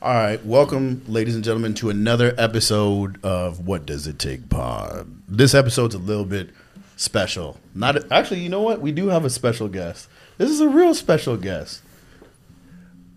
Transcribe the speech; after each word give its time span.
All 0.00 0.14
right, 0.14 0.44
welcome, 0.46 1.02
ladies 1.08 1.34
and 1.34 1.42
gentlemen, 1.42 1.74
to 1.74 1.90
another 1.90 2.32
episode 2.38 3.18
of 3.24 3.66
What 3.66 3.84
Does 3.84 4.06
It 4.06 4.20
Take 4.20 4.48
Pod. 4.48 5.08
This 5.26 5.56
episode's 5.56 5.96
a 5.96 5.98
little 5.98 6.24
bit 6.24 6.50
special. 6.94 7.58
Not 7.74 8.12
actually, 8.12 8.38
you 8.38 8.48
know 8.48 8.62
what? 8.62 8.80
We 8.80 8.92
do 8.92 9.08
have 9.08 9.24
a 9.24 9.30
special 9.30 9.66
guest. 9.66 10.08
This 10.36 10.50
is 10.50 10.60
a 10.60 10.68
real 10.68 10.94
special 10.94 11.36
guest. 11.36 11.82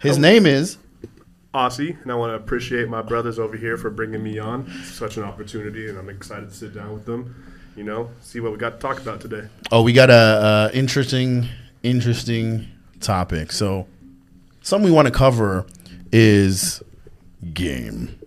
His 0.01 0.17
oh. 0.17 0.21
name 0.21 0.47
is 0.47 0.79
Aussie, 1.53 2.01
and 2.01 2.11
I 2.11 2.15
want 2.15 2.31
to 2.31 2.43
appreciate 2.43 2.89
my 2.89 3.03
brothers 3.03 3.37
over 3.37 3.55
here 3.55 3.77
for 3.77 3.91
bringing 3.91 4.23
me 4.23 4.39
on. 4.39 4.65
It's 4.79 4.95
such 4.95 5.17
an 5.17 5.23
opportunity, 5.23 5.87
and 5.87 5.99
I'm 5.99 6.09
excited 6.09 6.49
to 6.49 6.55
sit 6.55 6.73
down 6.73 6.93
with 6.93 7.05
them. 7.05 7.53
You 7.75 7.83
know, 7.83 8.09
see 8.21 8.39
what 8.39 8.53
we 8.53 8.57
got 8.57 8.71
to 8.71 8.79
talk 8.79 8.99
about 8.99 9.21
today. 9.21 9.47
Oh, 9.71 9.83
we 9.83 9.93
got 9.93 10.09
a, 10.09 10.71
a 10.73 10.75
interesting, 10.75 11.47
interesting 11.83 12.69
topic. 13.01 13.51
So, 13.51 13.85
something 14.63 14.89
we 14.89 14.95
want 14.95 15.07
to 15.07 15.13
cover 15.13 15.67
is 16.11 16.81
game. 17.53 18.19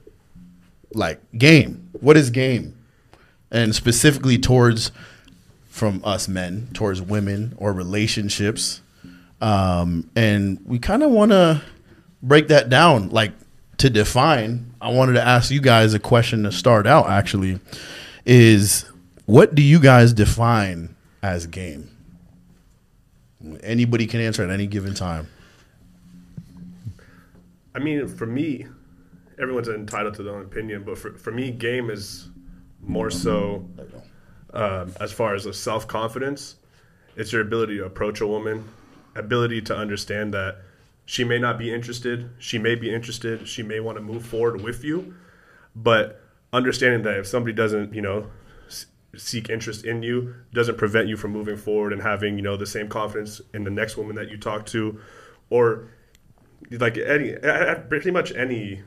Like 0.93 1.21
game. 1.37 1.91
What 2.01 2.17
is 2.17 2.31
game? 2.31 2.77
And 3.51 3.75
specifically 3.75 4.39
towards 4.39 4.91
from 5.75 6.01
us 6.05 6.29
men 6.29 6.69
towards 6.73 7.03
women 7.03 7.53
or 7.57 7.73
relationships. 7.73 8.81
Um, 9.41 10.09
and 10.15 10.61
we 10.65 10.79
kind 10.79 11.03
of 11.03 11.11
want 11.11 11.33
to 11.33 11.63
break 12.23 12.47
that 12.49 12.69
down, 12.69 13.11
like 13.11 13.33
to 13.79 13.91
define. 13.91 14.73
I 14.81 14.91
wanted 14.91 15.15
to 15.15 15.23
ask 15.23 15.51
you 15.51 15.61
guys 15.61 15.93
a 15.93 15.99
question 15.99 16.45
to 16.45 16.53
start 16.53 16.87
out. 16.87 17.11
Actually, 17.11 17.59
is 18.25 18.85
what 19.27 19.57
do 19.57 19.63
you 19.63 19.81
guys 19.81 20.13
define 20.13 20.95
as 21.25 21.49
game? 21.49 21.91
Anybody 23.65 24.07
can 24.07 24.21
answer 24.21 24.45
at 24.45 24.51
any 24.51 24.69
given 24.69 24.95
time. 24.95 25.29
I 27.75 27.79
mean, 27.81 28.07
for 28.07 28.27
me, 28.27 28.67
everyone's 29.41 29.69
entitled 29.69 30.15
to 30.15 30.23
their 30.23 30.35
own 30.35 30.45
opinion, 30.45 30.85
but 30.85 30.99
for, 30.99 31.15
for 31.15 31.33
me, 31.33 31.51
game 31.51 31.91
is 31.91 32.29
more 32.81 33.11
so 33.11 33.69
um, 34.53 34.93
as 35.01 35.13
far 35.13 35.35
as 35.35 35.49
self 35.59 35.89
confidence. 35.89 36.57
It's 37.17 37.33
your 37.33 37.43
ability 37.43 37.79
to 37.79 37.85
approach 37.85 38.21
a 38.21 38.27
woman, 38.27 38.65
ability 39.15 39.63
to 39.63 39.77
understand 39.77 40.35
that 40.35 40.59
she 41.07 41.23
may 41.23 41.39
not 41.39 41.59
be 41.59 41.73
interested, 41.73 42.31
she 42.39 42.59
may 42.59 42.75
be 42.75 42.93
interested, 42.93 43.47
she 43.47 43.63
may 43.63 43.81
want 43.81 43.97
to 43.99 44.03
move 44.03 44.25
forward 44.25 44.63
with 44.63 44.83
you, 44.85 45.15
but 45.77 46.21
understanding 46.53 47.03
that 47.03 47.19
if 47.19 47.27
somebody 47.27 47.53
doesn't, 47.53 47.93
you 47.93 48.01
know, 48.01 48.31
seek 49.17 49.49
interest 49.49 49.85
in 49.85 50.03
you 50.03 50.35
doesn't 50.53 50.77
prevent 50.77 51.07
you 51.07 51.17
from 51.17 51.31
moving 51.31 51.57
forward 51.57 51.93
and 51.93 52.03
having 52.03 52.37
you 52.37 52.43
know 52.43 52.57
the 52.57 52.67
same 52.67 52.89
confidence 52.89 53.41
in 53.53 53.63
the 53.63 53.71
next 53.71 53.97
woman 53.97 54.17
that 54.17 54.29
you 54.29 54.37
talk 54.37 54.67
to 54.67 54.99
or 55.51 55.89
like 56.73 56.97
any 56.99 57.35
pretty 57.89 58.11
much 58.11 58.33
any 58.33 58.83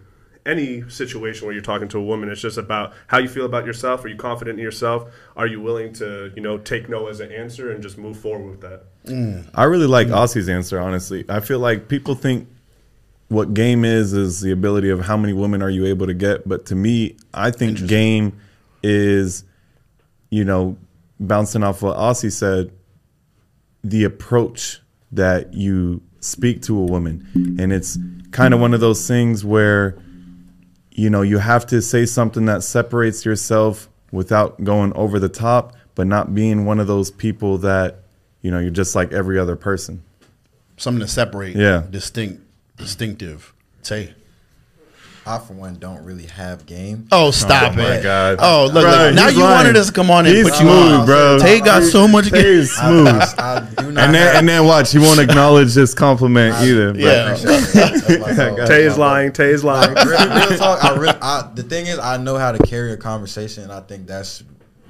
any 0.46 0.90
situation 0.90 1.46
where 1.46 1.54
you're 1.54 1.62
talking 1.62 1.88
to 1.88 1.98
a 1.98 2.04
woman 2.04 2.30
it's 2.30 2.42
just 2.42 2.58
about 2.58 2.94
how 3.08 3.18
you 3.18 3.28
feel 3.28 3.46
about 3.46 3.66
yourself 3.66 4.04
are 4.06 4.08
you 4.08 4.16
confident 4.16 4.58
in 4.58 4.64
yourself 4.64 5.12
are 5.36 5.48
you 5.48 5.60
willing 5.60 5.92
to 5.92 6.32
you 6.36 6.42
know 6.42 6.58
take 6.58 6.88
no 6.88 7.08
as 7.08 7.20
an 7.20 7.32
answer 7.32 7.72
and 7.72 7.84
just 7.84 7.98
move 7.98 8.18
forward 8.18 8.50
with 8.52 8.62
that 8.62 8.84
mm. 9.06 9.46
i 9.56 9.64
really 9.66 9.88
like 9.88 10.08
mm. 10.08 10.16
Aussie's 10.16 10.48
answer 10.48 10.80
honestly 10.80 11.26
i 11.28 11.40
feel 11.42 11.60
like 11.60 11.90
people 11.90 12.16
think 12.16 12.48
what 13.28 13.54
game 13.54 13.84
is 13.84 14.14
is 14.14 14.40
the 14.40 14.52
ability 14.52 14.90
of 14.90 15.02
how 15.02 15.18
many 15.18 15.34
women 15.34 15.62
are 15.62 15.70
you 15.70 15.86
able 15.86 16.08
to 16.08 16.14
get 16.14 16.48
but 16.48 16.66
to 16.66 16.76
me 16.76 17.18
i 17.34 17.52
think 17.52 17.86
game 17.86 18.40
is 18.84 19.44
you 20.30 20.44
know, 20.44 20.78
bouncing 21.20 21.64
off 21.64 21.82
what 21.82 21.98
Aussie 21.98 22.32
said, 22.32 22.72
the 23.84 24.04
approach 24.04 24.82
that 25.12 25.54
you 25.54 26.02
speak 26.20 26.62
to 26.64 26.78
a 26.78 26.84
woman. 26.84 27.56
And 27.60 27.72
it's 27.72 27.98
kind 28.32 28.54
of 28.54 28.60
one 28.60 28.74
of 28.74 28.80
those 28.80 29.08
things 29.08 29.46
where, 29.46 29.98
you 30.92 31.10
know, 31.10 31.22
you 31.22 31.38
have 31.38 31.66
to 31.68 31.82
say 31.82 32.06
something 32.06 32.46
that 32.46 32.64
separates 32.64 33.26
yourself 33.26 33.90
without 34.12 34.64
going 34.64 34.94
over 34.94 35.20
the 35.20 35.30
top, 35.30 35.76
but 35.96 36.08
not 36.08 36.34
being 36.34 36.66
one 36.66 36.80
of 36.80 36.88
those 36.88 37.12
people 37.12 37.58
that, 37.60 38.00
you 38.42 38.52
know, 38.52 38.60
you're 38.60 38.70
just 38.70 38.96
like 38.96 39.12
every 39.12 39.38
other 39.40 39.56
person. 39.56 40.04
Something 40.78 41.02
to 41.02 41.08
separate. 41.08 41.56
Yeah. 41.56 41.84
Distinct, 41.90 42.42
distinctive. 42.78 43.54
Say. 43.82 44.14
I 45.28 45.40
for 45.40 45.54
one 45.54 45.76
don't 45.76 46.04
really 46.04 46.26
have 46.28 46.66
game. 46.66 47.08
Oh, 47.12 47.28
oh 47.28 47.32
stop 47.32 47.72
oh, 47.78 47.80
it! 47.82 47.98
my 47.98 48.02
god! 48.02 48.38
Oh, 48.40 48.66
look, 48.74 48.84
bro, 48.84 48.92
look 49.08 49.16
now 49.16 49.28
you 49.28 49.40
lying. 49.40 49.58
wanted 49.66 49.78
us 49.78 49.88
to 49.88 49.94
come 49.94 50.10
on 50.10 50.26
and 50.26 50.36
he's 50.36 50.46
put 50.46 50.56
smooth, 50.56 50.90
you 50.90 50.96
on, 50.96 51.06
bro. 51.06 51.38
Tay 51.40 51.60
got 51.60 51.84
so 51.84 52.08
much 52.08 52.26
Tay 52.32 52.42
game. 52.44 52.46
is 52.46 52.72
smooth. 52.74 53.08
I, 53.08 53.36
I, 53.38 53.56
I 53.58 53.60
do 53.60 53.92
not 53.92 54.06
and 54.06 54.16
then 54.16 54.28
have, 54.28 54.36
and 54.36 54.50
then 54.50 54.66
watch, 54.66 54.92
he 54.92 55.00
won't 55.00 55.20
acknowledge 55.28 55.74
this 55.74 55.94
compliment 55.94 56.56
I- 56.56 56.66
either. 56.68 56.94
bro. 56.94 57.02
Yeah. 57.02 57.36
tay 58.66 58.84
is 58.84 58.98
lying 58.98 59.32
tay 59.34 59.50
is 59.52 59.64
lying 59.64 59.94
Like, 59.94 60.06
real, 60.06 60.18
real 60.50 60.58
talk, 60.58 60.84
I 60.84 60.96
really, 60.96 61.56
the 61.56 61.64
thing 61.68 61.88
is, 61.88 62.00
I 62.00 62.18
know 62.18 62.38
how 62.38 62.52
to 62.52 62.60
carry 62.66 62.94
a 62.94 62.98
conversation, 62.98 63.64
and 63.64 63.72
I 63.72 63.82
think 63.82 64.08
that's 64.08 64.44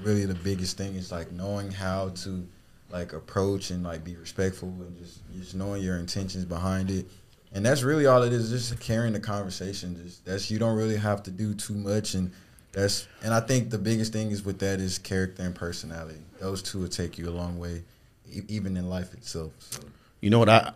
really 0.03 0.25
the 0.25 0.35
biggest 0.35 0.77
thing. 0.77 0.95
Is 0.95 1.11
like 1.11 1.31
knowing 1.31 1.71
how 1.71 2.09
to 2.09 2.47
like 2.89 3.13
approach 3.13 3.71
and 3.71 3.83
like 3.83 4.03
be 4.03 4.15
respectful 4.15 4.69
and 4.69 4.97
just 4.97 5.19
just 5.35 5.55
knowing 5.55 5.81
your 5.83 5.97
intentions 5.97 6.45
behind 6.45 6.89
it. 6.91 7.05
And 7.53 7.65
that's 7.65 7.81
really 7.81 8.05
all 8.05 8.23
it 8.23 8.33
is, 8.33 8.49
just 8.49 8.79
carrying 8.79 9.13
the 9.13 9.19
conversation. 9.19 9.95
Just 10.03 10.25
that's 10.25 10.51
you 10.51 10.59
don't 10.59 10.75
really 10.75 10.97
have 10.97 11.23
to 11.23 11.31
do 11.31 11.53
too 11.53 11.73
much, 11.73 12.13
and 12.13 12.31
that's 12.73 13.07
and 13.23 13.33
I 13.33 13.39
think 13.39 13.69
the 13.69 13.77
biggest 13.77 14.13
thing 14.13 14.31
is 14.31 14.43
with 14.43 14.59
that 14.59 14.79
is 14.79 14.97
character 14.99 15.43
and 15.43 15.55
personality. 15.55 16.19
Those 16.39 16.61
two 16.61 16.79
will 16.79 16.87
take 16.89 17.17
you 17.17 17.29
a 17.29 17.31
long 17.31 17.57
way, 17.57 17.83
e- 18.29 18.41
even 18.47 18.75
in 18.77 18.89
life 18.89 19.13
itself. 19.13 19.53
So. 19.59 19.79
You 20.19 20.29
know 20.29 20.39
what? 20.39 20.49
I 20.49 20.73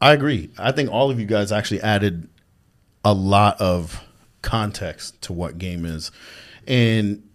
I 0.00 0.12
agree. 0.12 0.50
I 0.56 0.72
think 0.72 0.90
all 0.90 1.10
of 1.10 1.18
you 1.18 1.26
guys 1.26 1.50
actually 1.50 1.80
added 1.80 2.28
a 3.04 3.12
lot 3.12 3.60
of 3.60 4.00
context 4.42 5.20
to 5.22 5.32
what 5.32 5.58
game 5.58 5.84
is, 5.84 6.12
and 6.66 7.28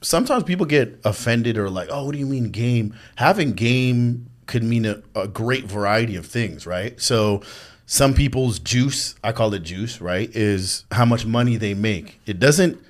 sometimes 0.00 0.42
people 0.42 0.66
get 0.66 1.00
offended 1.04 1.56
or 1.56 1.70
like, 1.70 1.88
"Oh, 1.90 2.06
what 2.06 2.12
do 2.12 2.18
you 2.18 2.26
mean 2.26 2.50
game?" 2.50 2.94
Having 3.16 3.52
game 3.52 4.28
could 4.52 4.62
mean 4.62 4.84
a, 4.84 5.02
a 5.16 5.26
great 5.26 5.64
variety 5.64 6.14
of 6.14 6.26
things, 6.26 6.66
right? 6.66 7.00
So 7.00 7.42
some 7.86 8.14
people's 8.14 8.58
juice, 8.58 9.16
I 9.24 9.32
call 9.32 9.52
it 9.54 9.64
juice, 9.64 10.00
right, 10.00 10.30
is 10.36 10.84
how 10.92 11.06
much 11.06 11.26
money 11.26 11.56
they 11.56 11.74
make. 11.74 12.20
It 12.26 12.38
doesn't 12.38 12.80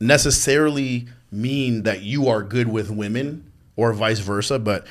necessarily 0.00 1.06
mean 1.30 1.84
that 1.84 2.02
you 2.02 2.28
are 2.28 2.42
good 2.42 2.66
with 2.68 2.90
women 2.90 3.52
or 3.76 3.92
vice 3.92 4.18
versa, 4.18 4.58
but 4.58 4.86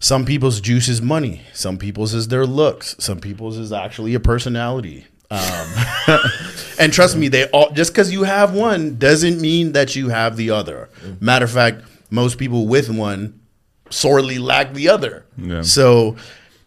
some 0.00 0.24
people's 0.24 0.60
juice 0.60 0.88
is 0.88 1.02
money. 1.02 1.42
Some 1.52 1.76
people's 1.76 2.14
is 2.14 2.28
their 2.28 2.46
looks. 2.46 2.96
Some 2.98 3.20
people's 3.20 3.58
is 3.58 3.72
actually 3.72 4.14
a 4.14 4.20
personality. 4.20 5.06
Um, 5.30 5.74
and 6.78 6.92
trust 6.92 7.16
me, 7.16 7.28
they 7.28 7.46
all 7.48 7.72
just 7.72 7.92
because 7.92 8.12
you 8.12 8.24
have 8.24 8.54
one 8.54 8.96
doesn't 8.96 9.40
mean 9.40 9.72
that 9.72 9.96
you 9.96 10.08
have 10.10 10.36
the 10.36 10.50
other. 10.50 10.88
Matter 11.20 11.46
of 11.46 11.50
fact, 11.50 11.82
most 12.10 12.38
people 12.38 12.66
with 12.66 12.90
one 12.90 13.40
sorely 13.92 14.38
lack 14.38 14.72
the 14.74 14.88
other. 14.88 15.21
Yeah. 15.36 15.62
So, 15.62 16.16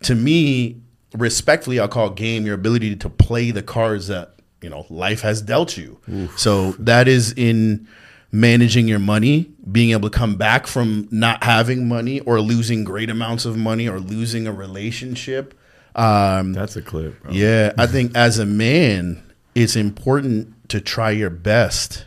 to 0.03 0.15
me, 0.15 0.81
respectfully, 1.13 1.79
I'll 1.79 1.87
call 1.87 2.09
game 2.09 2.45
your 2.45 2.55
ability 2.55 2.95
to 2.97 3.09
play 3.09 3.51
the 3.51 3.63
cards 3.63 4.07
that 4.07 4.35
you 4.61 4.69
know 4.69 4.85
life 4.89 5.21
has 5.21 5.41
dealt 5.41 5.77
you. 5.77 5.99
So 6.37 6.71
that 6.73 7.07
is 7.07 7.33
in 7.33 7.87
managing 8.31 8.87
your 8.87 8.99
money, 8.99 9.49
being 9.71 9.91
able 9.91 10.09
to 10.09 10.17
come 10.17 10.35
back 10.35 10.67
from 10.67 11.07
not 11.11 11.43
having 11.43 11.87
money 11.87 12.19
or 12.21 12.41
losing 12.41 12.83
great 12.83 13.09
amounts 13.09 13.45
of 13.45 13.55
money 13.57 13.87
or 13.87 13.99
losing 13.99 14.45
a 14.47 14.51
relationship. 14.51 15.57
Um, 15.95 16.51
That's 16.51 16.75
a 16.75 16.81
clip. 16.81 17.21
Bro. 17.23 17.31
yeah, 17.31 17.71
I 17.77 17.87
think 17.87 18.15
as 18.15 18.37
a 18.37 18.45
man, 18.45 19.23
it's 19.53 19.77
important 19.77 20.69
to 20.69 20.81
try 20.81 21.11
your 21.11 21.29
best 21.29 22.05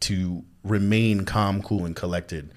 to 0.00 0.42
remain 0.64 1.24
calm, 1.24 1.62
cool, 1.62 1.84
and 1.84 1.94
collected. 1.94 2.50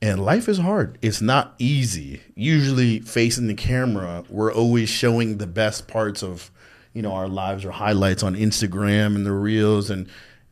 And 0.00 0.24
life 0.24 0.48
is 0.48 0.58
hard. 0.58 0.98
It's 1.02 1.20
not 1.20 1.54
easy. 1.58 2.20
Usually, 2.34 3.00
facing 3.00 3.48
the 3.48 3.54
camera, 3.54 4.24
we're 4.28 4.52
always 4.52 4.88
showing 4.88 5.38
the 5.38 5.46
best 5.46 5.88
parts 5.88 6.22
of, 6.22 6.50
you 6.92 7.02
know, 7.02 7.12
our 7.12 7.28
lives 7.28 7.64
or 7.64 7.72
highlights 7.72 8.22
on 8.22 8.36
Instagram 8.36 9.16
and 9.16 9.26
the 9.26 9.32
reels, 9.32 9.90
and 9.90 10.08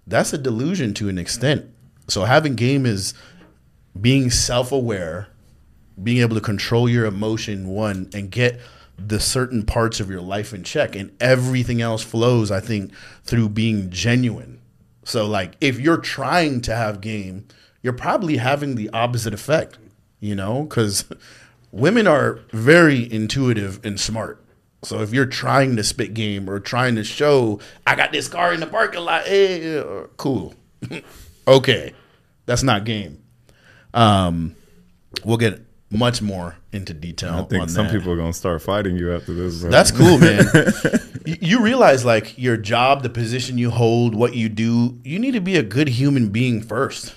that's 0.06 0.32
a 0.32 0.38
delusion 0.38 0.94
to 0.94 1.08
an 1.08 1.18
extent. 1.18 1.66
So 2.08 2.24
having 2.24 2.56
game 2.56 2.86
is 2.86 3.14
being 4.00 4.30
self-aware, 4.30 5.28
being 6.02 6.18
able 6.18 6.34
to 6.34 6.40
control 6.40 6.88
your 6.88 7.06
emotion 7.06 7.68
one 7.68 8.10
and 8.12 8.30
get 8.30 8.60
the 8.98 9.20
certain 9.20 9.64
parts 9.64 10.00
of 10.00 10.10
your 10.10 10.20
life 10.20 10.52
in 10.54 10.62
check 10.62 10.96
and 10.96 11.14
everything 11.20 11.82
else 11.82 12.02
flows 12.02 12.50
i 12.50 12.60
think 12.60 12.94
through 13.24 13.48
being 13.48 13.90
genuine 13.90 14.58
so 15.04 15.26
like 15.26 15.54
if 15.60 15.78
you're 15.78 15.98
trying 15.98 16.60
to 16.62 16.74
have 16.74 17.00
game 17.00 17.46
you're 17.86 17.92
probably 17.92 18.38
having 18.38 18.74
the 18.74 18.90
opposite 18.90 19.32
effect 19.32 19.78
you 20.18 20.34
know 20.34 20.64
because 20.64 21.04
women 21.70 22.08
are 22.08 22.40
very 22.50 23.10
intuitive 23.12 23.78
and 23.84 24.00
smart 24.00 24.44
so 24.82 25.02
if 25.02 25.12
you're 25.12 25.24
trying 25.24 25.76
to 25.76 25.84
spit 25.84 26.12
game 26.12 26.50
or 26.50 26.58
trying 26.58 26.96
to 26.96 27.04
show 27.04 27.60
i 27.86 27.94
got 27.94 28.10
this 28.10 28.26
car 28.26 28.52
in 28.52 28.58
the 28.58 28.66
parking 28.66 29.00
lot 29.00 29.22
eh, 29.26 29.80
cool 30.16 30.52
okay 31.46 31.94
that's 32.44 32.64
not 32.64 32.84
game 32.84 33.22
um 33.94 34.56
we'll 35.24 35.36
get 35.36 35.62
much 35.88 36.20
more 36.20 36.56
into 36.72 36.92
detail. 36.92 37.34
I 37.34 37.42
think 37.44 37.62
on 37.62 37.68
some 37.68 37.86
that. 37.86 37.92
people 37.92 38.12
are 38.12 38.16
gonna 38.16 38.32
start 38.32 38.60
fighting 38.60 38.96
you 38.96 39.14
after 39.14 39.32
this. 39.32 39.62
That's 39.62 39.92
cool, 39.92 40.18
man. 40.18 40.44
you 41.24 41.62
realize 41.62 42.04
like 42.04 42.36
your 42.36 42.56
job, 42.56 43.04
the 43.04 43.08
position 43.08 43.56
you 43.56 43.70
hold, 43.70 44.16
what 44.16 44.34
you 44.34 44.48
do, 44.48 44.98
you 45.04 45.20
need 45.20 45.30
to 45.32 45.40
be 45.40 45.56
a 45.56 45.62
good 45.62 45.86
human 45.86 46.30
being 46.30 46.60
first. 46.60 47.14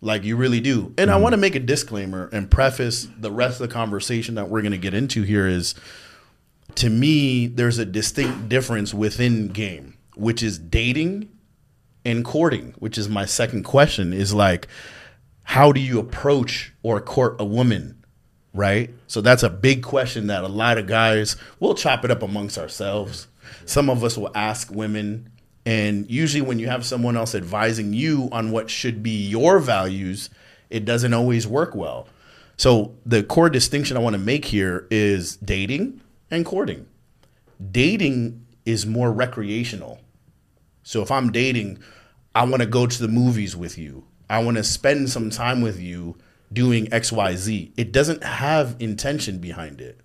Like 0.00 0.24
you 0.24 0.36
really 0.36 0.60
do. 0.60 0.94
And 0.96 1.10
I 1.10 1.14
mm-hmm. 1.14 1.22
want 1.22 1.32
to 1.32 1.38
make 1.38 1.54
a 1.54 1.60
disclaimer 1.60 2.28
and 2.32 2.50
preface 2.50 3.08
the 3.18 3.32
rest 3.32 3.60
of 3.60 3.68
the 3.68 3.74
conversation 3.74 4.36
that 4.36 4.48
we're 4.48 4.62
going 4.62 4.72
to 4.72 4.78
get 4.78 4.94
into 4.94 5.22
here 5.22 5.46
is 5.46 5.74
to 6.76 6.88
me 6.88 7.46
there's 7.46 7.78
a 7.78 7.84
distinct 7.84 8.48
difference 8.48 8.94
within 8.94 9.48
game, 9.48 9.96
which 10.14 10.42
is 10.42 10.58
dating 10.58 11.28
and 12.04 12.24
courting, 12.24 12.74
which 12.78 12.96
is 12.96 13.08
my 13.08 13.24
second 13.24 13.64
question 13.64 14.12
is 14.12 14.32
like 14.32 14.68
how 15.42 15.72
do 15.72 15.80
you 15.80 15.98
approach 15.98 16.74
or 16.82 17.00
court 17.00 17.36
a 17.38 17.44
woman? 17.44 18.04
Right? 18.54 18.90
So 19.06 19.20
that's 19.20 19.42
a 19.42 19.50
big 19.50 19.82
question 19.82 20.26
that 20.28 20.44
a 20.44 20.48
lot 20.48 20.78
of 20.78 20.86
guys 20.86 21.36
will 21.58 21.74
chop 21.74 22.04
it 22.04 22.10
up 22.10 22.22
amongst 22.22 22.58
ourselves. 22.58 23.28
Some 23.64 23.88
of 23.88 24.04
us 24.04 24.16
will 24.16 24.30
ask 24.34 24.70
women 24.70 25.30
and 25.68 26.10
usually 26.10 26.40
when 26.40 26.58
you 26.58 26.66
have 26.66 26.86
someone 26.86 27.14
else 27.14 27.34
advising 27.34 27.92
you 27.92 28.30
on 28.32 28.52
what 28.52 28.70
should 28.70 29.02
be 29.02 29.28
your 29.28 29.58
values, 29.58 30.30
it 30.70 30.86
doesn't 30.86 31.12
always 31.12 31.46
work 31.46 31.74
well. 31.74 32.08
So 32.56 32.94
the 33.04 33.22
core 33.22 33.50
distinction 33.50 33.98
I 33.98 34.00
want 34.00 34.14
to 34.14 34.18
make 34.18 34.46
here 34.46 34.86
is 34.90 35.36
dating 35.36 36.00
and 36.30 36.46
courting. 36.46 36.86
Dating 37.70 38.46
is 38.64 38.86
more 38.86 39.12
recreational. 39.12 40.00
So 40.84 41.02
if 41.02 41.10
I'm 41.10 41.32
dating, 41.32 41.80
I 42.34 42.44
want 42.44 42.62
to 42.62 42.66
go 42.66 42.86
to 42.86 42.98
the 43.02 43.06
movies 43.06 43.54
with 43.54 43.76
you. 43.76 44.06
I 44.30 44.42
want 44.42 44.56
to 44.56 44.64
spend 44.64 45.10
some 45.10 45.28
time 45.28 45.60
with 45.60 45.78
you 45.78 46.16
doing 46.50 46.86
XYZ. 46.86 47.72
It 47.76 47.92
doesn't 47.92 48.24
have 48.24 48.74
intention 48.78 49.36
behind 49.36 49.82
it. 49.82 50.00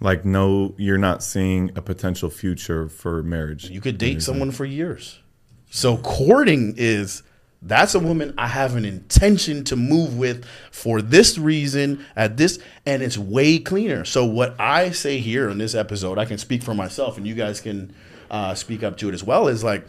Like 0.00 0.24
no, 0.24 0.74
you're 0.78 0.98
not 0.98 1.22
seeing 1.22 1.70
a 1.76 1.82
potential 1.82 2.30
future 2.30 2.88
for 2.88 3.22
marriage. 3.22 3.70
You 3.70 3.80
could 3.80 3.98
date 3.98 4.22
someone 4.22 4.50
for 4.50 4.64
years. 4.64 5.20
So 5.70 5.98
courting 5.98 6.74
is 6.76 7.22
that's 7.62 7.94
a 7.94 7.98
woman 7.98 8.34
I 8.38 8.46
have 8.46 8.74
an 8.74 8.86
intention 8.86 9.64
to 9.64 9.76
move 9.76 10.16
with 10.16 10.44
for 10.70 11.02
this 11.02 11.36
reason 11.36 12.04
at 12.16 12.38
this 12.38 12.58
and 12.86 13.02
it's 13.02 13.18
way 13.18 13.58
cleaner. 13.58 14.04
So 14.04 14.24
what 14.24 14.58
I 14.58 14.90
say 14.90 15.18
here 15.18 15.50
in 15.50 15.58
this 15.58 15.74
episode, 15.74 16.18
I 16.18 16.24
can 16.24 16.38
speak 16.38 16.62
for 16.62 16.74
myself 16.74 17.18
and 17.18 17.26
you 17.26 17.34
guys 17.34 17.60
can 17.60 17.94
uh, 18.30 18.54
speak 18.54 18.82
up 18.82 18.96
to 18.98 19.08
it 19.08 19.14
as 19.14 19.22
well 19.22 19.48
is 19.48 19.62
like 19.62 19.86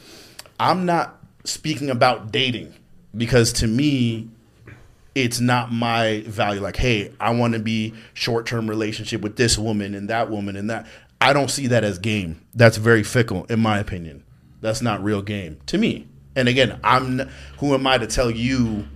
I'm 0.59 0.85
not 0.85 1.17
speaking 1.45 1.89
about 1.89 2.31
dating 2.31 2.73
because 3.15 3.53
to 3.53 3.67
me 3.67 4.29
it's 5.15 5.39
not 5.39 5.71
my 5.71 6.23
value. 6.27 6.61
Like 6.61 6.77
hey 6.77 7.11
i 7.19 7.31
want 7.31 7.53
to 7.53 7.59
be 7.59 7.93
short-term 8.13 8.69
relationship 8.69 9.21
with 9.21 9.35
this 9.35 9.57
woman 9.57 9.95
and 9.95 10.09
that 10.09 10.29
woman 10.29 10.55
and 10.55 10.69
that. 10.69 10.87
I 11.19 11.33
don't 11.33 11.51
see 11.51 11.67
that 11.67 11.83
as 11.83 11.99
game. 11.99 12.41
That's 12.55 12.77
very 12.77 13.03
fickle 13.03 13.45
in 13.45 13.59
my 13.59 13.77
opinion. 13.77 14.23
That's 14.59 14.81
not 14.81 15.03
real 15.03 15.21
game 15.21 15.59
to 15.67 15.77
me. 15.77 16.07
And 16.35 16.47
again 16.47 16.79
i'm 16.83 17.29
who 17.59 17.73
am 17.73 17.85
i 17.87 17.97
to 17.97 18.07
tell 18.07 18.31
you 18.31 18.87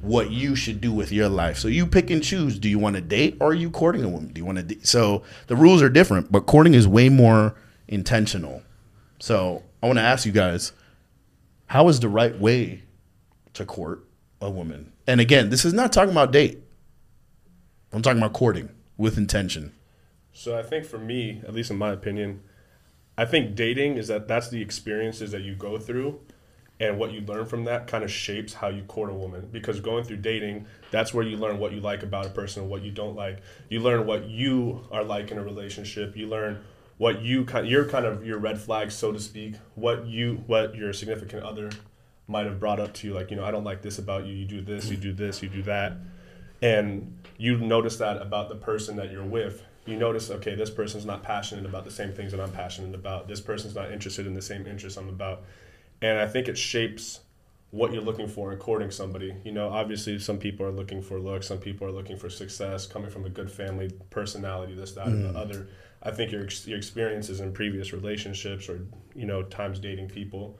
what 0.00 0.30
you 0.30 0.54
should 0.54 0.80
do 0.80 0.92
with 0.92 1.10
your 1.10 1.28
life? 1.28 1.58
So 1.58 1.68
you 1.68 1.86
pick 1.86 2.10
and 2.10 2.22
choose. 2.22 2.58
Do 2.58 2.68
you 2.68 2.78
want 2.78 2.96
to 2.96 3.02
date 3.02 3.38
or 3.40 3.48
are 3.48 3.54
you 3.54 3.70
courting 3.70 4.04
a 4.04 4.08
woman? 4.08 4.32
Do 4.32 4.38
you 4.38 4.44
want 4.44 4.58
to 4.58 4.64
date? 4.64 4.86
so 4.86 5.22
the 5.46 5.56
rules 5.56 5.82
are 5.82 5.88
different 5.88 6.30
but 6.30 6.46
courting 6.46 6.74
is 6.74 6.86
way 6.86 7.08
more 7.08 7.54
intentional. 7.88 8.62
So 9.18 9.62
i 9.82 9.86
want 9.86 9.98
to 9.98 10.02
ask 10.02 10.24
you 10.24 10.32
guys 10.32 10.72
how 11.66 11.88
is 11.88 11.98
the 12.00 12.08
right 12.08 12.38
way 12.38 12.82
to 13.54 13.64
court 13.64 14.04
a 14.40 14.50
woman. 14.50 14.92
And 15.06 15.20
again, 15.20 15.50
this 15.50 15.64
is 15.64 15.72
not 15.72 15.92
talking 15.92 16.12
about 16.12 16.32
date. 16.32 16.62
I'm 17.92 18.02
talking 18.02 18.18
about 18.18 18.32
courting 18.32 18.70
with 18.96 19.18
intention. 19.18 19.72
So 20.32 20.58
I 20.58 20.62
think 20.62 20.84
for 20.84 20.98
me, 20.98 21.42
at 21.46 21.54
least 21.54 21.70
in 21.70 21.76
my 21.76 21.92
opinion, 21.92 22.42
I 23.16 23.24
think 23.24 23.54
dating 23.54 23.96
is 23.96 24.08
that 24.08 24.26
that's 24.26 24.48
the 24.48 24.60
experiences 24.60 25.30
that 25.30 25.42
you 25.42 25.54
go 25.54 25.78
through 25.78 26.20
and 26.80 26.98
what 26.98 27.12
you 27.12 27.20
learn 27.20 27.46
from 27.46 27.64
that 27.64 27.86
kind 27.86 28.02
of 28.02 28.10
shapes 28.10 28.54
how 28.54 28.68
you 28.68 28.82
court 28.82 29.10
a 29.10 29.14
woman 29.14 29.48
because 29.52 29.78
going 29.80 30.02
through 30.02 30.16
dating 30.16 30.66
that's 30.90 31.14
where 31.14 31.24
you 31.24 31.36
learn 31.36 31.58
what 31.58 31.72
you 31.72 31.80
like 31.80 32.02
about 32.02 32.26
a 32.26 32.30
person 32.30 32.62
and 32.62 32.70
what 32.70 32.82
you 32.82 32.90
don't 32.90 33.14
like 33.14 33.38
you 33.68 33.80
learn 33.80 34.06
what 34.06 34.24
you 34.28 34.80
are 34.90 35.04
like 35.04 35.30
in 35.30 35.38
a 35.38 35.42
relationship 35.42 36.16
you 36.16 36.26
learn 36.26 36.60
what 36.98 37.22
you 37.22 37.44
kind 37.44 37.68
your 37.68 37.84
kind 37.84 38.04
of 38.04 38.26
your 38.26 38.38
red 38.38 38.60
flags 38.60 38.94
so 38.94 39.12
to 39.12 39.20
speak 39.20 39.54
what 39.76 40.06
you 40.06 40.42
what 40.46 40.74
your 40.74 40.92
significant 40.92 41.42
other 41.44 41.70
might 42.26 42.46
have 42.46 42.58
brought 42.58 42.80
up 42.80 42.94
to 42.94 43.06
you 43.06 43.14
like 43.14 43.30
you 43.30 43.36
know 43.36 43.44
I 43.44 43.50
don't 43.50 43.64
like 43.64 43.82
this 43.82 43.98
about 43.98 44.26
you. 44.26 44.34
You 44.34 44.46
do 44.46 44.62
this 44.62 44.90
you 44.90 44.96
do 44.96 45.12
this 45.12 45.42
you 45.42 45.48
do 45.48 45.62
that. 45.62 45.96
And 46.62 47.18
you 47.36 47.58
notice 47.58 47.96
that 47.98 48.22
about 48.22 48.48
the 48.48 48.54
person 48.54 48.96
that 48.96 49.10
you're 49.10 49.24
with. 49.24 49.62
You 49.86 49.96
notice 49.96 50.30
okay 50.30 50.54
this 50.54 50.70
person's 50.70 51.04
not 51.04 51.22
passionate 51.22 51.66
about 51.66 51.84
the 51.84 51.90
same 51.90 52.12
things 52.12 52.32
that 52.32 52.40
i'm 52.40 52.52
passionate 52.52 52.94
about. 52.94 53.28
This 53.28 53.40
person's 53.40 53.74
not 53.74 53.92
interested 53.92 54.26
in 54.26 54.34
the 54.34 54.42
same 54.42 54.66
interests 54.66 54.98
i'm 54.98 55.08
about. 55.08 55.42
And 56.00 56.18
i 56.18 56.26
think 56.26 56.48
it 56.48 56.56
shapes 56.56 57.20
what 57.70 57.92
you're 57.92 58.02
looking 58.02 58.28
for 58.28 58.52
in 58.52 58.58
courting 58.58 58.90
somebody. 58.90 59.34
You 59.44 59.52
know 59.52 59.68
obviously 59.68 60.18
some 60.18 60.38
people 60.38 60.64
are 60.64 60.72
looking 60.72 61.02
for 61.02 61.20
looks 61.20 61.48
some 61.48 61.58
people 61.58 61.86
are 61.86 61.92
looking 61.92 62.16
for 62.16 62.30
success 62.30 62.86
coming 62.86 63.10
from 63.10 63.26
a 63.26 63.30
good 63.30 63.50
family 63.50 63.90
personality 64.08 64.74
this 64.74 64.92
that 64.92 65.08
and 65.08 65.24
the 65.24 65.38
mm. 65.38 65.42
other. 65.42 65.68
I 66.02 66.10
think 66.10 66.32
your, 66.32 66.46
your 66.66 66.76
experiences 66.76 67.40
in 67.40 67.52
previous 67.52 67.92
relationships 67.92 68.68
or 68.68 68.86
you 69.14 69.26
know 69.26 69.42
times 69.42 69.78
dating 69.78 70.08
people 70.08 70.58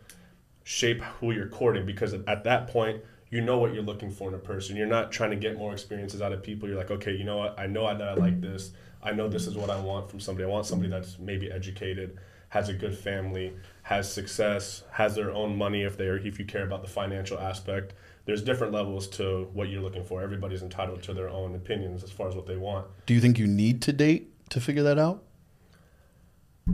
shape 0.64 1.00
who 1.20 1.30
you're 1.30 1.48
courting 1.48 1.86
because 1.86 2.12
at 2.14 2.44
that 2.44 2.66
point 2.68 3.00
you 3.30 3.40
know 3.40 3.58
what 3.58 3.72
you're 3.72 3.82
looking 3.82 4.10
for 4.10 4.28
in 4.28 4.34
a 4.34 4.38
person 4.38 4.76
you're 4.76 4.86
not 4.86 5.12
trying 5.12 5.30
to 5.30 5.36
get 5.36 5.56
more 5.56 5.72
experiences 5.72 6.20
out 6.20 6.32
of 6.32 6.42
people 6.42 6.68
you're 6.68 6.78
like 6.78 6.90
okay 6.90 7.12
you 7.12 7.24
know 7.24 7.36
what 7.36 7.58
i 7.58 7.66
know 7.66 7.86
that 7.86 8.08
i 8.08 8.14
like 8.14 8.40
this 8.40 8.72
i 9.02 9.12
know 9.12 9.28
this 9.28 9.46
is 9.46 9.54
what 9.54 9.70
i 9.70 9.80
want 9.80 10.10
from 10.10 10.18
somebody 10.18 10.44
i 10.44 10.48
want 10.48 10.66
somebody 10.66 10.90
that's 10.90 11.18
maybe 11.18 11.50
educated 11.50 12.18
has 12.48 12.68
a 12.68 12.72
good 12.72 12.96
family 12.96 13.52
has 13.82 14.10
success 14.10 14.84
has 14.90 15.14
their 15.14 15.30
own 15.30 15.56
money 15.56 15.82
if 15.82 15.96
they're 15.96 16.16
if 16.16 16.38
you 16.38 16.44
care 16.44 16.64
about 16.64 16.82
the 16.82 16.88
financial 16.88 17.38
aspect 17.38 17.94
there's 18.24 18.40
different 18.40 18.72
levels 18.72 19.06
to 19.06 19.50
what 19.52 19.68
you're 19.68 19.82
looking 19.82 20.04
for 20.04 20.22
everybody's 20.22 20.62
entitled 20.62 21.02
to 21.02 21.12
their 21.12 21.28
own 21.28 21.54
opinions 21.54 22.02
as 22.02 22.10
far 22.10 22.28
as 22.28 22.34
what 22.34 22.46
they 22.46 22.56
want 22.56 22.86
Do 23.04 23.12
you 23.12 23.20
think 23.20 23.38
you 23.38 23.46
need 23.46 23.82
to 23.82 23.92
date 23.92 24.30
to 24.50 24.60
figure 24.60 24.82
that 24.84 24.98
out? 24.98 25.22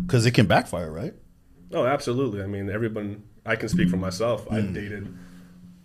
Because 0.06 0.26
it 0.26 0.32
can 0.32 0.46
backfire, 0.46 0.90
right? 0.90 1.14
Oh, 1.72 1.86
absolutely. 1.86 2.42
I 2.42 2.46
mean, 2.46 2.70
everyone. 2.70 3.22
I 3.44 3.56
can 3.56 3.68
speak 3.68 3.88
for 3.88 3.96
myself. 3.96 4.46
I've 4.50 4.72
dated 4.74 5.12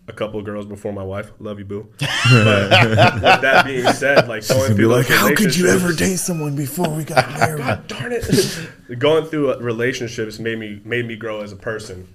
a 0.07 0.13
couple 0.13 0.39
of 0.39 0.45
girls 0.45 0.65
before 0.65 0.93
my 0.93 1.03
wife. 1.03 1.31
Love 1.39 1.59
you, 1.59 1.65
boo. 1.65 1.89
But 1.99 3.21
with 3.21 3.41
that 3.41 3.65
being 3.65 3.87
said, 3.93 4.27
like 4.27 4.47
going 4.47 4.71
Be 4.71 4.83
through 4.83 4.87
like, 4.87 5.07
how 5.07 5.33
could 5.33 5.55
you 5.55 5.67
ever 5.67 5.93
date 5.93 6.17
someone 6.17 6.55
before 6.55 6.89
we 6.89 7.03
got 7.03 7.29
married? 7.39 7.57
God 7.59 7.87
darn 7.87 8.11
it! 8.11 8.69
going 8.99 9.25
through 9.25 9.53
uh, 9.53 9.57
relationships 9.59 10.39
made 10.39 10.59
me 10.59 10.81
made 10.83 11.07
me 11.07 11.15
grow 11.15 11.41
as 11.41 11.51
a 11.51 11.55
person. 11.55 12.07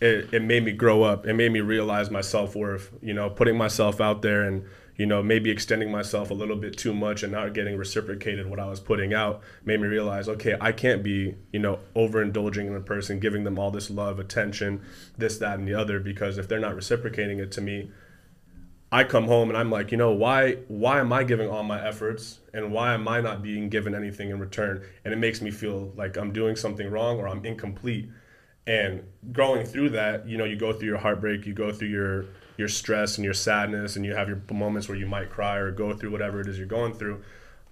It, 0.00 0.32
it 0.32 0.42
made 0.42 0.64
me 0.64 0.72
grow 0.72 1.02
up. 1.02 1.26
It 1.26 1.34
made 1.34 1.50
me 1.52 1.60
realize 1.60 2.10
my 2.10 2.20
self 2.20 2.54
worth. 2.54 2.90
You 3.02 3.14
know, 3.14 3.30
putting 3.30 3.56
myself 3.56 4.00
out 4.00 4.22
there 4.22 4.42
and 4.42 4.64
you 4.98 5.06
know 5.06 5.22
maybe 5.22 5.50
extending 5.50 5.90
myself 5.90 6.30
a 6.30 6.34
little 6.34 6.56
bit 6.56 6.76
too 6.76 6.92
much 6.92 7.22
and 7.22 7.32
not 7.32 7.54
getting 7.54 7.76
reciprocated 7.76 8.50
what 8.50 8.60
I 8.60 8.66
was 8.66 8.80
putting 8.80 9.14
out 9.14 9.40
made 9.64 9.80
me 9.80 9.86
realize 9.86 10.28
okay 10.28 10.56
I 10.60 10.72
can't 10.72 11.02
be 11.02 11.36
you 11.52 11.60
know 11.60 11.78
overindulging 11.96 12.66
in 12.66 12.74
a 12.74 12.80
person, 12.80 13.20
giving 13.20 13.44
them 13.44 13.58
all 13.58 13.70
this 13.70 13.88
love, 13.88 14.18
attention, 14.18 14.82
this 15.16 15.38
that 15.38 15.58
and 15.58 15.66
the 15.66 15.74
other 15.74 16.00
because 16.00 16.36
if 16.36 16.48
they're 16.48 16.60
not 16.60 16.74
reciprocating 16.74 17.38
it 17.38 17.50
to 17.52 17.60
me, 17.62 17.90
I 18.90 19.04
come 19.04 19.26
home 19.26 19.50
and 19.50 19.58
I'm 19.58 19.70
like, 19.70 19.92
you 19.92 19.98
know, 19.98 20.12
why 20.12 20.54
why 20.68 21.00
am 21.00 21.12
I 21.12 21.22
giving 21.22 21.48
all 21.48 21.62
my 21.62 21.86
efforts 21.86 22.40
and 22.52 22.72
why 22.72 22.94
am 22.94 23.06
I 23.06 23.20
not 23.20 23.42
being 23.42 23.68
given 23.68 23.94
anything 23.94 24.30
in 24.30 24.38
return? 24.38 24.82
And 25.04 25.14
it 25.14 25.18
makes 25.18 25.40
me 25.40 25.50
feel 25.50 25.92
like 25.96 26.16
I'm 26.16 26.32
doing 26.32 26.56
something 26.56 26.90
wrong 26.90 27.18
or 27.18 27.28
I'm 27.28 27.44
incomplete. 27.44 28.08
And 28.66 29.02
going 29.32 29.64
through 29.64 29.90
that, 29.90 30.28
you 30.28 30.36
know, 30.36 30.44
you 30.44 30.56
go 30.56 30.72
through 30.72 30.88
your 30.88 30.98
heartbreak, 30.98 31.46
you 31.46 31.54
go 31.54 31.72
through 31.72 31.88
your 31.88 32.26
your 32.58 32.68
stress 32.68 33.16
and 33.16 33.24
your 33.24 33.32
sadness 33.32 33.96
and 33.96 34.04
you 34.04 34.14
have 34.14 34.28
your 34.28 34.42
moments 34.52 34.88
where 34.88 34.98
you 34.98 35.06
might 35.06 35.30
cry 35.30 35.56
or 35.56 35.70
go 35.70 35.94
through 35.94 36.10
whatever 36.10 36.40
it 36.40 36.48
is 36.48 36.58
you're 36.58 36.66
going 36.66 36.92
through. 36.92 37.22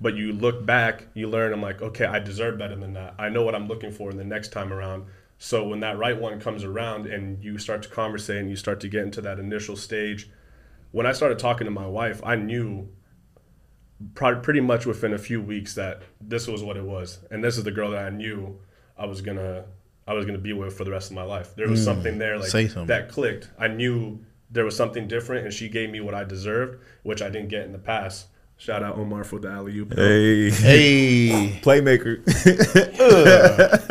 But 0.01 0.15
you 0.15 0.33
look 0.33 0.65
back, 0.65 1.09
you 1.13 1.29
learn, 1.29 1.53
I'm 1.53 1.61
like, 1.61 1.83
okay, 1.83 2.07
I 2.07 2.21
deserve 2.21 2.57
better 2.57 2.77
than 2.77 2.95
that. 2.95 3.15
I 3.19 3.29
know 3.29 3.43
what 3.43 3.55
I'm 3.55 3.67
looking 3.67 3.91
for 3.91 4.11
in 4.11 4.17
the 4.17 4.25
next 4.25 4.53
time 4.53 4.73
around. 4.73 5.07
So 5.39 5.67
when 5.69 5.81
that 5.81 5.99
right 5.99 6.19
one 6.19 6.41
comes 6.41 6.65
around 6.65 7.07
and 7.07 7.43
you 7.43 7.59
start 7.59 7.83
to 7.83 7.89
conversate 7.89 8.39
and 8.39 8.49
you 8.49 8.57
start 8.57 8.81
to 8.81 8.89
get 8.89 9.03
into 9.03 9.21
that 9.23 9.39
initial 9.39 9.77
stage, 9.77 10.31
when 10.93 11.05
I 11.05 11.13
started 11.13 11.39
talking 11.39 11.67
to 11.67 11.71
my 11.71 11.87
wife, 11.87 12.23
I 12.25 12.37
knew 12.37 12.89
pretty 14.15 14.61
much 14.61 14.87
within 14.87 15.13
a 15.13 15.19
few 15.19 15.43
weeks 15.43 15.75
that 15.75 16.03
this 16.21 16.47
was 16.47 16.63
what 16.63 16.77
it 16.77 16.85
was, 16.85 17.19
and 17.31 17.43
this 17.43 17.59
is 17.59 17.65
the 17.65 17.71
girl 17.71 17.91
that 17.91 18.05
I 18.05 18.11
knew 18.11 18.61
I 18.97 19.07
was 19.07 19.21
gonna 19.21 19.65
I 20.07 20.15
was 20.15 20.27
gonna 20.27 20.39
be 20.39 20.53
with 20.53 20.77
for 20.77 20.85
the 20.85 20.91
rest 20.91 21.11
of 21.11 21.17
my 21.17 21.23
life. 21.23 21.55
There 21.57 21.69
was 21.69 21.81
hmm. 21.81 21.85
something 21.85 22.19
there 22.19 22.39
like 22.39 22.49
something. 22.49 22.87
that 22.87 23.09
clicked. 23.09 23.51
I 23.59 23.69
knew 23.69 24.25
there 24.51 24.65
was 24.65 24.77
something 24.77 25.09
different, 25.09 25.45
and 25.45 25.53
she 25.55 25.69
gave 25.69 25.91
me 25.91 26.01
what 26.01 26.15
I 26.15 26.25
deserved, 26.25 26.79
which 27.03 27.23
I 27.23 27.29
didn't 27.31 27.49
get 27.49 27.65
in 27.65 27.73
the 27.73 27.79
past. 27.79 28.27
Shout 28.59 28.83
out 28.83 28.97
Omar 28.97 29.23
for 29.25 29.39
the 29.39 29.51
alley 29.51 29.77
oop. 29.79 29.93
Hey, 29.95 30.51
Hey, 30.51 31.61
playmaker. 31.63 32.23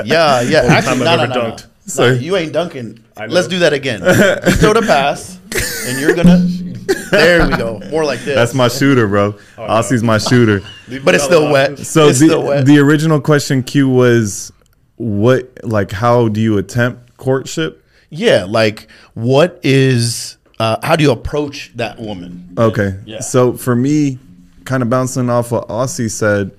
yeah, 0.06 0.42
yeah. 0.42 0.60
Actually, 0.64 0.98
time 0.98 1.00
no, 1.00 1.06
I've 1.12 1.18
no, 1.20 1.24
ever 1.24 1.28
no, 1.28 1.36
no. 1.36 1.52
dunked. 1.56 1.64
No, 1.66 1.70
Sorry. 1.86 2.18
you 2.18 2.36
ain't 2.36 2.52
dunking. 2.54 3.04
Let's 3.28 3.48
do 3.48 3.60
that 3.60 3.74
again. 3.74 4.00
You 4.02 4.52
throw 4.56 4.74
the 4.74 4.82
pass, 4.82 5.40
and 5.88 6.00
you're 6.00 6.16
gonna 6.16 6.38
There 7.12 7.48
we 7.48 7.56
go. 7.58 7.80
More 7.92 8.04
like 8.06 8.20
this. 8.22 8.36
That's 8.36 8.54
my 8.54 8.68
shooter, 8.68 9.08
bro. 9.08 9.36
Oh, 9.58 9.62
Aussie's 9.68 10.04
my 10.04 10.18
shooter. 10.18 10.62
but 11.04 11.14
it's 11.16 11.24
still 11.24 11.52
wet. 11.52 11.78
So 11.80 12.08
it's 12.08 12.20
the 12.20 12.26
still 12.28 12.44
wet. 12.44 12.66
the 12.66 12.80
original 12.80 13.22
question 13.22 13.62
Q 13.64 13.88
was 13.90 14.52
what 14.98 15.50
like 15.64 15.92
how 15.92 16.28
do 16.30 16.42
you 16.42 16.58
attempt 16.58 17.18
courtship? 17.18 17.84
yeah, 18.10 18.46
like 18.48 18.88
what 19.14 19.60
is 19.64 20.38
uh, 20.60 20.78
how 20.84 20.96
do 20.96 21.04
you 21.04 21.12
approach 21.12 21.72
that 21.76 22.00
woman? 22.00 22.54
Okay. 22.58 22.98
Yeah. 23.06 23.20
So 23.20 23.54
for 23.54 23.76
me, 23.76 24.20
kind 24.64 24.82
of 24.82 24.90
bouncing 24.90 25.30
off 25.30 25.52
what 25.52 25.68
Aussie 25.68 26.10
said, 26.10 26.52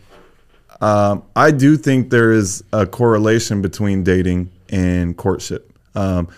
um, 0.80 1.22
I 1.34 1.50
do 1.50 1.76
think 1.76 2.10
there 2.10 2.32
is 2.32 2.62
a 2.72 2.86
correlation 2.86 3.62
between 3.62 4.04
dating 4.04 4.50
and 4.68 5.16
courtship. 5.16 5.72
Um, 5.94 6.28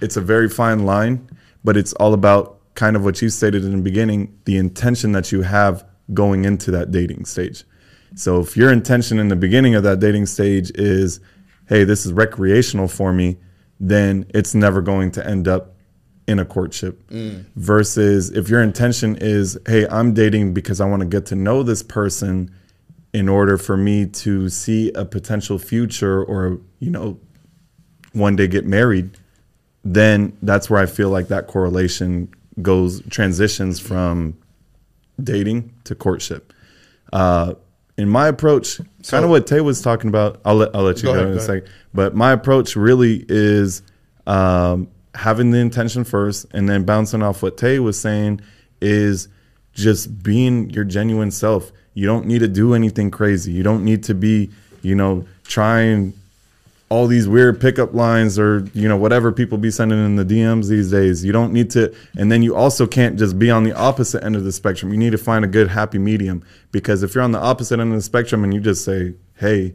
it's 0.00 0.16
a 0.16 0.20
very 0.20 0.48
fine 0.48 0.84
line, 0.84 1.28
but 1.64 1.76
it's 1.76 1.94
all 1.94 2.12
about 2.12 2.58
kind 2.74 2.96
of 2.96 3.04
what 3.04 3.22
you 3.22 3.30
stated 3.30 3.64
in 3.64 3.70
the 3.70 3.82
beginning 3.82 4.36
the 4.44 4.56
intention 4.56 5.12
that 5.12 5.32
you 5.32 5.42
have 5.42 5.86
going 6.12 6.44
into 6.44 6.70
that 6.72 6.90
dating 6.90 7.24
stage. 7.24 7.64
So 8.16 8.40
if 8.40 8.56
your 8.56 8.70
intention 8.70 9.18
in 9.18 9.28
the 9.28 9.36
beginning 9.36 9.74
of 9.74 9.82
that 9.84 10.00
dating 10.00 10.26
stage 10.26 10.70
is, 10.74 11.20
hey, 11.68 11.84
this 11.84 12.04
is 12.04 12.12
recreational 12.12 12.88
for 12.88 13.12
me, 13.12 13.38
then 13.80 14.26
it's 14.34 14.54
never 14.54 14.82
going 14.82 15.10
to 15.12 15.26
end 15.26 15.48
up 15.48 15.73
in 16.26 16.38
a 16.38 16.44
courtship. 16.44 17.00
Versus 17.56 18.30
if 18.30 18.48
your 18.48 18.62
intention 18.62 19.16
is, 19.20 19.58
hey, 19.66 19.86
I'm 19.88 20.14
dating 20.14 20.54
because 20.54 20.80
I 20.80 20.86
want 20.86 21.00
to 21.00 21.06
get 21.06 21.26
to 21.26 21.34
know 21.36 21.62
this 21.62 21.82
person 21.82 22.50
in 23.12 23.28
order 23.28 23.56
for 23.58 23.76
me 23.76 24.06
to 24.06 24.48
see 24.48 24.90
a 24.92 25.04
potential 25.04 25.58
future 25.58 26.22
or, 26.24 26.58
you 26.80 26.90
know, 26.90 27.18
one 28.12 28.36
day 28.36 28.46
get 28.48 28.64
married, 28.66 29.10
then 29.84 30.36
that's 30.42 30.68
where 30.70 30.80
I 30.80 30.86
feel 30.86 31.10
like 31.10 31.28
that 31.28 31.46
correlation 31.46 32.32
goes 32.62 33.02
transitions 33.10 33.78
from 33.80 34.36
dating 35.22 35.72
to 35.84 35.94
courtship. 35.94 36.52
Uh, 37.12 37.54
in 37.96 38.08
my 38.08 38.26
approach, 38.28 38.80
kind 39.06 39.24
of 39.24 39.30
what 39.30 39.46
Tay 39.46 39.60
was 39.60 39.80
talking 39.80 40.08
about, 40.08 40.40
I'll 40.44 40.56
let 40.56 40.74
I'll 40.74 40.82
let 40.82 40.96
you 40.96 41.04
Go 41.04 41.12
go, 41.12 41.18
ahead, 41.20 41.26
in 41.26 41.32
a 41.32 41.36
go 41.36 41.44
ahead. 41.44 41.64
second. 41.64 41.74
But 41.92 42.14
my 42.16 42.32
approach 42.32 42.74
really 42.74 43.24
is 43.28 43.82
um, 44.26 44.88
having 45.14 45.50
the 45.50 45.58
intention 45.58 46.04
first, 46.04 46.46
and 46.52 46.68
then 46.68 46.84
bouncing 46.84 47.22
off 47.22 47.42
what 47.42 47.56
Tay 47.56 47.78
was 47.78 47.98
saying 47.98 48.40
is 48.80 49.28
just 49.72 50.22
being 50.22 50.70
your 50.70 50.84
genuine 50.84 51.30
self. 51.30 51.72
You 51.94 52.06
don't 52.06 52.26
need 52.26 52.40
to 52.40 52.48
do 52.48 52.74
anything 52.74 53.10
crazy. 53.10 53.52
You 53.52 53.62
don't 53.62 53.84
need 53.84 54.04
to 54.04 54.14
be, 54.14 54.50
you 54.82 54.94
know, 54.94 55.26
trying 55.44 56.12
all 56.94 57.06
these 57.06 57.26
weird 57.26 57.60
pickup 57.60 57.94
lines 57.94 58.38
or 58.38 58.68
you 58.74 58.88
know 58.88 58.96
whatever 58.96 59.32
people 59.32 59.58
be 59.58 59.70
sending 59.70 59.98
in 59.98 60.16
the 60.16 60.24
DMs 60.24 60.68
these 60.68 60.90
days. 60.90 61.24
You 61.24 61.32
don't 61.32 61.52
need 61.52 61.70
to, 61.70 61.94
and 62.16 62.30
then 62.30 62.42
you 62.42 62.54
also 62.54 62.86
can't 62.86 63.18
just 63.18 63.38
be 63.38 63.50
on 63.50 63.64
the 63.64 63.72
opposite 63.72 64.22
end 64.22 64.36
of 64.36 64.44
the 64.44 64.52
spectrum. 64.52 64.92
You 64.92 64.98
need 64.98 65.10
to 65.12 65.18
find 65.18 65.44
a 65.44 65.48
good 65.48 65.68
happy 65.68 65.98
medium 65.98 66.44
because 66.72 67.02
if 67.02 67.14
you're 67.14 67.24
on 67.24 67.32
the 67.32 67.40
opposite 67.40 67.80
end 67.80 67.90
of 67.90 67.96
the 67.98 68.02
spectrum 68.02 68.44
and 68.44 68.52
you 68.52 68.60
just 68.60 68.84
say, 68.84 69.14
"Hey, 69.34 69.74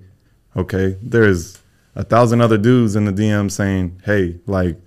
okay," 0.56 0.98
there's 1.02 1.60
a 1.96 2.04
thousand 2.04 2.42
other 2.42 2.58
dudes 2.58 2.96
in 2.96 3.06
the 3.06 3.12
DM 3.12 3.50
saying, 3.50 4.02
"Hey, 4.06 4.38
like," 4.46 4.80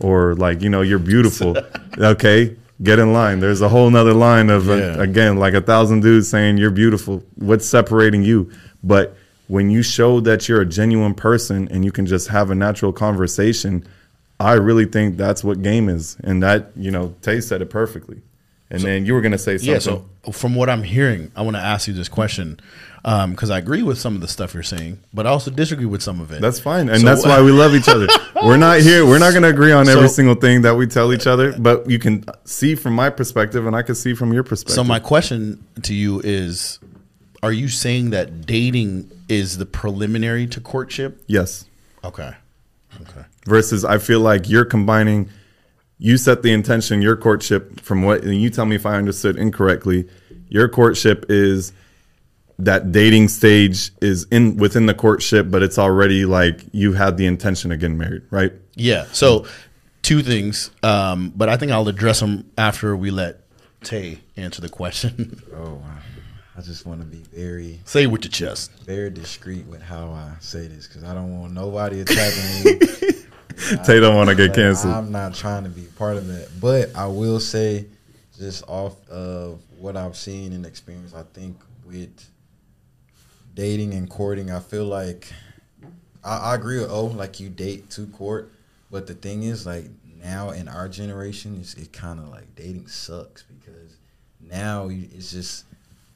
or 0.00 0.34
like, 0.34 0.62
you 0.62 0.68
know, 0.70 0.82
you're 0.82 0.98
beautiful. 0.98 1.56
okay, 1.98 2.56
get 2.82 2.98
in 2.98 3.12
line. 3.12 3.40
There's 3.40 3.60
a 3.62 3.68
whole 3.68 3.88
nother 3.90 4.14
line 4.14 4.50
of 4.50 4.68
uh, 4.68 4.74
Yeah. 4.74 5.02
again 5.02 5.36
like 5.38 5.54
a 5.54 5.60
thousand 5.60 6.00
dudes 6.00 6.28
saying 6.28 6.58
you're 6.58 6.70
beautiful. 6.70 7.22
What's 7.36 7.66
separating 7.66 8.22
you? 8.22 8.50
But 8.84 9.16
when 9.48 9.70
you 9.70 9.82
show 9.82 10.20
that 10.20 10.48
you're 10.48 10.60
a 10.60 10.66
genuine 10.66 11.14
person 11.14 11.68
and 11.70 11.84
you 11.84 11.92
can 11.92 12.04
just 12.06 12.28
have 12.28 12.50
a 12.50 12.54
natural 12.54 12.92
conversation, 12.92 13.86
I 14.38 14.54
really 14.54 14.84
think 14.84 15.16
that's 15.16 15.42
what 15.42 15.62
game 15.62 15.88
is. 15.88 16.16
And 16.22 16.42
that, 16.42 16.72
you 16.76 16.90
know, 16.90 17.14
Tay 17.22 17.40
said 17.40 17.62
it 17.62 17.70
perfectly. 17.70 18.20
And 18.68 18.82
then 18.82 19.06
you 19.06 19.14
were 19.14 19.20
gonna 19.20 19.38
say 19.38 19.56
something. 19.58 19.72
Yeah, 19.72 19.78
so 19.78 20.04
from 20.32 20.56
what 20.56 20.68
I'm 20.68 20.82
hearing, 20.82 21.30
I 21.36 21.42
want 21.42 21.56
to 21.56 21.62
ask 21.62 21.86
you 21.86 21.94
this 21.94 22.08
question 22.08 22.58
Um, 23.08 23.30
because 23.30 23.50
I 23.50 23.58
agree 23.58 23.84
with 23.84 23.98
some 23.98 24.16
of 24.16 24.20
the 24.20 24.26
stuff 24.26 24.52
you're 24.52 24.64
saying, 24.64 24.98
but 25.14 25.28
I 25.28 25.30
also 25.30 25.52
disagree 25.52 25.86
with 25.86 26.02
some 26.02 26.20
of 26.20 26.32
it. 26.32 26.40
That's 26.40 26.58
fine, 26.58 26.88
and 26.88 26.98
So- 27.00 27.06
that's 27.06 27.24
why 27.24 27.40
we 27.40 27.52
love 27.52 27.72
each 27.76 27.88
other. 27.88 28.08
We're 28.42 28.56
not 28.56 28.80
here. 28.80 29.06
We're 29.06 29.20
not 29.20 29.30
going 29.30 29.44
to 29.44 29.48
agree 29.48 29.70
on 29.70 29.88
every 29.88 30.08
single 30.08 30.34
thing 30.34 30.62
that 30.62 30.74
we 30.76 30.88
tell 30.88 31.12
each 31.14 31.28
other, 31.28 31.54
but 31.56 31.88
you 31.88 32.00
can 32.00 32.24
see 32.44 32.74
from 32.74 32.94
my 32.94 33.08
perspective, 33.10 33.64
and 33.64 33.76
I 33.76 33.82
can 33.82 33.94
see 33.94 34.12
from 34.14 34.32
your 34.32 34.42
perspective. 34.42 34.74
So 34.74 34.82
my 34.82 34.98
question 34.98 35.64
to 35.82 35.94
you 35.94 36.20
is: 36.24 36.80
Are 37.44 37.52
you 37.52 37.68
saying 37.68 38.10
that 38.10 38.44
dating 38.44 39.08
is 39.28 39.56
the 39.58 39.66
preliminary 39.66 40.48
to 40.48 40.60
courtship? 40.60 41.22
yes, 41.28 41.64
Okay. 42.04 42.32
Okay. 43.02 43.24
versus 43.46 43.84
I 43.84 43.98
feel 43.98 44.18
like 44.20 44.48
you're 44.48 44.64
combining. 44.64 45.28
You 45.98 46.16
set 46.16 46.42
the 46.42 46.52
intention. 46.52 47.02
Your 47.02 47.16
courtship, 47.16 47.80
from 47.80 48.02
what, 48.02 48.22
and 48.24 48.34
you 48.40 48.50
tell 48.50 48.66
me 48.66 48.74
if 48.74 48.84
I 48.84 48.96
understood 48.96 49.36
incorrectly. 49.36 50.08
Your 50.48 50.68
courtship 50.68 51.26
is 51.28 51.72
that 52.58 52.90
dating 52.92 53.28
stage 53.28 53.90
is 54.00 54.24
in 54.30 54.56
within 54.56 54.86
the 54.86 54.94
courtship, 54.94 55.50
but 55.50 55.62
it's 55.62 55.78
already 55.78 56.24
like 56.24 56.62
you 56.72 56.92
had 56.94 57.16
the 57.16 57.26
intention 57.26 57.70
of 57.72 57.80
getting 57.80 57.98
married, 57.98 58.22
right? 58.30 58.52
Yeah. 58.74 59.04
So 59.12 59.46
two 60.02 60.22
things, 60.22 60.70
um, 60.82 61.32
but 61.36 61.48
I 61.48 61.56
think 61.56 61.72
I'll 61.72 61.88
address 61.88 62.20
them 62.20 62.50
after 62.56 62.96
we 62.96 63.10
let 63.10 63.40
Tay 63.82 64.20
answer 64.36 64.60
the 64.62 64.68
question. 64.68 65.42
Oh. 65.54 65.82
I 66.58 66.62
just 66.62 66.86
want 66.86 67.00
to 67.02 67.06
be 67.06 67.18
very, 67.38 67.80
Say 67.84 68.06
with 68.06 68.24
your 68.24 68.30
chest. 68.32 68.72
very 68.84 69.10
discreet 69.10 69.66
with 69.66 69.82
how 69.82 70.08
I 70.12 70.32
say 70.40 70.66
this 70.66 70.86
because 70.86 71.04
I 71.04 71.12
don't 71.12 71.38
want 71.38 71.52
nobody 71.52 72.00
attacking 72.00 72.64
me. 72.64 72.78
Tay 73.84 74.00
don't 74.00 74.14
want 74.16 74.30
to 74.30 74.34
get 74.34 74.48
Like, 74.48 74.54
canceled. 74.54 74.94
I'm 74.94 75.12
not 75.12 75.34
trying 75.34 75.64
to 75.64 75.68
be 75.68 75.82
part 75.98 76.16
of 76.16 76.26
that, 76.28 76.48
but 76.58 76.96
I 76.96 77.08
will 77.08 77.40
say, 77.40 77.84
just 78.38 78.64
off 78.68 78.94
of 79.10 79.60
what 79.78 79.98
I've 79.98 80.16
seen 80.16 80.54
and 80.54 80.64
experienced, 80.64 81.14
I 81.14 81.24
think 81.34 81.58
with 81.84 82.26
dating 83.56 83.94
and 83.94 84.08
courting, 84.08 84.50
I 84.52 84.60
feel 84.60 84.84
like 84.84 85.32
I, 86.22 86.52
I 86.52 86.54
agree 86.54 86.78
with 86.78 86.90
O. 86.90 87.06
Like 87.06 87.40
you 87.40 87.48
date 87.48 87.90
to 87.90 88.06
court, 88.06 88.52
but 88.90 89.08
the 89.08 89.14
thing 89.14 89.42
is, 89.42 89.66
like 89.66 89.86
now 90.22 90.50
in 90.50 90.68
our 90.68 90.88
generation, 90.88 91.56
it's 91.58 91.74
it 91.74 91.92
kind 91.92 92.20
of 92.20 92.28
like 92.28 92.54
dating 92.54 92.86
sucks 92.86 93.42
because 93.42 93.96
now 94.40 94.88
you, 94.88 95.08
it's 95.12 95.32
just 95.32 95.64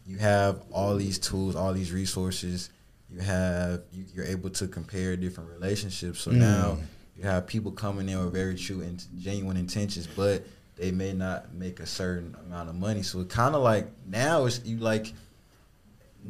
you 0.06 0.18
have 0.18 0.62
all 0.70 0.94
these 0.96 1.18
tools, 1.18 1.56
all 1.56 1.72
these 1.72 1.90
resources. 1.90 2.70
You 3.10 3.20
have 3.20 3.82
you, 3.92 4.04
you're 4.14 4.26
able 4.26 4.50
to 4.50 4.68
compare 4.68 5.16
different 5.16 5.50
relationships. 5.50 6.20
So 6.20 6.30
mm. 6.30 6.36
now 6.36 6.78
you 7.16 7.24
have 7.24 7.46
people 7.46 7.72
coming 7.72 8.08
in 8.08 8.22
with 8.22 8.32
very 8.32 8.54
true 8.54 8.82
and 8.82 9.02
genuine 9.18 9.56
intentions, 9.56 10.06
but 10.06 10.44
they 10.76 10.90
may 10.90 11.12
not 11.12 11.52
make 11.52 11.80
a 11.80 11.86
certain 11.86 12.36
amount 12.46 12.68
of 12.68 12.74
money. 12.74 13.02
So 13.02 13.20
it 13.20 13.28
kind 13.28 13.54
of 13.54 13.62
like 13.62 13.88
now 14.06 14.44
it's 14.44 14.64
you 14.64 14.76
like 14.76 15.12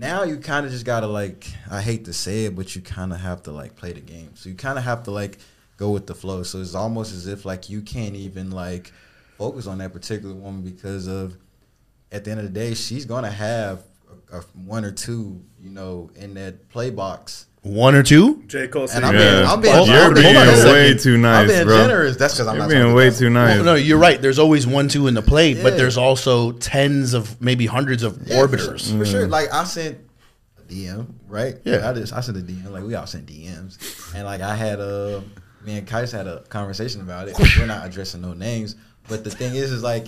now 0.00 0.22
you 0.22 0.38
kind 0.38 0.64
of 0.64 0.72
just 0.72 0.86
gotta 0.86 1.06
like 1.06 1.46
I 1.70 1.82
hate 1.82 2.06
to 2.06 2.14
say 2.14 2.46
it, 2.46 2.56
but 2.56 2.74
you 2.74 2.80
kind 2.80 3.12
of 3.12 3.20
have 3.20 3.42
to 3.42 3.52
like 3.52 3.76
play 3.76 3.92
the 3.92 4.00
game. 4.00 4.30
So 4.34 4.48
you 4.48 4.54
kind 4.54 4.78
of 4.78 4.84
have 4.84 5.02
to 5.04 5.10
like 5.10 5.38
go 5.76 5.90
with 5.90 6.06
the 6.06 6.14
flow. 6.14 6.42
So 6.42 6.58
it's 6.60 6.74
almost 6.74 7.12
as 7.12 7.26
if 7.26 7.44
like 7.44 7.68
you 7.68 7.82
can't 7.82 8.16
even 8.16 8.50
like 8.50 8.92
focus 9.36 9.66
on 9.66 9.78
that 9.78 9.92
particular 9.92 10.34
woman 10.34 10.62
because 10.62 11.06
of 11.06 11.36
at 12.10 12.24
the 12.24 12.30
end 12.30 12.40
of 12.40 12.46
the 12.46 12.52
day 12.52 12.74
she's 12.74 13.04
gonna 13.04 13.30
have 13.30 13.82
a, 14.32 14.38
a 14.38 14.40
one 14.64 14.86
or 14.86 14.90
two 14.90 15.42
you 15.60 15.70
know 15.70 16.10
in 16.16 16.32
that 16.34 16.70
play 16.70 16.88
box. 16.88 17.46
One 17.62 17.94
or 17.94 18.02
two? 18.02 18.42
J. 18.46 18.68
Cole 18.68 18.82
And 18.82 18.90
said 18.90 19.04
I'm 19.04 19.14
he- 19.14 19.20
being, 19.20 19.44
I'm 19.44 19.60
being, 19.60 19.74
You're 19.74 19.84
hold 20.04 20.08
on 20.08 20.14
being 20.14 20.36
a 20.36 20.56
second. 20.56 20.72
way 20.72 20.94
too 20.96 21.14
I'm 21.16 21.20
nice, 21.20 21.48
being 21.50 21.64
bro. 21.64 21.76
generous. 21.76 22.16
That's 22.16 22.34
because 22.34 22.46
I'm 22.46 22.56
You're 22.56 22.64
not 22.64 22.70
being 22.70 22.94
way 22.94 23.10
too 23.10 23.28
nice. 23.28 23.56
Well, 23.56 23.64
no, 23.64 23.74
you're 23.74 23.98
right. 23.98 24.20
There's 24.20 24.38
always 24.38 24.66
one, 24.66 24.88
two 24.88 25.08
in 25.08 25.14
the 25.14 25.20
play, 25.20 25.60
but 25.62 25.76
there's 25.76 25.98
also 25.98 26.52
tens 26.52 27.12
of 27.12 27.38
maybe 27.40 27.66
hundreds 27.66 28.02
of 28.02 28.18
Yeah, 28.26 28.40
for 28.40 28.48
orbiters. 28.48 28.88
sure, 28.90 28.98
for 28.98 29.04
sure. 29.04 29.28
Like 29.28 29.52
I 29.52 29.64
sent 29.64 29.98
a 30.58 30.62
DM, 30.72 31.06
right? 31.28 31.56
Yeah. 31.64 31.90
I 31.90 31.92
just 31.92 32.14
I 32.14 32.20
sent 32.22 32.38
a 32.38 32.40
DM. 32.40 32.70
Like 32.70 32.82
we 32.84 32.94
all 32.94 33.06
sent 33.06 33.26
DMs, 33.26 34.14
and 34.14 34.24
like 34.24 34.40
I 34.40 34.54
had 34.56 34.80
a 34.80 35.22
me 35.62 35.76
and 35.76 35.86
Qays 35.86 36.12
had 36.12 36.26
a 36.26 36.40
conversation 36.44 37.02
about 37.02 37.28
it. 37.28 37.36
We're 37.58 37.66
not 37.66 37.86
addressing 37.86 38.22
no 38.22 38.32
names, 38.32 38.74
but 39.06 39.22
the 39.22 39.30
thing 39.30 39.54
is, 39.54 39.70
is 39.70 39.82
like 39.82 40.06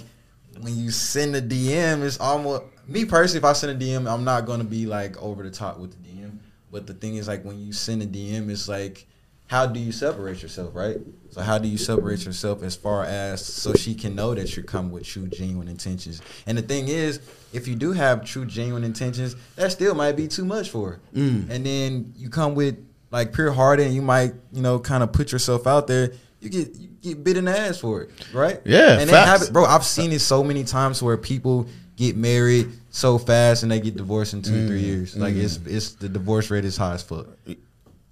when 0.58 0.74
you 0.74 0.90
send 0.90 1.36
a 1.36 1.42
DM, 1.42 2.02
it's 2.02 2.18
almost 2.18 2.62
me 2.88 3.04
personally. 3.04 3.38
If 3.40 3.44
I 3.44 3.52
send 3.52 3.82
a 3.82 3.84
DM, 3.84 4.10
I'm 4.10 4.24
not 4.24 4.46
gonna 4.46 4.64
be 4.64 4.86
like 4.86 5.20
over 5.22 5.42
the 5.42 5.50
top 5.50 5.78
with 5.78 5.90
the 5.90 5.96
DM. 6.08 6.31
But 6.72 6.86
the 6.88 6.94
thing 6.94 7.16
is, 7.16 7.28
like 7.28 7.44
when 7.44 7.64
you 7.64 7.72
send 7.72 8.02
a 8.02 8.06
DM, 8.06 8.50
it's 8.50 8.68
like 8.68 9.06
how 9.52 9.66
do 9.66 9.78
you 9.78 9.92
separate 9.92 10.42
yourself, 10.42 10.74
right? 10.74 10.96
So 11.28 11.42
how 11.42 11.58
do 11.58 11.68
you 11.68 11.76
separate 11.76 12.24
yourself 12.24 12.62
as 12.62 12.74
far 12.74 13.04
as 13.04 13.44
so 13.44 13.74
she 13.74 13.94
can 13.94 14.14
know 14.14 14.34
that 14.34 14.56
you're 14.56 14.64
coming 14.64 14.90
with 14.90 15.04
true 15.04 15.26
genuine 15.26 15.68
intentions? 15.68 16.22
And 16.46 16.56
the 16.56 16.62
thing 16.62 16.88
is, 16.88 17.20
if 17.52 17.68
you 17.68 17.74
do 17.74 17.92
have 17.92 18.24
true 18.24 18.46
genuine 18.46 18.82
intentions, 18.82 19.36
that 19.56 19.70
still 19.70 19.94
might 19.94 20.12
be 20.12 20.26
too 20.26 20.46
much 20.46 20.70
for 20.70 20.92
her. 20.92 21.00
Mm. 21.14 21.50
And 21.50 21.66
then 21.66 22.14
you 22.16 22.30
come 22.30 22.54
with 22.54 22.78
like 23.10 23.34
pure 23.34 23.52
heart 23.52 23.78
and 23.78 23.92
you 23.92 24.00
might, 24.00 24.32
you 24.52 24.62
know, 24.62 24.78
kind 24.78 25.02
of 25.02 25.12
put 25.12 25.32
yourself 25.32 25.66
out 25.66 25.86
there. 25.86 26.14
You 26.40 26.48
get 26.48 26.74
you 26.76 26.88
get 27.02 27.22
bit 27.22 27.36
in 27.36 27.44
the 27.44 27.56
ass 27.56 27.76
for 27.76 28.04
it, 28.04 28.10
right? 28.32 28.58
Yeah, 28.64 28.92
and 28.98 29.02
it 29.02 29.12
facts. 29.12 29.40
happen- 29.40 29.52
bro. 29.52 29.66
I've 29.66 29.84
seen 29.84 30.12
it 30.12 30.20
so 30.20 30.42
many 30.42 30.64
times 30.64 31.02
where 31.02 31.18
people 31.18 31.66
get 31.96 32.16
married 32.16 32.70
so 32.92 33.18
fast 33.18 33.62
and 33.64 33.72
they 33.72 33.80
get 33.80 33.96
divorced 33.96 34.34
in 34.34 34.42
two, 34.42 34.68
three 34.68 34.82
Mm. 34.82 34.86
years. 34.86 35.16
Like 35.16 35.34
it's 35.34 35.58
it's 35.66 35.92
the 35.94 36.08
divorce 36.08 36.50
rate 36.50 36.64
is 36.64 36.76
high 36.76 36.94
as 36.94 37.02
fuck. 37.02 37.26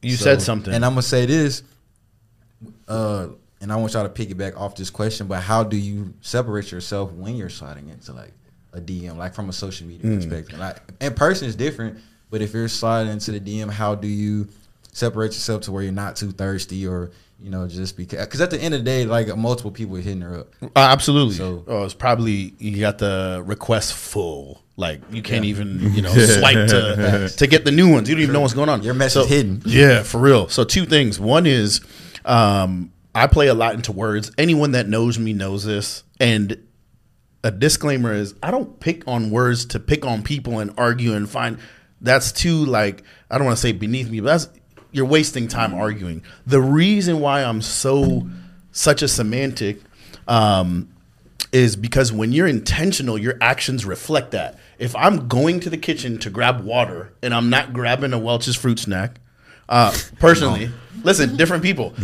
You 0.03 0.17
So- 0.17 0.25
said 0.25 0.43
something. 0.43 0.73
And 0.75 0.85
I'm 0.85 0.93
gonna 0.93 1.03
say 1.03 1.27
this. 1.27 1.63
Uh 2.89 3.29
and 3.63 3.71
I 3.71 3.77
want 3.77 3.93
y'all 3.93 4.09
to 4.09 4.27
piggyback 4.27 4.57
off 4.57 4.75
this 4.75 4.89
question, 4.89 5.27
but 5.27 5.43
how 5.43 5.63
do 5.63 5.77
you 5.77 6.15
separate 6.23 6.73
yourself 6.73 7.13
when 7.13 7.37
you're 7.37 7.51
sliding 7.51 7.91
into 7.91 8.15
like 8.15 8.33
a 8.73 8.81
DM, 8.81 9.19
like 9.19 9.35
from 9.35 9.51
a 9.51 9.53
social 9.53 9.87
media 9.87 10.07
Hmm. 10.11 10.17
perspective? 10.17 10.59
Like 10.59 10.79
in 11.01 11.13
person 11.15 11.47
is 11.47 11.57
different, 11.57 11.99
but 12.31 12.41
if 12.41 12.55
you're 12.55 12.69
sliding 12.69 13.13
into 13.13 13.33
the 13.33 13.41
DM, 13.41 13.69
how 13.71 13.95
do 13.95 14.09
you 14.09 14.49
separate 14.93 15.33
yourself 15.33 15.63
to 15.63 15.73
where 15.73 15.83
you're 15.83 15.93
not 15.93 16.17
too 16.17 16.33
thirsty 16.33 16.87
or 16.87 17.11
you 17.43 17.51
know 17.51 17.67
just 17.69 17.97
because? 17.99 18.25
Because 18.27 18.41
at 18.41 18.51
the 18.51 18.59
end 18.61 18.75
of 18.75 18.81
the 18.81 18.85
day, 18.85 19.05
like 19.05 19.35
multiple 19.37 19.71
people 19.71 19.97
are 19.97 20.01
hitting 20.01 20.23
her 20.23 20.41
up. 20.41 20.55
Uh, 20.63 20.69
absolutely. 20.77 21.35
So- 21.35 21.63
oh, 21.69 21.85
it's 21.85 21.93
probably 21.95 22.55
you 22.59 22.81
got 22.81 22.97
the 22.99 23.43
request 23.45 23.93
full. 23.93 24.63
Like 24.81 25.01
you 25.13 25.23
can't 25.23 25.45
even 25.45 25.93
you 25.95 26.03
know 26.03 26.13
swipe 26.39 26.69
to 26.69 27.31
to 27.37 27.47
get 27.47 27.65
the 27.65 27.71
new 27.71 27.93
ones. 27.93 28.09
You 28.09 28.15
don't 28.17 28.23
even 28.23 28.33
know 28.33 28.41
what's 28.41 28.55
going 28.55 28.69
on. 28.69 28.83
Your 28.83 28.95
mess 28.95 29.15
is 29.15 29.23
So- 29.23 29.29
hidden. 29.29 29.63
Yeah, 29.65 30.03
for 30.03 30.19
real. 30.19 30.49
So 30.49 30.65
two 30.65 30.87
things. 30.87 31.21
One 31.21 31.47
is 31.47 31.81
um, 32.25 32.93
I 33.15 33.27
play 33.27 33.47
a 33.49 33.55
lot 33.55 33.75
into 33.75 33.93
words. 33.93 34.33
Anyone 34.39 34.73
that 34.73 34.89
knows 34.89 35.19
me 35.19 35.33
knows 35.33 35.65
this. 35.65 36.03
And 36.19 36.67
a 37.45 37.51
disclaimer 37.51 38.13
is 38.13 38.35
I 38.43 38.51
don't 38.51 38.79
pick 38.81 39.07
on 39.07 39.31
words 39.31 39.65
to 39.67 39.81
pick 39.81 40.05
on 40.05 40.23
people 40.23 40.59
and 40.59 40.73
argue 40.77 41.15
and 41.15 41.29
find 41.29 41.59
that's 42.01 42.33
too 42.33 42.65
like 42.67 43.03
I 43.31 43.39
don't 43.39 43.45
want 43.47 43.57
to 43.57 43.61
say 43.63 43.73
beneath 43.73 44.11
me, 44.11 44.21
but 44.21 44.27
that's 44.39 44.49
you're 44.93 45.07
wasting 45.07 45.47
time 45.49 45.73
arguing. 45.75 46.23
The 46.47 46.61
reason 46.61 47.21
why 47.21 47.45
I'm 47.45 47.63
so 47.63 48.29
such 48.73 49.03
a 49.03 49.09
semantic 49.09 49.81
um, 50.29 50.89
is 51.53 51.77
because 51.77 52.13
when 52.13 52.33
you're 52.33 52.47
intentional, 52.47 53.17
your 53.19 53.37
actions 53.41 53.85
reflect 53.85 54.33
that. 54.33 54.59
If 54.81 54.97
I'm 54.97 55.29
going 55.29 55.61
to 55.61 55.69
the 55.69 55.77
kitchen 55.77 56.17
to 56.21 56.31
grab 56.31 56.65
water 56.65 57.13
and 57.23 57.35
I'm 57.35 57.51
not 57.51 57.75
grabbing 57.75 58.15
a 58.15 58.19
Welch's 58.19 58.57
fruit 58.57 58.79
snack, 58.79 59.21
uh, 59.71 59.95
personally, 60.19 60.71
listen, 61.05 61.37
different 61.37 61.63
people. 61.63 61.95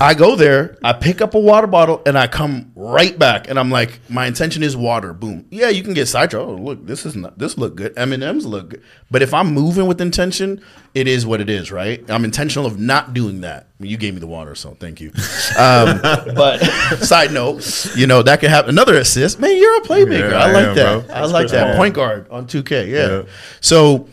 I 0.00 0.14
go 0.14 0.36
there, 0.36 0.76
I 0.84 0.92
pick 0.92 1.20
up 1.20 1.34
a 1.34 1.38
water 1.38 1.66
bottle, 1.66 2.02
and 2.06 2.18
I 2.18 2.26
come 2.26 2.70
right 2.76 3.18
back, 3.18 3.48
and 3.48 3.58
I'm 3.58 3.70
like, 3.70 3.98
my 4.08 4.26
intention 4.26 4.62
is 4.62 4.76
water. 4.76 5.12
Boom. 5.12 5.46
Yeah, 5.50 5.70
you 5.70 5.82
can 5.82 5.94
get 5.94 6.06
sidetracked. 6.06 6.46
Oh, 6.46 6.54
look, 6.54 6.86
this 6.86 7.06
is 7.06 7.16
not. 7.16 7.38
This 7.38 7.56
look 7.56 7.74
good. 7.74 7.96
M 7.96 8.12
and 8.12 8.22
M's 8.22 8.44
look 8.44 8.68
good. 8.70 8.82
But 9.10 9.22
if 9.22 9.32
I'm 9.32 9.52
moving 9.52 9.86
with 9.86 10.00
intention, 10.00 10.62
it 10.94 11.08
is 11.08 11.24
what 11.26 11.40
it 11.40 11.48
is, 11.48 11.72
right? 11.72 12.08
I'm 12.10 12.24
intentional 12.24 12.66
of 12.66 12.78
not 12.78 13.14
doing 13.14 13.40
that. 13.40 13.68
I 13.78 13.82
mean, 13.82 13.90
you 13.90 13.96
gave 13.96 14.14
me 14.14 14.20
the 14.20 14.26
water, 14.26 14.54
so 14.54 14.76
thank 14.78 15.00
you. 15.00 15.10
Um, 15.58 16.00
but 16.34 16.58
side 17.00 17.32
note, 17.32 17.86
you 17.96 18.06
know 18.06 18.22
that 18.22 18.40
could 18.40 18.50
happen. 18.50 18.70
Another 18.70 18.96
assist, 18.96 19.40
man. 19.40 19.56
You're 19.56 19.78
a 19.78 19.80
playmaker. 19.82 20.30
Yeah, 20.30 20.38
I 20.38 20.48
I 20.48 20.52
like 20.52 20.66
am, 20.66 20.74
that. 20.76 21.06
bro. 21.06 21.14
I 21.16 21.24
like 21.26 21.48
that. 21.48 21.76
Point 21.76 21.94
guard 21.94 22.28
on 22.30 22.46
2K. 22.46 22.88
Yeah. 22.88 23.08
Yeah. 23.08 23.22
So 23.60 24.08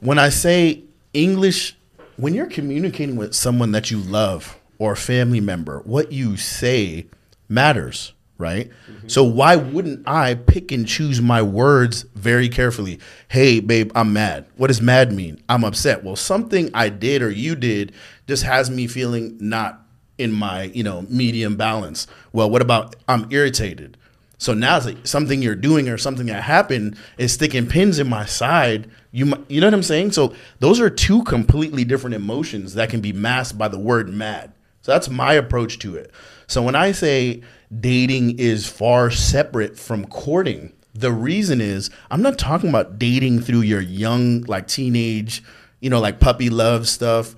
when 0.00 0.18
I 0.18 0.28
say 0.28 0.84
English, 1.12 1.76
when 2.16 2.34
you're 2.34 2.46
communicating 2.46 3.16
with 3.16 3.34
someone 3.34 3.72
that 3.72 3.90
you 3.90 3.98
love 3.98 4.58
or 4.78 4.92
a 4.92 4.96
family 4.96 5.40
member, 5.40 5.80
what 5.80 6.12
you 6.12 6.36
say 6.36 7.06
matters, 7.48 8.12
right? 8.38 8.70
Mm-hmm. 8.90 9.08
So 9.08 9.24
why 9.24 9.56
wouldn't 9.56 10.06
I 10.08 10.34
pick 10.34 10.72
and 10.72 10.86
choose 10.86 11.20
my 11.20 11.42
words 11.42 12.02
very 12.14 12.48
carefully? 12.48 12.98
Hey, 13.28 13.60
babe, 13.60 13.92
I'm 13.94 14.12
mad. 14.12 14.46
What 14.56 14.68
does 14.68 14.80
mad 14.80 15.12
mean? 15.12 15.42
I'm 15.48 15.64
upset. 15.64 16.04
Well, 16.04 16.16
something 16.16 16.70
I 16.74 16.88
did 16.88 17.22
or 17.22 17.30
you 17.30 17.54
did 17.54 17.92
just 18.26 18.42
has 18.44 18.70
me 18.70 18.86
feeling 18.86 19.36
not 19.40 19.80
in 20.18 20.32
my, 20.32 20.64
you 20.64 20.82
know, 20.82 21.02
medium 21.02 21.56
balance. 21.56 22.06
Well, 22.32 22.48
what 22.50 22.62
about 22.62 22.96
I'm 23.08 23.26
irritated? 23.30 23.96
So 24.38 24.52
now 24.52 24.76
it's 24.76 24.86
like 24.86 25.06
something 25.06 25.42
you're 25.42 25.54
doing 25.54 25.88
or 25.88 25.96
something 25.96 26.26
that 26.26 26.42
happened 26.42 26.96
is 27.18 27.32
sticking 27.32 27.66
pins 27.66 27.98
in 27.98 28.08
my 28.08 28.26
side. 28.26 28.90
You 29.14 29.32
you 29.46 29.60
know 29.60 29.68
what 29.68 29.74
I'm 29.74 29.84
saying? 29.84 30.10
So 30.10 30.34
those 30.58 30.80
are 30.80 30.90
two 30.90 31.22
completely 31.22 31.84
different 31.84 32.16
emotions 32.16 32.74
that 32.74 32.90
can 32.90 33.00
be 33.00 33.12
masked 33.12 33.56
by 33.56 33.68
the 33.68 33.78
word 33.78 34.08
mad. 34.08 34.52
So 34.82 34.90
that's 34.90 35.08
my 35.08 35.34
approach 35.34 35.78
to 35.78 35.94
it. 35.94 36.10
So 36.48 36.62
when 36.62 36.74
I 36.74 36.90
say 36.90 37.42
dating 37.80 38.40
is 38.40 38.68
far 38.68 39.12
separate 39.12 39.78
from 39.78 40.04
courting, 40.06 40.72
the 40.94 41.12
reason 41.12 41.60
is 41.60 41.90
I'm 42.10 42.22
not 42.22 42.38
talking 42.38 42.68
about 42.68 42.98
dating 42.98 43.42
through 43.42 43.60
your 43.60 43.80
young 43.80 44.42
like 44.42 44.66
teenage, 44.66 45.44
you 45.78 45.90
know, 45.90 46.00
like 46.00 46.18
puppy 46.18 46.50
love 46.50 46.88
stuff. 46.88 47.36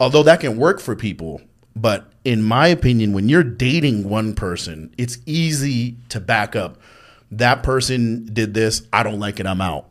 Although 0.00 0.22
that 0.22 0.40
can 0.40 0.56
work 0.56 0.80
for 0.80 0.96
people, 0.96 1.42
but 1.76 2.10
in 2.24 2.42
my 2.42 2.68
opinion, 2.68 3.12
when 3.12 3.28
you're 3.28 3.44
dating 3.44 4.08
one 4.08 4.34
person, 4.34 4.94
it's 4.96 5.18
easy 5.26 5.98
to 6.08 6.20
back 6.20 6.56
up. 6.56 6.78
That 7.30 7.62
person 7.62 8.30
did 8.32 8.54
this. 8.54 8.80
I 8.94 9.02
don't 9.02 9.20
like 9.20 9.40
it. 9.40 9.46
I'm 9.46 9.60
out. 9.60 9.90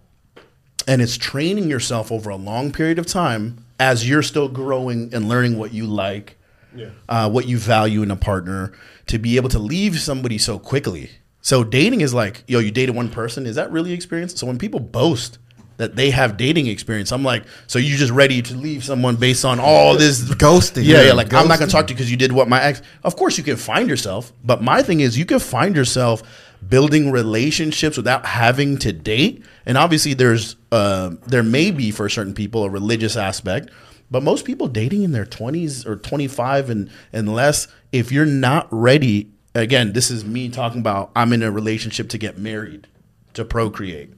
And 0.87 1.01
it's 1.01 1.17
training 1.17 1.69
yourself 1.69 2.11
over 2.11 2.29
a 2.29 2.35
long 2.37 2.71
period 2.71 2.97
of 2.97 3.05
time 3.05 3.65
as 3.79 4.07
you're 4.07 4.23
still 4.23 4.47
growing 4.47 5.13
and 5.13 5.27
learning 5.27 5.57
what 5.59 5.73
you 5.73 5.85
like, 5.85 6.37
Yeah. 6.75 6.87
uh, 7.09 7.29
what 7.29 7.47
you 7.47 7.57
value 7.57 8.01
in 8.03 8.09
a 8.11 8.15
partner, 8.15 8.71
to 9.07 9.19
be 9.19 9.35
able 9.35 9.49
to 9.49 9.59
leave 9.59 9.99
somebody 9.99 10.37
so 10.37 10.57
quickly. 10.57 11.11
So 11.41 11.63
dating 11.63 12.01
is 12.01 12.13
like, 12.13 12.43
yo, 12.47 12.59
you 12.59 12.71
dated 12.71 12.95
one 12.95 13.09
person. 13.09 13.45
Is 13.45 13.55
that 13.55 13.71
really 13.71 13.93
experience? 13.93 14.33
So 14.39 14.47
when 14.47 14.57
people 14.57 14.79
boast 14.79 15.37
that 15.77 15.95
they 15.95 16.09
have 16.09 16.37
dating 16.37 16.67
experience, 16.67 17.11
I'm 17.11 17.23
like, 17.23 17.43
so 17.67 17.77
you 17.79 17.95
just 17.97 18.11
ready 18.11 18.41
to 18.41 18.55
leave 18.55 18.83
someone 18.83 19.15
based 19.15 19.45
on 19.45 19.59
all 19.59 19.95
this 19.95 20.21
Ghosting. 20.23 20.83
yeah, 20.85 21.03
yeah. 21.03 21.13
Like 21.13 21.31
I'm 21.33 21.47
not 21.47 21.59
gonna 21.59 21.69
talk 21.71 21.85
to 21.87 21.91
you 21.93 21.95
because 21.95 22.09
you 22.09 22.17
did 22.17 22.31
what 22.31 22.49
my 22.49 22.61
ex. 22.63 22.81
Of 23.03 23.15
course, 23.15 23.37
you 23.37 23.43
can 23.43 23.57
find 23.57 23.87
yourself, 23.87 24.33
but 24.43 24.63
my 24.63 24.81
thing 24.81 25.01
is, 25.01 25.17
you 25.17 25.25
can 25.25 25.39
find 25.39 25.75
yourself 25.75 26.23
building 26.67 27.11
relationships 27.11 27.97
without 27.97 28.25
having 28.25 28.77
to 28.79 28.93
date. 28.93 29.43
And 29.65 29.77
obviously, 29.77 30.13
there's 30.13 30.55
uh, 30.71 31.11
there 31.27 31.43
may 31.43 31.71
be 31.71 31.91
for 31.91 32.09
certain 32.09 32.33
people 32.33 32.63
a 32.63 32.69
religious 32.69 33.15
aspect, 33.15 33.69
but 34.09 34.23
most 34.23 34.45
people 34.45 34.67
dating 34.67 35.03
in 35.03 35.11
their 35.11 35.25
20s 35.25 35.85
or 35.85 35.95
25 35.95 36.69
and 36.69 36.89
and 37.13 37.33
less. 37.33 37.67
If 37.91 38.11
you're 38.11 38.25
not 38.25 38.67
ready, 38.71 39.31
again, 39.55 39.93
this 39.93 40.11
is 40.11 40.25
me 40.25 40.49
talking 40.49 40.79
about. 40.81 41.11
I'm 41.15 41.33
in 41.33 41.43
a 41.43 41.51
relationship 41.51 42.09
to 42.09 42.17
get 42.17 42.37
married, 42.37 42.87
to 43.33 43.45
procreate. 43.45 44.13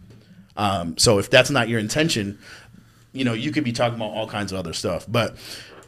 Um, 0.57 0.97
so 0.97 1.19
if 1.19 1.29
that's 1.29 1.49
not 1.49 1.69
your 1.69 1.79
intention, 1.79 2.37
you 3.13 3.23
know, 3.23 3.33
you 3.33 3.51
could 3.51 3.63
be 3.63 3.71
talking 3.71 3.95
about 3.95 4.11
all 4.11 4.27
kinds 4.27 4.51
of 4.51 4.59
other 4.59 4.73
stuff. 4.73 5.05
But 5.07 5.37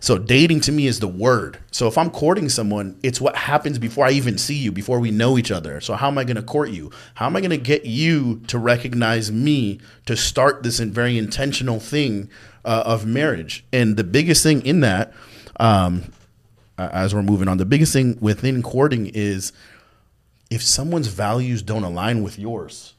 so 0.02 0.18
dating 0.18 0.60
to 0.62 0.72
me 0.74 0.88
is 0.88 1.00
the 1.00 1.08
word. 1.08 1.60
So 1.72 1.88
if 1.88 1.98
I'm 1.98 2.10
courting 2.10 2.50
someone, 2.50 3.00
it's 3.02 3.22
what 3.22 3.38
happens 3.38 3.80
before 3.80 4.06
I 4.06 4.12
even 4.12 4.38
see 4.38 4.56
you, 4.56 4.74
before 4.74 5.00
we 5.00 5.12
know 5.12 5.38
each 5.38 5.52
other. 5.52 5.80
So 5.80 5.94
how 5.94 6.10
am 6.10 6.18
I 6.18 6.26
going 6.26 6.36
to 6.36 6.44
court 6.44 6.72
you? 6.72 6.92
How 7.14 7.28
am 7.28 7.38
I 7.38 7.40
going 7.40 7.52
to 7.52 7.58
get 7.58 7.86
you 7.86 8.42
to 8.48 8.60
recognize 8.60 9.32
me 9.32 9.80
to 10.08 10.18
start 10.18 10.64
this 10.64 10.80
very 10.80 11.18
intentional 11.18 11.80
thing 11.80 12.30
uh, 12.66 12.84
of 12.86 13.06
marriage? 13.06 13.64
And 13.72 13.96
the 13.96 14.04
biggest 14.04 14.44
thing 14.44 14.66
in 14.66 14.82
that, 14.82 15.14
um, 15.60 16.12
as 16.78 17.16
we're 17.16 17.24
moving 17.24 17.48
on, 17.48 17.58
the 17.58 17.66
biggest 17.66 17.94
thing 17.94 18.18
within 18.20 18.62
courting 18.62 19.10
is 19.14 19.54
if 20.50 20.62
someone's 20.62 21.08
values 21.08 21.62
don't 21.62 21.84
align 21.84 22.24
with 22.24 22.38
yours 22.38 22.96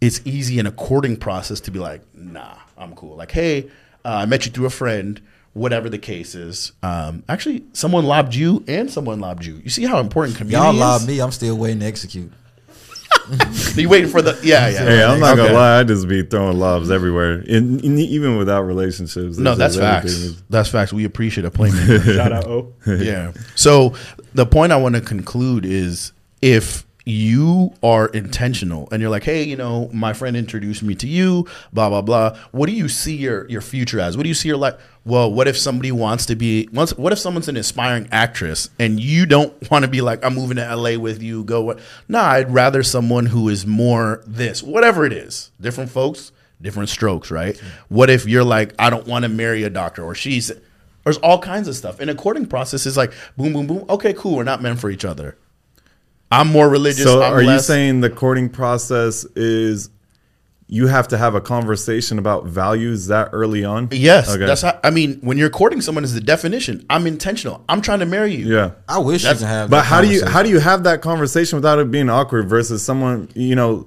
it's 0.00 0.20
easy 0.24 0.58
in 0.58 0.66
a 0.66 0.72
courting 0.72 1.16
process 1.16 1.60
to 1.60 1.70
be 1.70 1.78
like, 1.78 2.02
nah, 2.14 2.56
I'm 2.76 2.94
cool. 2.94 3.16
Like, 3.16 3.32
hey, 3.32 3.70
uh, 4.04 4.16
I 4.18 4.26
met 4.26 4.46
you 4.46 4.52
through 4.52 4.66
a 4.66 4.70
friend, 4.70 5.20
whatever 5.56 5.88
the 5.88 5.98
case 5.98 6.34
is. 6.34 6.72
Um, 6.82 7.24
actually, 7.28 7.64
someone 7.72 8.04
lobbed 8.04 8.34
you 8.34 8.62
and 8.68 8.90
someone 8.90 9.20
lobbed 9.20 9.44
you. 9.44 9.56
You 9.56 9.70
see 9.70 9.84
how 9.84 9.98
important 10.00 10.36
community 10.36 10.62
Y'all 10.64 10.74
is? 10.74 10.80
lob 10.80 11.06
me. 11.08 11.20
I'm 11.20 11.32
still 11.32 11.56
waiting 11.56 11.80
to 11.80 11.86
execute. 11.86 12.32
You 13.74 13.88
waiting 13.88 14.08
for 14.08 14.22
the 14.22 14.38
yeah 14.44 14.68
yeah. 14.68 14.84
Hey, 14.84 15.02
I'm 15.04 15.18
not 15.18 15.32
Okay. 15.36 15.46
gonna 15.48 15.58
lie. 15.58 15.80
I 15.80 15.84
just 15.84 16.06
be 16.06 16.22
throwing 16.22 16.58
lobs 16.60 16.92
everywhere, 16.92 17.40
in, 17.40 17.80
in- 17.80 17.98
even 17.98 18.36
without 18.36 18.62
relationships. 18.62 19.36
No, 19.36 19.56
that's 19.56 19.76
facts. 19.76 20.14
everything. 20.14 20.42
That's 20.48 20.68
facts. 20.68 20.92
We 20.92 21.04
appreciate 21.04 21.44
a 21.44 21.50
playmaker. 21.50 22.02
Shout 22.16 22.32
out 22.32 22.46
O. 22.46 22.72
yeah. 22.86 23.32
So 23.56 23.94
the 24.34 24.46
point 24.46 24.70
I 24.72 24.76
want 24.76 24.94
to 24.94 25.00
conclude 25.00 25.66
is 25.66 26.12
if 26.40 26.85
you 27.06 27.72
are 27.84 28.08
intentional 28.08 28.88
and 28.90 29.00
you're 29.00 29.10
like, 29.10 29.22
hey, 29.22 29.44
you 29.44 29.56
know, 29.56 29.88
my 29.92 30.12
friend 30.12 30.36
introduced 30.36 30.82
me 30.82 30.96
to 30.96 31.06
you, 31.06 31.46
blah 31.72 31.88
blah 31.88 32.02
blah. 32.02 32.36
What 32.50 32.66
do 32.66 32.72
you 32.72 32.88
see 32.88 33.14
your 33.14 33.48
your 33.48 33.60
future 33.60 34.00
as? 34.00 34.16
What 34.16 34.24
do 34.24 34.28
you 34.28 34.34
see 34.34 34.48
your 34.48 34.56
life? 34.56 34.74
Well, 35.04 35.32
what 35.32 35.46
if 35.46 35.56
somebody 35.56 35.92
wants 35.92 36.26
to 36.26 36.34
be? 36.34 36.66
What 36.66 37.12
if 37.12 37.18
someone's 37.20 37.48
an 37.48 37.56
aspiring 37.56 38.08
actress 38.10 38.70
and 38.80 38.98
you 38.98 39.24
don't 39.24 39.54
want 39.70 39.84
to 39.84 39.90
be 39.90 40.00
like, 40.00 40.24
I'm 40.24 40.34
moving 40.34 40.56
to 40.56 40.74
LA 40.76 40.98
with 40.98 41.22
you. 41.22 41.44
Go 41.44 41.62
what? 41.62 41.78
Nah, 42.08 42.24
I'd 42.24 42.52
rather 42.52 42.82
someone 42.82 43.26
who 43.26 43.48
is 43.48 43.64
more 43.64 44.22
this, 44.26 44.60
whatever 44.62 45.06
it 45.06 45.12
is. 45.12 45.52
Different 45.60 45.92
folks, 45.92 46.32
different 46.60 46.88
strokes, 46.88 47.30
right? 47.30 47.56
What 47.88 48.10
if 48.10 48.26
you're 48.26 48.44
like, 48.44 48.74
I 48.80 48.90
don't 48.90 49.06
want 49.06 49.22
to 49.22 49.28
marry 49.28 49.62
a 49.62 49.70
doctor, 49.70 50.02
or 50.02 50.16
she's 50.16 50.50
there's 51.04 51.18
all 51.18 51.38
kinds 51.38 51.68
of 51.68 51.76
stuff. 51.76 52.00
And 52.00 52.10
a 52.10 52.16
courting 52.16 52.46
process 52.46 52.84
is 52.84 52.96
like 52.96 53.12
boom, 53.36 53.52
boom, 53.52 53.68
boom. 53.68 53.84
Okay, 53.88 54.12
cool. 54.12 54.36
We're 54.38 54.42
not 54.42 54.60
meant 54.60 54.80
for 54.80 54.90
each 54.90 55.04
other. 55.04 55.36
I'm 56.30 56.48
more 56.48 56.68
religious. 56.68 57.04
So, 57.04 57.22
I'm 57.22 57.32
are 57.34 57.42
you 57.42 57.58
saying 57.58 58.00
the 58.00 58.10
courting 58.10 58.48
process 58.48 59.24
is 59.36 59.90
you 60.68 60.88
have 60.88 61.06
to 61.08 61.16
have 61.16 61.36
a 61.36 61.40
conversation 61.40 62.18
about 62.18 62.46
values 62.46 63.06
that 63.06 63.28
early 63.32 63.64
on? 63.64 63.88
Yes, 63.92 64.28
Okay. 64.34 64.44
that's 64.46 64.62
how. 64.62 64.78
I 64.82 64.90
mean, 64.90 65.18
when 65.20 65.38
you're 65.38 65.50
courting 65.50 65.80
someone, 65.80 66.02
is 66.02 66.12
the 66.14 66.20
definition. 66.20 66.84
I'm 66.90 67.06
intentional. 67.06 67.62
I'm 67.68 67.80
trying 67.80 68.00
to 68.00 68.06
marry 68.06 68.34
you. 68.34 68.52
yeah. 68.52 68.70
I 68.88 68.98
wish 68.98 69.22
you 69.22 69.28
That's- 69.28 69.40
can 69.40 69.48
have. 69.48 69.70
But 69.70 69.78
that 69.82 69.84
how 69.86 70.00
do 70.00 70.08
you 70.08 70.26
how 70.26 70.42
do 70.42 70.48
you 70.48 70.58
have 70.58 70.82
that 70.84 71.02
conversation 71.02 71.56
without 71.56 71.78
it 71.78 71.90
being 71.92 72.10
awkward 72.10 72.48
versus 72.48 72.82
someone 72.82 73.28
you 73.34 73.54
know 73.54 73.86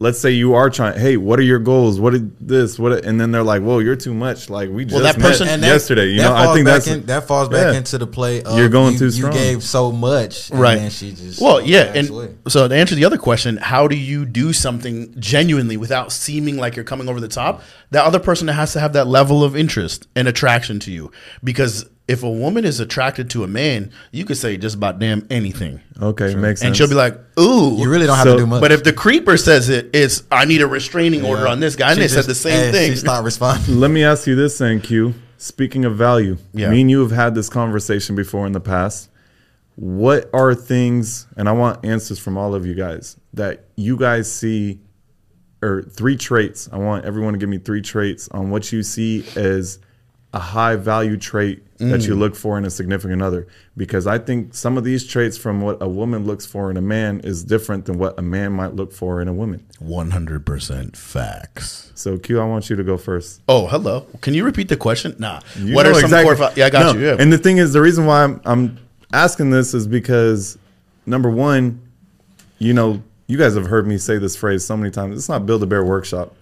let's 0.00 0.18
say 0.20 0.30
you 0.30 0.54
are 0.54 0.70
trying. 0.70 0.98
Hey, 0.98 1.16
what 1.16 1.38
are 1.38 1.42
your 1.42 1.58
goals? 1.58 1.98
What 1.98 2.14
is 2.14 2.22
this? 2.40 2.78
What? 2.78 3.04
And 3.04 3.20
then 3.20 3.32
they're 3.32 3.42
like, 3.42 3.62
"Whoa, 3.62 3.80
you're 3.80 3.96
too 3.96 4.14
much." 4.14 4.48
Like 4.48 4.70
we 4.70 4.84
just 4.84 4.94
Well, 4.94 5.02
that 5.04 5.18
met 5.18 5.26
person- 5.26 5.48
And 5.48 5.62
that- 5.62 5.66
yesterday. 5.66 6.06
You 6.10 6.18
that 6.22 6.28
know, 6.30 6.50
I 6.50 6.54
think 6.54 6.66
that's 6.66 6.86
in, 6.86 7.06
that 7.06 7.26
falls 7.26 7.48
back 7.48 7.72
yeah. 7.72 7.78
into 7.78 7.98
the 7.98 8.06
play. 8.06 8.42
Of 8.42 8.56
You're 8.58 8.68
going 8.68 8.94
you, 8.94 8.98
too 8.98 9.08
You 9.08 9.30
gave 9.30 9.62
so 9.62 9.90
much, 9.92 10.50
and 10.50 10.60
right 10.60 10.78
then 10.78 10.90
she 10.90 11.12
just 11.12 11.40
well 11.40 11.60
yeah 11.60 11.92
and 11.94 12.08
away. 12.10 12.34
so 12.48 12.68
to 12.68 12.74
answer 12.74 12.94
the 12.94 13.04
other 13.04 13.18
question 13.18 13.56
how 13.56 13.88
do 13.88 13.96
you 13.96 14.24
do 14.24 14.52
something 14.52 15.14
genuinely 15.18 15.76
without 15.76 16.12
seeming 16.12 16.56
like 16.56 16.76
you're 16.76 16.84
coming 16.84 17.08
over 17.08 17.20
the 17.20 17.28
top 17.28 17.62
that 17.90 18.04
other 18.04 18.18
person 18.18 18.48
has 18.48 18.72
to 18.72 18.80
have 18.80 18.92
that 18.92 19.06
level 19.06 19.42
of 19.44 19.56
interest 19.56 20.06
and 20.14 20.28
attraction 20.28 20.78
to 20.80 20.90
you 20.92 21.10
because 21.42 21.86
if 22.08 22.22
a 22.22 22.30
woman 22.30 22.64
is 22.64 22.80
attracted 22.80 23.28
to 23.30 23.44
a 23.44 23.46
man 23.46 23.90
you 24.12 24.24
could 24.24 24.36
say 24.36 24.56
just 24.56 24.74
about 24.74 24.98
damn 24.98 25.26
anything 25.30 25.80
okay. 26.00 26.34
Makes 26.34 26.60
sense. 26.60 26.62
and 26.68 26.76
she'll 26.76 26.88
be 26.88 26.94
like 26.94 27.14
ooh 27.38 27.76
you 27.78 27.88
really 27.90 28.06
don't 28.06 28.16
have 28.16 28.24
So- 28.26 28.32
to 28.36 28.38
do 28.42 28.46
much. 28.46 28.60
but 28.60 28.72
if 28.72 28.82
the 28.82 28.92
creeper 28.92 29.36
says 29.36 29.68
it 29.68 29.90
it's 29.92 30.22
i 30.32 30.44
need 30.44 30.62
a 30.62 30.66
restraining 30.66 31.24
order 31.24 31.46
on 31.46 31.60
this 31.60 31.76
guy 31.76 31.90
and 31.90 31.96
She 31.96 32.02
they 32.02 32.08
said 32.08 32.24
the 32.24 32.34
same 32.34 32.52
eh, 32.52 32.64
and 32.64 32.74
thing 32.74 32.90
She's 32.92 33.04
not 33.04 33.22
responding. 33.24 33.78
Let 33.78 33.90
me 33.90 34.02
ask 34.04 34.26
you 34.26 34.34
this 34.34 34.58
then, 34.58 34.80
Q. 34.80 35.14
Speaking 35.36 35.84
of 35.84 35.96
value, 35.96 36.38
Yeah. 36.52 36.70
me 36.70 36.80
and 36.80 36.90
you 36.90 37.00
have 37.00 37.12
had 37.12 37.34
this 37.36 37.48
conversation 37.48 38.16
before 38.16 38.44
in 38.46 38.52
the 38.52 38.60
past. 38.60 39.08
What 39.76 40.28
are 40.32 40.52
things, 40.54 41.28
and 41.36 41.48
I 41.48 41.52
want 41.52 41.84
answers 41.84 42.18
from 42.18 42.36
all 42.36 42.56
of 42.56 42.66
you 42.66 42.74
guys, 42.74 43.16
that 43.34 43.66
you 43.76 43.96
guys 43.96 44.28
see, 44.30 44.80
or 45.62 45.82
three 45.82 46.16
traits? 46.16 46.68
I 46.72 46.78
want 46.78 47.04
everyone 47.04 47.34
to 47.34 47.38
give 47.38 47.48
me 47.48 47.58
three 47.58 47.82
traits 47.82 48.28
on 48.32 48.50
what 48.50 48.72
you 48.72 48.82
see 48.82 49.24
as 49.36 49.78
a 50.34 50.38
high 50.38 50.76
value 50.76 51.16
trait 51.16 51.62
that 51.78 52.02
you 52.06 52.14
mm. 52.14 52.18
look 52.18 52.34
for 52.34 52.58
in 52.58 52.64
a 52.64 52.70
significant 52.70 53.22
other. 53.22 53.46
Because 53.76 54.06
I 54.06 54.18
think 54.18 54.52
some 54.54 54.76
of 54.76 54.82
these 54.84 55.06
traits 55.06 55.38
from 55.38 55.60
what 55.60 55.80
a 55.80 55.88
woman 55.88 56.26
looks 56.26 56.44
for 56.44 56.70
in 56.70 56.76
a 56.76 56.80
man 56.82 57.20
is 57.20 57.44
different 57.44 57.84
than 57.86 57.98
what 57.98 58.18
a 58.18 58.22
man 58.22 58.52
might 58.52 58.74
look 58.74 58.92
for 58.92 59.22
in 59.22 59.28
a 59.28 59.32
woman. 59.32 59.64
100% 59.80 60.96
facts 60.96 61.92
So, 61.94 62.18
Q, 62.18 62.40
I 62.40 62.44
want 62.44 62.68
you 62.68 62.76
to 62.76 62.82
go 62.84 62.96
first. 62.98 63.40
oh 63.48 63.66
hello 63.68 64.06
can 64.20 64.34
you 64.34 64.44
repeat 64.44 64.68
the 64.68 64.76
question 64.76 65.14
nah 65.18 65.40
You 65.56 65.74
what 65.74 65.84
know 65.84 65.90
are 65.90 65.94
some 65.94 66.04
exactly- 66.04 66.24
core 66.24 66.34
val- 66.34 66.52
yeah 66.56 66.66
i 66.66 66.70
got 66.70 66.94
No, 66.94 67.00
you 67.00 67.06
yeah 67.06 67.16
And 67.18 67.32
the 67.32 67.38
thing 67.38 67.58
is, 67.58 67.72
the 67.72 67.80
reason 67.80 68.04
why 68.06 68.24
I'm, 68.24 68.40
I'm 68.44 68.78
asking 69.12 69.50
this 69.50 69.72
is 69.72 69.86
because 69.86 70.58
number 71.06 71.30
one, 71.30 71.80
you 72.58 72.74
know, 72.74 73.02
you 73.28 73.38
guys 73.38 73.54
have 73.54 73.66
heard 73.66 73.86
me 73.86 73.98
say 73.98 74.18
this 74.18 74.34
phrase 74.36 74.64
so 74.64 74.76
many 74.76 74.90
times. 74.90 75.16
It's 75.16 75.28
not 75.28 75.46
build 75.46 75.62
a 75.62 75.66
bear 75.66 75.84
workshop. 75.84 76.34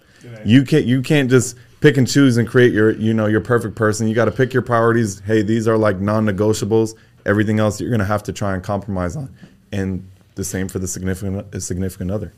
You 0.43 0.63
can't 0.63 0.85
you 0.85 1.01
can't 1.01 1.29
just 1.29 1.55
pick 1.81 1.97
and 1.97 2.07
choose 2.07 2.37
and 2.37 2.47
create 2.47 2.73
your 2.73 2.91
you 2.91 3.13
know 3.13 3.27
your 3.27 3.41
perfect 3.41 3.75
person. 3.75 4.07
You 4.07 4.15
got 4.15 4.25
to 4.25 4.31
pick 4.31 4.53
your 4.53 4.63
priorities. 4.63 5.19
Hey, 5.19 5.41
these 5.41 5.67
are 5.67 5.77
like 5.77 5.99
non-negotiables. 5.99 6.95
Everything 7.25 7.59
else 7.59 7.81
you're 7.81 7.91
gonna 7.91 8.05
have 8.05 8.23
to 8.23 8.33
try 8.33 8.53
and 8.53 8.63
compromise 8.63 9.15
on. 9.15 9.35
And 9.71 10.09
the 10.35 10.43
same 10.43 10.67
for 10.67 10.79
the 10.79 10.87
significant 10.87 11.61
significant 11.61 12.11
other. 12.11 12.33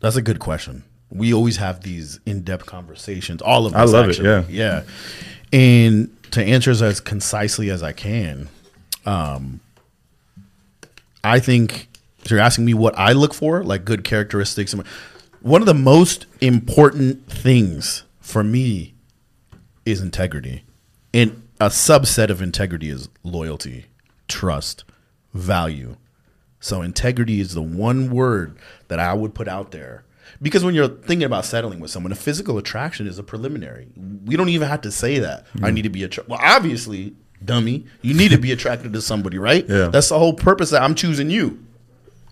That's 0.00 0.16
a 0.16 0.22
good 0.22 0.40
question. 0.40 0.84
We 1.10 1.32
always 1.32 1.58
have 1.58 1.82
these 1.82 2.18
in-depth 2.26 2.66
conversations. 2.66 3.40
All 3.40 3.66
of 3.66 3.74
us, 3.74 3.94
I 3.94 3.98
love 3.98 4.10
it, 4.10 4.18
Yeah, 4.18 4.44
yeah, 4.48 4.82
And 5.52 6.14
to 6.32 6.42
answer 6.42 6.72
as, 6.72 6.82
as 6.82 6.98
concisely 7.00 7.70
as 7.70 7.82
I 7.82 7.92
can, 7.92 8.48
um, 9.06 9.60
I 11.22 11.38
think 11.38 11.88
if 12.24 12.30
you're 12.30 12.40
asking 12.40 12.64
me 12.64 12.74
what 12.74 12.98
I 12.98 13.12
look 13.12 13.32
for, 13.32 13.62
like 13.62 13.84
good 13.84 14.02
characteristics. 14.02 14.74
One 15.44 15.60
of 15.60 15.66
the 15.66 15.74
most 15.74 16.24
important 16.40 17.30
things 17.30 18.04
for 18.18 18.42
me 18.42 18.94
is 19.84 20.00
integrity, 20.00 20.64
and 21.12 21.46
a 21.60 21.66
subset 21.66 22.30
of 22.30 22.40
integrity 22.40 22.88
is 22.88 23.10
loyalty, 23.22 23.84
trust, 24.26 24.84
value. 25.34 25.98
So 26.60 26.80
integrity 26.80 27.40
is 27.40 27.52
the 27.52 27.60
one 27.60 28.08
word 28.10 28.56
that 28.88 28.98
I 28.98 29.12
would 29.12 29.34
put 29.34 29.46
out 29.46 29.70
there. 29.70 30.06
Because 30.40 30.64
when 30.64 30.74
you're 30.74 30.88
thinking 30.88 31.26
about 31.26 31.44
settling 31.44 31.78
with 31.78 31.90
someone, 31.90 32.10
a 32.10 32.16
physical 32.16 32.56
attraction 32.56 33.06
is 33.06 33.18
a 33.18 33.22
preliminary. 33.22 33.88
We 34.24 34.36
don't 34.36 34.48
even 34.48 34.66
have 34.66 34.80
to 34.80 34.90
say 34.90 35.18
that. 35.18 35.44
I 35.56 35.68
mm. 35.68 35.74
need 35.74 35.82
to 35.82 35.90
be 35.90 36.04
attracted. 36.04 36.30
Well, 36.30 36.40
obviously, 36.42 37.16
dummy, 37.44 37.84
you 38.00 38.14
need 38.14 38.30
to 38.30 38.38
be 38.38 38.50
attracted 38.56 38.94
to 38.94 39.02
somebody, 39.02 39.36
right? 39.36 39.68
Yeah. 39.68 39.88
That's 39.88 40.08
the 40.08 40.18
whole 40.18 40.32
purpose 40.32 40.70
that 40.70 40.80
I'm 40.80 40.94
choosing 40.94 41.28
you. 41.28 41.62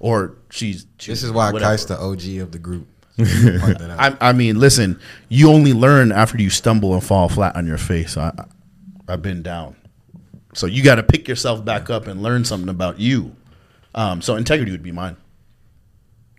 Or 0.00 0.38
she's 0.48 0.86
This 0.96 1.22
is 1.22 1.30
why 1.30 1.52
whatever. 1.52 1.74
Qays 1.74 1.86
the 1.86 1.98
OG 2.00 2.42
of 2.42 2.52
the 2.52 2.58
group. 2.58 2.88
I, 3.18 4.16
I 4.20 4.32
mean, 4.32 4.58
listen, 4.58 4.98
you 5.28 5.50
only 5.50 5.72
learn 5.72 6.12
after 6.12 6.40
you 6.40 6.50
stumble 6.50 6.94
and 6.94 7.04
fall 7.04 7.28
flat 7.28 7.56
on 7.56 7.66
your 7.66 7.78
face. 7.78 8.16
I, 8.16 8.32
I've 9.08 9.22
been 9.22 9.42
down. 9.42 9.76
So 10.54 10.66
you 10.66 10.82
got 10.82 10.96
to 10.96 11.02
pick 11.02 11.28
yourself 11.28 11.64
back 11.64 11.90
up 11.90 12.06
and 12.06 12.22
learn 12.22 12.44
something 12.44 12.68
about 12.68 12.98
you. 12.98 13.34
Um, 13.94 14.22
so 14.22 14.36
integrity 14.36 14.70
would 14.72 14.82
be 14.82 14.92
mine. 14.92 15.16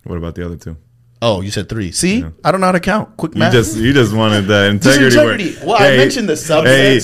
What 0.04 0.18
about 0.18 0.36
the 0.36 0.46
other 0.46 0.58
two? 0.58 0.78
Oh, 1.26 1.40
you 1.40 1.52
said 1.52 1.70
three. 1.70 1.94
See, 1.94 2.22
I 2.44 2.52
don't 2.52 2.60
know 2.60 2.66
how 2.66 2.74
to 2.74 2.82
count. 2.82 3.16
Quick 3.16 3.34
math. 3.34 3.54
You 3.54 3.60
just 3.62 3.78
you 3.78 3.94
just 3.94 4.14
wanted 4.14 4.42
the 4.46 4.78
Just 4.82 5.00
integrity. 5.00 5.18
word. 5.18 5.40
integrity. 5.40 5.66
Well, 5.66 5.82
I 5.82 5.96
mentioned 5.96 6.28
the 6.28 6.34
subset, 6.34 6.66
Hey, 6.66 6.96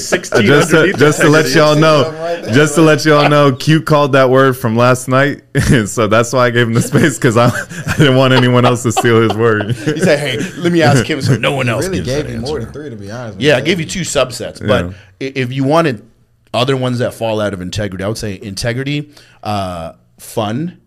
just 0.46 0.72
to, 0.72 0.92
just 0.98 1.22
to 1.22 1.30
let 1.30 1.56
y'all 1.56 1.78
know, 1.78 2.12
right 2.12 2.54
just 2.54 2.76
to 2.76 2.82
let 2.82 3.06
y'all 3.06 3.30
know, 3.30 3.56
Q 3.56 3.82
called 3.82 4.12
that 4.14 4.30
word 4.30 4.58
from 4.58 4.76
last 4.76 5.08
night, 5.08 5.44
so 5.86 6.08
that's 6.08 6.34
why 6.34 6.48
I 6.48 6.50
gave 6.50 6.68
him 6.68 6.74
the 6.74 6.82
space 6.82 7.16
because 7.16 7.38
I, 7.38 7.46
I 7.88 7.96
didn't 7.98 8.18
want 8.18 8.34
anyone 8.34 8.66
else 8.66 8.84
to 8.84 8.92
steal 8.92 9.22
his 9.22 9.38
word. 9.38 9.68
he 9.74 10.00
said, 10.02 10.20
"Hey, 10.20 10.38
let 10.58 10.74
me 10.74 10.82
ask 10.82 11.06
him." 11.06 11.22
So 11.22 11.38
no 11.38 11.54
one 11.54 11.70
else 11.70 11.86
really 11.86 12.00
gives 12.00 12.10
gave 12.10 12.28
that 12.28 12.34
me 12.34 12.40
more 12.40 12.60
than 12.60 12.74
three, 12.74 12.90
to 12.90 12.98
be 12.98 13.10
honest. 13.10 13.40
Yeah, 13.40 13.56
I 13.56 13.62
gave 13.62 13.80
you 13.80 13.86
two 13.86 14.02
subsets, 14.02 14.60
but 14.60 14.88
Yeah. 15.22 15.30
if 15.38 15.54
you 15.54 15.64
wanted 15.64 16.06
other 16.54 16.76
ones 16.76 17.00
that 17.00 17.14
fall 17.14 17.40
out 17.40 17.54
of 17.54 17.62
integrity, 17.62 18.04
I 18.04 18.10
would 18.10 18.18
say 18.18 18.38
integrity, 18.42 19.14
uh, 19.44 19.94
fun. 20.20 20.82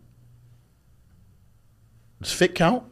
Does 2.21 2.33
fit 2.33 2.55
count? 2.55 2.83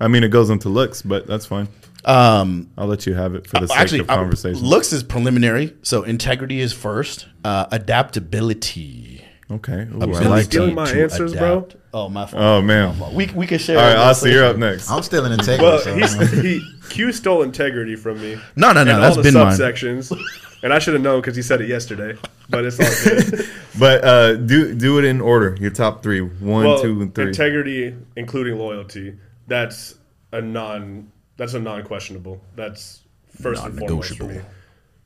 Yeah, 0.00 0.04
I 0.04 0.08
mean 0.08 0.24
it 0.24 0.28
goes 0.30 0.50
into 0.50 0.68
looks, 0.68 1.02
but 1.02 1.26
that's 1.26 1.46
fine. 1.46 1.68
Um, 2.04 2.70
I'll 2.78 2.86
let 2.86 3.06
you 3.06 3.12
have 3.14 3.34
it 3.34 3.46
for 3.46 3.60
the 3.60 3.68
sake 3.68 3.76
actually, 3.76 3.98
of 4.00 4.06
conversation. 4.06 4.64
looks 4.64 4.90
is 4.92 5.02
preliminary, 5.02 5.76
so 5.82 6.02
integrity 6.02 6.60
is 6.60 6.72
first. 6.72 7.26
Uh, 7.44 7.66
adaptability. 7.70 9.22
okay, 9.50 9.72
Ooh, 9.82 10.00
I 10.00 10.04
Ability 10.04 10.28
like 10.28 10.44
stealing 10.46 10.74
my 10.74 10.86
to 10.86 11.02
answers, 11.02 11.34
bro? 11.34 11.68
Oh 11.92 12.08
my. 12.08 12.26
fault. 12.26 12.42
Oh 12.42 12.62
man, 12.62 12.98
We 13.14 13.26
we 13.34 13.46
can 13.46 13.58
share. 13.58 13.78
all 13.78 13.84
right, 13.84 13.92
it. 13.92 13.98
Austin, 13.98 14.32
you're 14.32 14.44
up 14.44 14.56
next. 14.56 14.90
I'm 14.90 15.02
still 15.02 15.24
in 15.26 15.32
integrity. 15.32 15.62
Well, 15.62 15.78
so, 15.80 15.94
he's, 15.94 16.30
he 16.40 16.62
Q 16.90 17.12
stole 17.12 17.42
integrity 17.42 17.96
from 17.96 18.20
me. 18.20 18.38
No, 18.56 18.72
no, 18.72 18.84
no. 18.84 18.94
and 18.94 19.02
That's 19.02 19.16
all 19.16 19.22
the 19.22 19.30
been 19.32 19.34
mine. 19.42 19.52
subsections. 19.58 20.16
and 20.62 20.72
I 20.72 20.78
should 20.78 20.94
have 20.94 21.02
known 21.02 21.20
because 21.20 21.36
he 21.36 21.42
said 21.42 21.60
it 21.60 21.68
yesterday. 21.68 22.18
But 22.48 22.64
it's 22.64 22.78
all 22.80 23.04
good. 23.30 23.46
But 23.78 24.04
uh, 24.04 24.34
do 24.36 24.74
do 24.74 24.98
it 24.98 25.04
in 25.04 25.20
order. 25.20 25.56
Your 25.60 25.70
top 25.70 26.02
three: 26.02 26.20
one, 26.20 26.64
well, 26.64 26.82
two, 26.82 27.00
and 27.02 27.14
three. 27.14 27.28
integrity, 27.28 27.94
including 28.16 28.58
loyalty, 28.58 29.14
that's 29.50 29.96
a 30.32 30.40
non. 30.40 31.10
That's 31.36 31.54
a 31.54 31.60
non-questionable. 31.60 32.40
That's 32.54 33.02
first 33.42 33.64
and 33.64 33.78
foremost 33.78 34.16
for 34.16 34.24
me. 34.24 34.40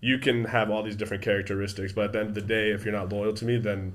You 0.01 0.19
can 0.19 0.45
have 0.45 0.71
all 0.71 0.83
these 0.83 0.97
different 0.97 1.23
characteristics, 1.23 1.93
but 1.93 2.05
at 2.07 2.13
the 2.13 2.19
end 2.21 2.29
of 2.29 2.35
the 2.35 2.43
day, 2.43 2.71
if 2.71 2.85
you're 2.85 2.93
not 2.93 3.11
loyal 3.11 3.33
to 3.33 3.45
me, 3.45 3.57
then 3.57 3.95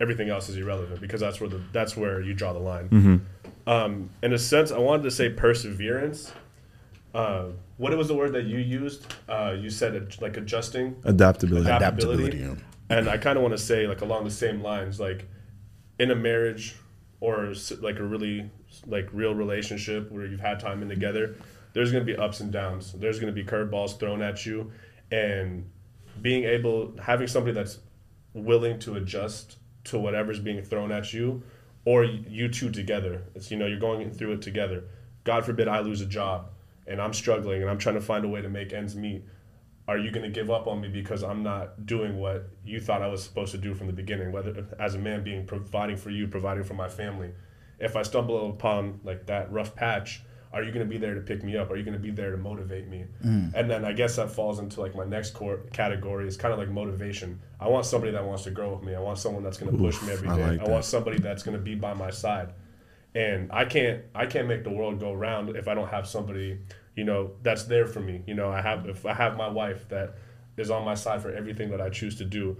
everything 0.00 0.28
else 0.28 0.48
is 0.48 0.56
irrelevant 0.56 1.00
because 1.00 1.20
that's 1.20 1.40
where 1.40 1.48
the 1.48 1.60
that's 1.72 1.96
where 1.96 2.20
you 2.20 2.34
draw 2.34 2.52
the 2.52 2.58
line. 2.58 2.88
Mm-hmm. 2.88 3.68
Um, 3.68 4.10
in 4.22 4.32
a 4.32 4.38
sense, 4.38 4.72
I 4.72 4.78
wanted 4.78 5.04
to 5.04 5.10
say 5.10 5.30
perseverance. 5.30 6.32
Uh, 7.14 7.46
what 7.76 7.96
was 7.96 8.08
the 8.08 8.14
word 8.14 8.32
that 8.32 8.44
you 8.44 8.58
used? 8.58 9.06
Uh, 9.28 9.54
you 9.56 9.70
said 9.70 9.94
it, 9.94 10.20
like 10.20 10.36
adjusting 10.36 10.96
Adaptability. 11.04 11.66
Adapt- 11.66 11.82
Adaptability. 11.82 12.38
adaptability. 12.38 12.64
and 12.90 13.08
I 13.08 13.16
kind 13.18 13.36
of 13.36 13.42
want 13.42 13.52
to 13.52 13.62
say 13.62 13.86
like 13.86 14.00
along 14.00 14.24
the 14.24 14.32
same 14.32 14.60
lines, 14.62 14.98
like 14.98 15.28
in 16.00 16.10
a 16.10 16.16
marriage 16.16 16.74
or 17.24 17.54
like 17.80 17.98
a 17.98 18.02
really 18.04 18.50
like 18.86 19.08
real 19.14 19.34
relationship 19.34 20.12
where 20.12 20.26
you've 20.26 20.40
had 20.40 20.60
time 20.60 20.82
in 20.82 20.90
together, 20.90 21.36
there's 21.72 21.90
going 21.90 22.06
to 22.06 22.12
be 22.12 22.18
ups 22.18 22.40
and 22.40 22.52
downs. 22.52 22.92
There's 22.92 23.18
going 23.18 23.34
to 23.34 23.42
be 23.42 23.48
curveballs 23.48 23.98
thrown 23.98 24.20
at 24.20 24.44
you, 24.44 24.70
and 25.10 25.64
being 26.20 26.44
able 26.44 26.94
having 27.00 27.26
somebody 27.26 27.54
that's 27.54 27.78
willing 28.34 28.78
to 28.80 28.96
adjust 28.96 29.56
to 29.84 29.98
whatever's 29.98 30.38
being 30.38 30.62
thrown 30.62 30.92
at 30.92 31.14
you, 31.14 31.42
or 31.86 32.04
you 32.04 32.48
two 32.48 32.70
together. 32.70 33.22
It's 33.34 33.50
you 33.50 33.56
know 33.56 33.66
you're 33.66 33.80
going 33.80 34.10
through 34.10 34.32
it 34.32 34.42
together. 34.42 34.84
God 35.24 35.46
forbid 35.46 35.66
I 35.66 35.80
lose 35.80 36.02
a 36.02 36.06
job 36.06 36.50
and 36.86 37.00
I'm 37.00 37.14
struggling 37.14 37.62
and 37.62 37.70
I'm 37.70 37.78
trying 37.78 37.94
to 37.94 38.02
find 38.02 38.26
a 38.26 38.28
way 38.28 38.42
to 38.42 38.50
make 38.50 38.74
ends 38.74 38.94
meet 38.94 39.24
are 39.86 39.98
you 39.98 40.10
going 40.10 40.24
to 40.24 40.30
give 40.30 40.50
up 40.50 40.66
on 40.66 40.80
me 40.80 40.88
because 40.88 41.22
I'm 41.22 41.42
not 41.42 41.84
doing 41.86 42.18
what 42.18 42.48
you 42.64 42.80
thought 42.80 43.02
I 43.02 43.08
was 43.08 43.22
supposed 43.22 43.52
to 43.52 43.58
do 43.58 43.74
from 43.74 43.86
the 43.86 43.92
beginning? 43.92 44.32
Whether 44.32 44.66
as 44.78 44.94
a 44.94 44.98
man 44.98 45.22
being 45.22 45.46
providing 45.46 45.96
for 45.96 46.10
you, 46.10 46.26
providing 46.26 46.64
for 46.64 46.74
my 46.74 46.88
family. 46.88 47.32
If 47.78 47.96
I 47.96 48.02
stumble 48.02 48.50
upon 48.50 49.00
like 49.04 49.26
that 49.26 49.52
rough 49.52 49.74
patch, 49.74 50.22
are 50.52 50.62
you 50.62 50.70
going 50.72 50.86
to 50.86 50.90
be 50.90 50.96
there 50.96 51.14
to 51.14 51.20
pick 51.20 51.42
me 51.42 51.56
up? 51.56 51.70
Are 51.70 51.76
you 51.76 51.82
going 51.82 51.96
to 51.96 52.00
be 52.00 52.12
there 52.12 52.30
to 52.30 52.36
motivate 52.36 52.88
me? 52.88 53.04
And 53.54 53.68
then 53.68 53.84
I 53.84 53.92
guess 53.92 54.16
that 54.16 54.30
falls 54.30 54.60
into 54.60 54.80
like 54.80 54.94
my 54.94 55.04
next 55.04 55.34
core 55.34 55.58
category 55.72 56.28
is 56.28 56.36
kind 56.36 56.52
of 56.54 56.60
like 56.60 56.70
motivation. 56.70 57.40
I 57.60 57.68
want 57.68 57.84
somebody 57.84 58.12
that 58.12 58.24
wants 58.24 58.44
to 58.44 58.52
grow 58.52 58.74
with 58.74 58.84
me. 58.84 58.94
I 58.94 59.00
want 59.00 59.18
someone 59.18 59.42
that's 59.42 59.58
going 59.58 59.72
to 59.72 59.78
push 59.78 60.00
me 60.02 60.12
every 60.12 60.28
day. 60.28 60.42
I 60.42 60.50
like 60.52 60.60
I 60.60 60.68
want 60.68 60.84
somebody 60.84 61.18
that's 61.18 61.42
going 61.42 61.56
to 61.56 61.62
be 61.62 61.74
by 61.74 61.92
my 61.92 62.10
side 62.10 62.52
and 63.14 63.50
I 63.52 63.64
can't 63.64 64.02
I 64.14 64.26
can't 64.26 64.48
make 64.48 64.64
the 64.64 64.70
world 64.70 64.98
go 65.00 65.12
round 65.12 65.56
if 65.56 65.68
I 65.68 65.74
don't 65.74 65.88
have 65.88 66.06
somebody 66.06 66.58
you 66.96 67.04
know 67.04 67.32
that's 67.42 67.64
there 67.64 67.86
for 67.86 68.00
me. 68.00 68.22
You 68.26 68.34
know, 68.34 68.50
I 68.50 68.60
have 68.60 68.86
if 68.86 69.04
I 69.06 69.14
have 69.14 69.36
my 69.36 69.48
wife 69.48 69.88
that 69.88 70.16
is 70.56 70.70
on 70.70 70.84
my 70.84 70.94
side 70.94 71.20
for 71.20 71.32
everything 71.32 71.70
that 71.70 71.80
I 71.80 71.90
choose 71.90 72.16
to 72.16 72.24
do. 72.24 72.56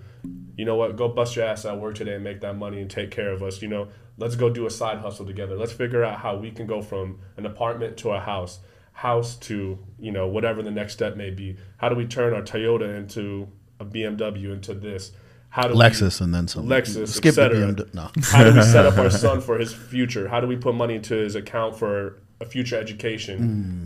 You 0.57 0.65
know 0.65 0.77
what? 0.77 0.97
Go 0.97 1.09
bust 1.09 1.37
your 1.37 1.45
ass 1.45 1.65
at 1.65 1.79
work 1.79 1.95
today 1.95 2.15
and 2.15 2.25
make 2.25 2.41
that 2.41 2.57
money 2.57 2.81
and 2.81 2.91
take 2.91 3.11
care 3.11 3.33
of 3.33 3.43
us. 3.43 3.63
You 3.63 3.69
know, 3.69 3.89
let's 4.19 4.37
go 4.37 4.51
do 4.51 4.67
a 4.67 4.71
side 4.71 4.99
hustle 4.99 5.27
together. 5.27 5.57
Let's 5.57 5.73
figure 5.73 6.05
out 6.05 6.19
how 6.21 6.37
we 6.37 6.51
can 6.51 6.67
go 6.67 6.83
from 6.83 7.21
an 7.37 7.47
apartment 7.47 7.97
to 7.99 8.11
a 8.11 8.21
house, 8.21 8.61
house 8.93 9.37
to 9.37 9.79
you 9.99 10.13
know 10.13 10.27
whatever 10.27 10.63
the 10.63 10.71
next 10.71 10.95
step 10.95 11.17
may 11.17 11.31
be. 11.31 11.57
How 11.77 11.89
do 11.89 11.95
we 11.95 12.07
turn 12.07 12.35
our 12.35 12.43
Toyota 12.43 12.97
into 12.97 13.49
a 13.81 13.85
BMW 13.85 14.53
into 14.53 14.75
this? 14.75 15.13
How 15.51 15.69
do 15.69 15.75
Lexus 15.75 16.21
and 16.21 16.35
then 16.35 16.49
some. 16.49 16.67
Lexus, 16.67 17.09
Skip 17.09 17.37
the 17.37 17.43
etc. 17.43 17.73
BMW. 17.73 17.95
No. 17.95 18.11
How 18.25 18.43
do 18.43 18.55
we 18.55 18.63
set 18.63 18.87
up 18.87 18.99
our 18.99 19.11
son 19.25 19.41
for 19.41 19.59
his 19.59 19.73
future? 19.73 20.27
How 20.27 20.41
do 20.41 20.49
we 20.49 20.57
put 20.57 20.75
money 20.75 20.97
into 20.97 21.15
his 21.15 21.37
account 21.37 21.77
for 21.77 22.19
a 22.41 22.45
future 22.45 22.77
education? 22.77 23.39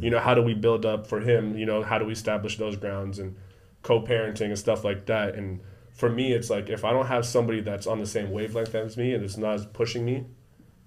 You 0.02 0.10
know, 0.10 0.18
how 0.20 0.34
do 0.34 0.42
we 0.42 0.54
build 0.54 0.86
up 0.86 1.06
for 1.06 1.20
him? 1.20 1.56
You 1.56 1.66
know, 1.66 1.82
how 1.82 1.98
do 1.98 2.04
we 2.04 2.12
establish 2.12 2.56
those 2.56 2.76
grounds 2.76 3.18
and 3.18 3.36
co-parenting 3.82 4.46
and 4.46 4.58
stuff 4.58 4.84
like 4.84 5.06
that? 5.06 5.34
And 5.34 5.60
for 5.92 6.08
me, 6.08 6.32
it's 6.32 6.50
like 6.50 6.68
if 6.68 6.84
I 6.84 6.92
don't 6.92 7.06
have 7.06 7.26
somebody 7.26 7.60
that's 7.60 7.86
on 7.86 7.98
the 7.98 8.06
same 8.06 8.30
wavelength 8.30 8.74
as 8.74 8.96
me 8.96 9.14
and 9.14 9.24
it's 9.24 9.36
not 9.36 9.54
as 9.54 9.66
pushing 9.66 10.04
me 10.04 10.26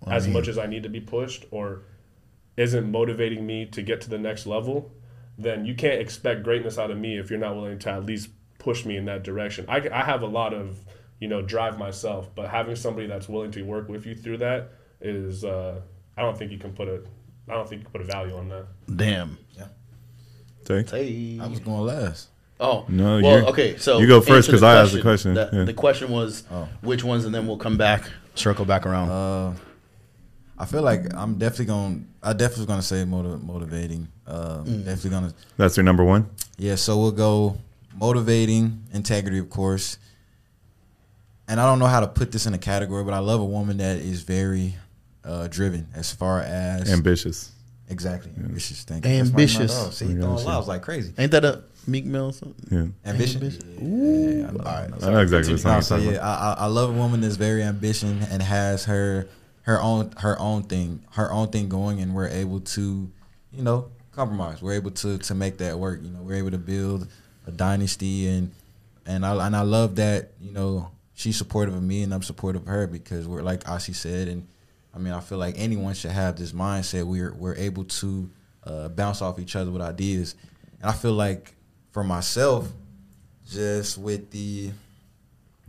as 0.08 0.28
much 0.28 0.47
as 0.47 0.58
I 0.58 0.65
need 0.65 0.84
to 0.84 0.89
be 0.89 1.00
pushed, 1.00 1.45
or 1.52 1.84
isn't 2.58 2.91
motivating 2.91 3.45
me 3.45 3.65
to 3.67 3.82
get 3.82 4.02
to 4.02 4.10
the 4.10 4.17
next 4.17 4.47
level, 4.47 4.91
then 5.38 5.65
you 5.65 5.76
can't 5.76 6.02
expect 6.02 6.43
greatness 6.43 6.78
out 6.78 6.91
of 6.91 6.97
me 6.97 7.17
if 7.17 7.30
you're 7.30 7.39
not 7.39 7.56
willing 7.56 7.80
to 7.80 7.89
at 7.91 8.06
least 8.06 8.30
push 8.58 8.86
me 8.86 8.97
in 8.97 9.06
that 9.06 9.24
direction. 9.24 9.65
I, 9.67 9.88
I 9.91 10.04
have 10.04 10.21
a 10.21 10.28
lot 10.28 10.54
of 10.54 10.80
you 11.19 11.28
know 11.28 11.41
drive 11.41 11.78
myself, 11.78 12.34
but 12.36 12.50
having 12.50 12.76
somebody 12.76 13.08
that's 13.08 13.30
willing 13.30 13.52
to 13.52 13.62
work 13.62 13.89
with 13.89 14.06
you 14.06 14.15
through 14.15 14.38
that 14.38 14.71
is 15.00 15.43
uh, 15.43 15.82
I 16.17 16.21
don't 16.21 16.38
think 16.38 16.52
you 16.52 16.58
can 16.58 16.74
put 16.74 16.88
a 16.88 17.04
I 17.49 17.54
don't 17.54 17.67
think 17.67 17.82
you 17.82 17.86
can 17.86 17.91
put 17.91 18.01
a 18.01 18.06
value 18.06 18.36
on 18.38 18.49
that. 18.49 18.65
Damn. 18.95 19.38
Tay? 20.65 20.84
Hey. 20.84 21.39
I 21.41 21.47
was 21.47 21.60
going 21.60 21.82
last. 21.82 22.30
Oh 22.60 22.86
No, 22.88 23.19
Well, 23.19 23.39
you- 23.39 23.45
okay. 23.47 23.77
So 23.77 23.97
you 23.97 24.06
go 24.08 24.21
first 24.21 24.47
because 24.47 24.62
I 24.63 24.75
asked 24.75 24.93
the 24.93 25.01
question. 25.01 25.34
The, 25.34 25.49
Yeah. 25.51 25.63
the 25.63 25.73
question 25.73 26.12
was 26.12 26.43
Oh. 26.51 26.69
which 26.82 27.04
ones, 27.04 27.25
and 27.25 27.34
then 27.34 27.47
we'll 27.47 27.58
come 27.58 27.77
back, 27.77 28.04
circle 28.36 28.63
back 28.65 28.86
around. 28.86 29.10
Uh, 29.10 29.54
I 30.60 30.65
feel 30.65 30.84
like 30.84 31.12
I'm 31.15 31.39
definitely 31.39 31.65
going. 31.65 32.08
to 32.21 32.27
I 32.30 32.34
definitely 32.34 32.62
was 32.62 32.65
going 32.67 32.80
to 32.80 32.86
say 32.86 33.04
motiv- 33.06 33.41
motivating. 33.43 34.08
Uh, 34.27 34.58
Definitely 34.60 35.10
going 35.10 35.30
to. 35.30 35.34
That's 35.58 35.75
your 35.75 35.84
number 35.84 36.04
one. 36.04 36.30
Yeah. 36.58 36.75
So 36.75 36.99
we'll 36.99 37.12
go 37.12 37.58
motivating, 37.99 38.84
integrity, 38.93 39.39
of 39.39 39.49
course. 39.49 39.97
And 41.47 41.60
I 41.60 41.65
don't 41.65 41.80
know 41.80 41.88
how 41.88 41.99
to 42.01 42.08
put 42.08 42.32
this 42.32 42.45
in 42.45 42.54
a 42.54 42.60
category, 42.60 43.04
but 43.04 43.15
I 43.15 43.19
love 43.19 43.41
a 43.41 43.45
woman 43.45 43.77
that 43.77 43.97
is 43.97 44.21
very 44.21 44.75
uh, 45.23 45.47
driven 45.47 45.88
as 45.95 46.12
far 46.13 46.41
as 46.41 46.91
Ambitious. 46.91 47.51
exactly 47.89 48.31
ambitious. 48.38 48.84
Thank 48.84 49.05
Ambitious. 49.05 49.57
That's 49.57 49.73
my 49.77 49.84
dog. 49.84 49.93
See, 49.93 50.05
he 50.07 50.13
Yeah, 50.13 50.19
throwing 50.21 50.60
shit. 50.60 50.67
like 50.67 50.81
crazy. 50.81 51.13
Ain't 51.17 51.31
that 51.31 51.45
a 51.45 51.63
Meek 51.88 52.05
Mill? 52.05 52.31
Song? 52.31 52.53
Yeah. 52.69 52.86
Ambition. 53.05 53.41
Ambitious. 53.43 53.63
Yeah, 53.65 53.81
yeah, 53.81 54.47
I 54.47 54.51
know, 54.51 54.63
I 54.63 54.88
know. 54.88 55.07
I 55.07 55.12
know 55.12 55.19
exactly 55.19 55.53
what 55.55 55.63
No, 55.65 55.79
so 55.81 55.95
you're 55.97 56.03
talking 56.05 56.13
yeah, 56.15 56.27
I, 56.27 56.53
I 56.53 56.53
I 56.53 56.65
love 56.67 56.89
a 56.89 56.93
woman 56.93 57.21
that's 57.21 57.36
very 57.38 57.63
ambitious 57.63 58.03
and 58.03 58.41
has 58.41 58.86
her 58.86 59.27
her 59.63 59.79
own 59.81 60.12
her 60.17 60.38
own 60.39 60.63
thing 60.63 61.03
her 61.12 61.31
own 61.31 61.49
thing 61.49 61.69
going, 61.69 61.99
and 62.01 62.13
we're 62.15 62.27
able 62.29 62.60
to, 62.62 63.10
you 63.51 63.63
know, 63.63 63.89
compromise. 64.12 64.62
We're 64.62 64.73
able 64.73 64.91
to 64.91 65.17
to 65.19 65.36
make 65.36 65.57
that 65.60 65.77
work. 65.79 66.01
You 66.03 66.10
know, 66.12 66.21
we're 66.21 66.36
able 66.38 66.51
to 66.51 66.57
build 66.57 67.07
a 67.47 67.51
dynasty, 67.51 68.27
and 68.27 68.51
and 69.05 69.25
I 69.25 69.45
and 69.45 69.55
I 69.55 69.62
love 69.62 69.95
that. 69.97 70.31
You 70.39 70.51
know, 70.51 70.89
she's 71.13 71.36
supportive 71.38 71.75
of 71.75 71.84
me, 71.84 72.03
and 72.03 72.13
I'm 72.13 72.23
supportive 72.23 72.63
of 72.63 72.67
her 72.67 72.88
because 72.88 73.27
we're 73.27 73.41
like 73.43 73.63
Aussie 73.65 73.95
said, 73.95 74.27
and 74.27 74.47
I 74.93 74.99
mean, 74.99 75.13
I 75.13 75.21
feel 75.21 75.38
like 75.38 75.56
anyone 75.58 75.93
should 75.93 76.12
have 76.12 76.36
this 76.36 76.51
mindset. 76.51 77.06
We're 77.06 77.34
we're 77.34 77.56
able 77.56 77.86
to 77.86 78.30
uh, 78.63 78.89
bounce 78.89 79.21
off 79.21 79.39
each 79.39 79.56
other 79.56 79.71
with 79.71 79.82
ideas, 79.82 80.36
and 80.82 80.89
I 80.89 80.93
feel 80.93 81.13
like 81.13 81.56
for 81.91 82.04
myself, 82.04 82.69
just 83.49 83.97
with 83.97 84.32
the 84.32 84.71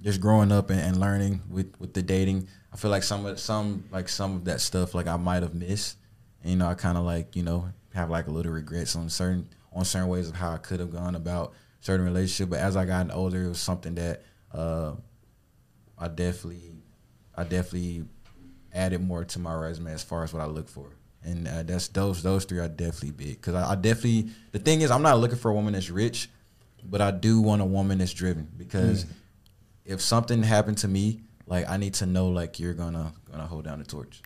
just 0.01 0.21
growing 0.21 0.51
up 0.51 0.71
and, 0.71 0.81
and 0.81 0.99
learning 0.99 1.41
with, 1.49 1.73
with 1.79 1.95
the 1.95 2.03
dating, 2.03 2.49
I 2.73 2.77
feel 2.77 2.91
like 2.91 3.05
some 3.05 3.25
of 3.27 3.39
some 3.39 3.85
like 3.93 4.09
some 4.09 4.37
of 4.37 4.45
that 4.47 4.61
stuff 4.61 4.95
like 4.95 5.07
I 5.07 5.17
might 5.17 5.43
have 5.43 5.55
missed. 5.55 5.97
And, 6.43 6.53
you 6.53 6.59
know, 6.59 6.67
I 6.67 6.75
kind 6.75 6.99
of 6.99 7.05
like 7.05 7.37
you 7.37 7.43
know 7.43 7.69
have 7.95 8.11
like 8.11 8.27
a 8.27 8.31
little 8.31 8.53
regrets 8.53 8.97
on 8.97 9.09
certain 9.09 9.49
on 9.73 9.85
certain 9.85 10.09
ways 10.09 10.29
of 10.29 10.35
how 10.35 10.53
I 10.53 10.59
could 10.59 10.81
have 10.81 10.91
gone 10.91 11.15
about 11.15 11.53
certain 11.81 12.05
relationship. 12.05 12.51
But 12.51 12.59
as 12.59 12.77
I 12.77 12.85
gotten 12.85 13.11
older, 13.11 13.45
it 13.45 13.49
was 13.49 13.61
something 13.61 13.95
that 13.95 14.23
uh, 14.53 14.93
I 15.99 16.09
definitely 16.09 16.73
I 17.37 17.45
definitely 17.45 18.05
added 18.75 19.01
more 19.01 19.25
to 19.25 19.39
my 19.39 19.55
resume 19.55 19.93
as 19.93 20.03
far 20.03 20.25
as 20.25 20.33
what 20.33 20.43
I 20.43 20.47
look 20.47 20.69
for. 20.69 20.87
And 21.25 21.47
uh, 21.47 21.63
that's 21.63 21.89
those 21.89 22.23
those 22.23 22.45
three 22.45 22.59
are 22.59 22.69
definitely 22.69 23.13
big 23.13 23.41
because 23.41 23.55
I, 23.55 23.73
I 23.73 23.75
definitely 23.77 24.31
the 24.51 24.59
thing 24.59 24.81
is 24.81 24.91
I'm 24.91 25.03
not 25.03 25.19
looking 25.21 25.39
for 25.39 25.51
a 25.51 25.55
woman 25.55 25.73
that's 25.75 25.89
rich, 25.91 26.29
but 26.85 27.01
I 27.01 27.11
do 27.13 27.41
want 27.41 27.63
a 27.63 27.65
woman 27.65 27.99
that's 27.99 28.13
driven 28.13 28.49
because 28.57 29.07
if 29.85 30.01
something 30.01 30.43
happened 30.43 30.79
to 30.79 30.89
me, 30.89 31.21
like 31.47 31.69
I 31.69 31.77
need 31.77 31.95
to 31.95 32.07
know 32.07 32.29
like 32.29 32.59
you're 32.59 32.75
gonna 32.75 33.13
gonna 33.31 33.47
hold 33.47 33.65
down 33.65 33.79
the 33.79 33.85
torch. 33.85 34.21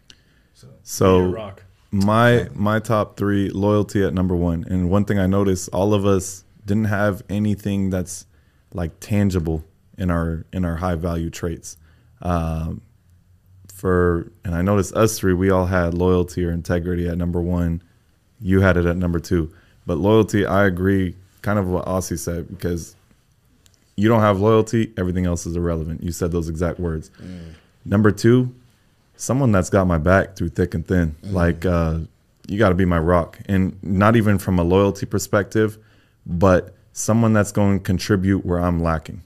So 0.54 0.68
So 0.82 1.20
rock. 1.26 1.64
my 1.90 2.48
my 2.54 2.78
top 2.80 3.18
three 3.18 3.50
loyalty 3.50 4.02
at 4.02 4.14
number 4.14 4.34
one, 4.34 4.64
and 4.68 4.88
one 4.88 5.04
thing 5.04 5.18
I 5.18 5.26
noticed, 5.26 5.68
all 5.74 5.92
of 5.92 6.06
us 6.06 6.44
didn't 6.64 6.84
have 6.84 7.22
anything 7.28 7.90
that's 7.90 8.24
like 8.72 9.00
tangible 9.00 9.64
in 9.98 10.10
our 10.10 10.46
in 10.52 10.64
our 10.64 10.76
high 10.76 10.94
value 10.94 11.28
traits. 11.28 11.76
Um, 12.22 12.80
for 13.76 14.32
and 14.42 14.54
I 14.54 14.62
noticed 14.62 14.94
us 14.94 15.18
three, 15.18 15.34
we 15.34 15.50
all 15.50 15.66
had 15.66 15.92
loyalty 15.92 16.44
or 16.44 16.50
integrity 16.50 17.06
at 17.06 17.18
number 17.18 17.40
one. 17.42 17.82
You 18.40 18.62
had 18.62 18.76
it 18.76 18.86
at 18.86 18.96
number 18.96 19.20
two, 19.20 19.52
but 19.86 19.98
loyalty, 19.98 20.46
I 20.46 20.64
agree, 20.64 21.14
kind 21.42 21.58
of 21.58 21.68
what 21.68 21.84
Aussie 21.84 22.18
said 22.18 22.48
because 22.48 22.96
you 23.96 24.08
don't 24.08 24.20
have 24.22 24.40
loyalty, 24.40 24.92
everything 24.96 25.26
else 25.26 25.46
is 25.46 25.56
irrelevant. 25.56 26.02
You 26.02 26.10
said 26.12 26.32
those 26.32 26.48
exact 26.48 26.80
words. 26.80 27.10
Number 27.84 28.10
two, 28.10 28.54
someone 29.16 29.52
that's 29.52 29.70
got 29.70 29.86
my 29.86 29.98
back 29.98 30.36
through 30.36 30.50
thick 30.50 30.74
and 30.74 30.86
thin. 30.86 31.16
Like 31.22 31.64
uh, 31.66 32.00
you 32.48 32.58
got 32.58 32.70
to 32.70 32.74
be 32.74 32.84
my 32.86 32.98
rock, 32.98 33.38
and 33.46 33.76
not 33.82 34.16
even 34.16 34.38
from 34.38 34.58
a 34.58 34.64
loyalty 34.64 35.04
perspective, 35.06 35.78
but 36.24 36.74
someone 36.92 37.34
that's 37.34 37.52
going 37.52 37.78
to 37.78 37.82
contribute 37.82 38.44
where 38.46 38.58
I'm 38.58 38.82
lacking. 38.82 39.22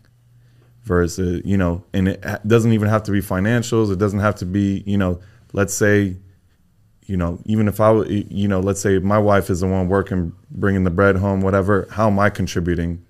Versus, 0.82 1.42
you 1.44 1.56
know, 1.56 1.84
and 1.92 2.08
it 2.08 2.24
doesn't 2.46 2.72
even 2.72 2.88
have 2.88 3.02
to 3.04 3.12
be 3.12 3.20
financials. 3.20 3.92
It 3.92 3.98
doesn't 3.98 4.20
have 4.20 4.34
to 4.36 4.46
be, 4.46 4.82
you 4.86 4.96
know, 4.96 5.20
let's 5.52 5.74
say, 5.74 6.16
you 7.04 7.16
know, 7.16 7.38
even 7.44 7.68
if 7.68 7.80
I, 7.80 7.92
you 8.04 8.48
know, 8.48 8.60
let's 8.60 8.80
say 8.80 8.98
my 8.98 9.18
wife 9.18 9.50
is 9.50 9.60
the 9.60 9.66
one 9.66 9.88
working, 9.88 10.32
bringing 10.50 10.84
the 10.84 10.90
bread 10.90 11.16
home, 11.16 11.42
whatever. 11.42 11.86
How 11.90 12.06
am 12.06 12.18
I 12.18 12.30
contributing 12.30 13.04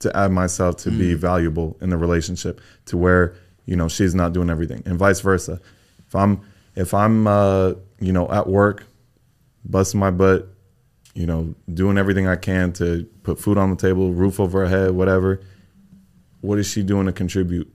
to 0.00 0.16
add 0.16 0.30
myself 0.30 0.76
to 0.76 0.90
be 0.90 1.14
valuable 1.14 1.76
in 1.80 1.88
the 1.88 1.96
relationship 1.96 2.60
to 2.84 2.96
where 2.96 3.34
you 3.64 3.74
know 3.74 3.88
she's 3.88 4.14
not 4.14 4.32
doing 4.32 4.50
everything 4.50 4.82
and 4.84 4.98
vice 4.98 5.20
versa 5.20 5.60
if 6.06 6.14
i'm 6.14 6.40
if 6.76 6.92
i'm 6.92 7.26
uh 7.26 7.72
you 8.00 8.12
know 8.12 8.30
at 8.30 8.46
work 8.46 8.84
busting 9.64 9.98
my 9.98 10.10
butt 10.10 10.46
you 11.14 11.26
know 11.26 11.54
doing 11.72 11.96
everything 11.96 12.26
i 12.26 12.36
can 12.36 12.72
to 12.72 13.04
put 13.22 13.38
food 13.38 13.56
on 13.56 13.70
the 13.70 13.76
table 13.76 14.12
roof 14.12 14.38
over 14.38 14.60
her 14.60 14.68
head 14.68 14.90
whatever 14.90 15.40
what 16.44 16.58
is 16.58 16.66
she 16.66 16.82
doing 16.82 17.06
to 17.06 17.12
contribute 17.12 17.68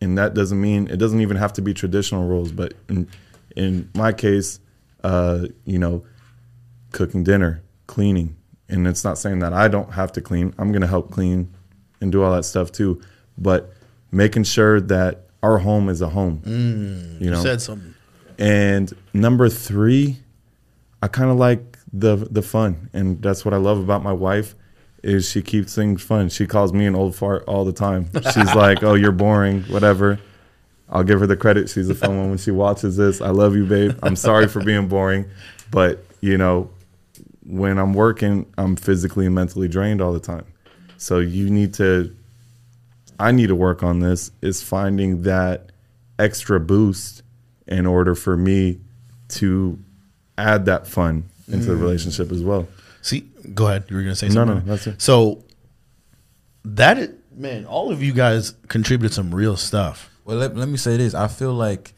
and 0.00 0.18
that 0.18 0.34
doesn't 0.34 0.60
mean 0.60 0.88
it 0.88 0.96
doesn't 0.98 1.20
even 1.20 1.36
have 1.36 1.52
to 1.52 1.62
be 1.62 1.72
traditional 1.72 2.26
roles 2.28 2.50
but 2.52 2.74
in 2.88 3.08
in 3.56 3.88
my 3.94 4.12
case 4.12 4.60
uh 5.04 5.46
you 5.64 5.78
know 5.78 6.02
cooking 6.92 7.22
dinner, 7.24 7.62
cleaning. 7.86 8.36
And 8.70 8.86
it's 8.88 9.04
not 9.04 9.18
saying 9.18 9.40
that 9.40 9.52
I 9.52 9.68
don't 9.68 9.92
have 9.92 10.10
to 10.12 10.20
clean. 10.22 10.54
I'm 10.58 10.72
going 10.72 10.80
to 10.80 10.86
help 10.88 11.10
clean 11.10 11.52
and 12.00 12.10
do 12.10 12.22
all 12.22 12.32
that 12.34 12.44
stuff 12.44 12.72
too. 12.72 13.00
But 13.36 13.70
making 14.10 14.44
sure 14.44 14.80
that 14.80 15.26
our 15.42 15.58
home 15.58 15.88
is 15.90 16.00
a 16.00 16.08
home. 16.08 16.40
you 17.20 17.30
know, 17.30 17.42
Said 17.42 17.60
something. 17.60 17.94
and 18.38 18.92
number 19.12 19.48
three, 19.50 20.16
I 21.02 21.08
kind 21.08 21.30
of 21.30 21.36
like 21.36 21.78
the 21.92 22.16
the 22.16 22.42
fun, 22.42 22.88
and 22.94 23.20
that's 23.22 23.44
what 23.44 23.52
I 23.52 23.58
love 23.58 23.78
about 23.78 24.02
my 24.02 24.12
wife 24.12 24.54
is 25.06 25.30
she 25.30 25.40
keeps 25.40 25.74
things 25.74 26.02
fun. 26.02 26.28
She 26.28 26.46
calls 26.46 26.72
me 26.72 26.84
an 26.84 26.96
old 26.96 27.14
fart 27.14 27.44
all 27.46 27.64
the 27.64 27.72
time. 27.72 28.10
She's 28.34 28.54
like, 28.54 28.82
"Oh, 28.82 28.94
you're 28.94 29.12
boring," 29.12 29.62
whatever. 29.64 30.18
I'll 30.88 31.04
give 31.04 31.20
her 31.20 31.26
the 31.26 31.36
credit. 31.36 31.68
She's 31.68 31.88
a 31.88 31.94
fun 31.94 32.18
one 32.18 32.28
when 32.30 32.38
she 32.38 32.50
watches 32.50 32.96
this. 32.96 33.20
I 33.20 33.30
love 33.30 33.54
you, 33.54 33.64
babe. 33.66 33.98
I'm 34.02 34.16
sorry 34.16 34.48
for 34.48 34.62
being 34.62 34.88
boring, 34.88 35.26
but 35.70 36.04
you 36.20 36.36
know, 36.36 36.70
when 37.44 37.78
I'm 37.78 37.94
working, 37.94 38.46
I'm 38.58 38.74
physically 38.74 39.26
and 39.26 39.34
mentally 39.34 39.68
drained 39.68 40.00
all 40.00 40.12
the 40.12 40.20
time. 40.20 40.44
So 40.98 41.20
you 41.20 41.50
need 41.50 41.74
to 41.74 42.14
I 43.18 43.30
need 43.30 43.46
to 43.46 43.54
work 43.54 43.82
on 43.82 44.00
this 44.00 44.32
is 44.42 44.62
finding 44.62 45.22
that 45.22 45.70
extra 46.18 46.58
boost 46.58 47.22
in 47.66 47.86
order 47.86 48.14
for 48.14 48.36
me 48.36 48.80
to 49.28 49.78
add 50.36 50.66
that 50.66 50.86
fun 50.86 51.24
into 51.48 51.66
the 51.66 51.74
mm. 51.74 51.80
relationship 51.80 52.32
as 52.32 52.42
well. 52.42 52.66
See, 53.06 53.20
go 53.54 53.68
ahead. 53.68 53.84
You 53.88 53.96
were 53.96 54.02
gonna 54.02 54.16
say 54.16 54.26
No, 54.28 54.34
something. 54.34 54.56
no, 54.56 54.60
no, 54.64 54.66
that's 54.72 54.86
it. 54.88 55.00
So 55.00 55.44
that 56.64 56.98
is, 56.98 57.10
man, 57.34 57.64
all 57.66 57.92
of 57.92 58.02
you 58.02 58.12
guys 58.12 58.54
contributed 58.68 59.14
some 59.14 59.34
real 59.34 59.56
stuff. 59.56 60.10
Well, 60.24 60.38
let, 60.38 60.56
let 60.56 60.68
me 60.68 60.76
say 60.76 60.96
this. 60.96 61.14
I 61.14 61.28
feel 61.28 61.52
like 61.54 61.94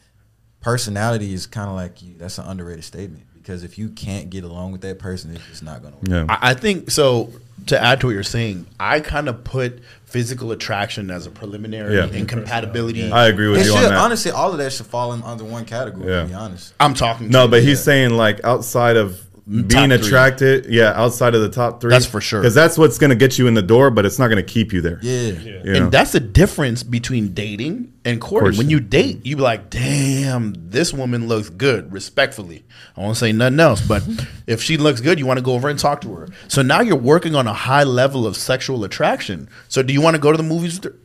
personality 0.61 1.33
is 1.33 1.47
kind 1.47 1.67
of 1.69 1.75
like 1.75 2.01
you. 2.03 2.13
That's 2.17 2.37
an 2.37 2.45
underrated 2.45 2.83
statement 2.83 3.23
because 3.33 3.63
if 3.63 3.77
you 3.79 3.89
can't 3.89 4.29
get 4.29 4.43
along 4.43 4.71
with 4.71 4.81
that 4.81 4.99
person, 4.99 5.33
it's 5.35 5.45
just 5.47 5.63
not 5.63 5.81
gonna 5.81 5.95
work. 5.95 6.07
Yeah. 6.07 6.25
I, 6.29 6.51
I 6.51 6.53
think 6.53 6.91
so. 6.91 7.31
To 7.65 7.79
add 7.83 7.99
to 8.01 8.07
what 8.07 8.13
you're 8.13 8.23
saying, 8.23 8.67
I 8.79 8.99
kind 9.01 9.27
of 9.27 9.43
put 9.43 9.81
physical 10.05 10.51
attraction 10.53 11.11
as 11.11 11.27
a 11.27 11.29
preliminary 11.31 11.95
Yeah. 11.97 12.05
and 12.05 12.27
compatibility. 12.27 13.11
I 13.11 13.27
agree 13.27 13.49
with 13.49 13.59
It 13.59 13.65
you 13.65 13.71
should 13.73 13.83
on 13.83 13.89
that. 13.89 13.97
honestly, 13.99 14.31
all 14.31 14.51
of 14.53 14.59
that 14.59 14.71
should 14.71 14.85
fall 14.85 15.11
in 15.13 15.21
under 15.23 15.43
one 15.43 15.65
category. 15.65 16.07
Yeah. 16.09 16.21
To 16.21 16.27
be 16.27 16.33
honest, 16.33 16.73
I'm 16.79 16.93
talking. 16.93 17.29
No, 17.29 17.45
to 17.45 17.51
but 17.51 17.61
you. 17.63 17.69
he's 17.69 17.83
saying 17.83 18.11
like 18.11 18.43
outside 18.45 18.95
of 18.95 19.19
being 19.49 19.89
three. 19.89 19.95
attracted, 19.95 20.67
yeah, 20.67 20.93
outside 20.95 21.33
of 21.33 21.41
the 21.41 21.49
top 21.49 21.81
three. 21.81 21.89
That's 21.89 22.05
for 22.05 22.21
sure. 22.21 22.41
Because 22.41 22.53
that's 22.53 22.77
what's 22.77 22.99
going 22.99 23.09
to 23.09 23.15
get 23.15 23.39
you 23.39 23.47
in 23.47 23.55
the 23.55 23.63
door, 23.63 23.89
but 23.89 24.05
it's 24.05 24.19
not 24.19 24.27
going 24.27 24.43
to 24.43 24.51
keep 24.51 24.71
you 24.71 24.81
there. 24.81 24.99
yeah. 25.01 25.31
You 25.31 25.63
know? 25.63 25.73
And 25.73 25.91
that's 25.91 26.11
the 26.11 26.19
difference 26.19 26.83
between 26.83 27.33
dating 27.33 27.91
and 28.05 28.21
courting. 28.21 28.51
course. 28.51 28.57
When 28.59 28.69
you 28.69 28.79
date, 28.79 29.25
you 29.25 29.35
be 29.37 29.41
like, 29.41 29.71
damn, 29.71 30.53
this 30.69 30.93
woman 30.93 31.27
looks 31.27 31.49
good, 31.49 31.91
respectfully. 31.91 32.63
I 32.95 33.01
won't 33.01 33.17
say 33.17 33.31
nothing 33.31 33.59
else, 33.59 33.81
but 33.81 34.03
if 34.47 34.61
she 34.61 34.77
looks 34.77 35.01
good, 35.01 35.17
you 35.17 35.25
want 35.25 35.39
to 35.39 35.43
go 35.43 35.53
over 35.53 35.67
and 35.67 35.79
talk 35.79 36.01
to 36.01 36.13
her. 36.13 36.27
So 36.47 36.61
now 36.61 36.81
you're 36.81 36.95
working 36.95 37.33
on 37.33 37.47
a 37.47 37.53
high 37.53 37.83
level 37.83 38.27
of 38.27 38.37
sexual 38.37 38.83
attraction. 38.83 39.49
So 39.67 39.81
do 39.81 39.93
you 39.93 40.01
want 40.01 40.15
to 40.15 40.21
go 40.21 40.31
to 40.31 40.37
the 40.37 40.43
movies 40.43 40.75
with 40.79 40.93
her? 40.93 40.99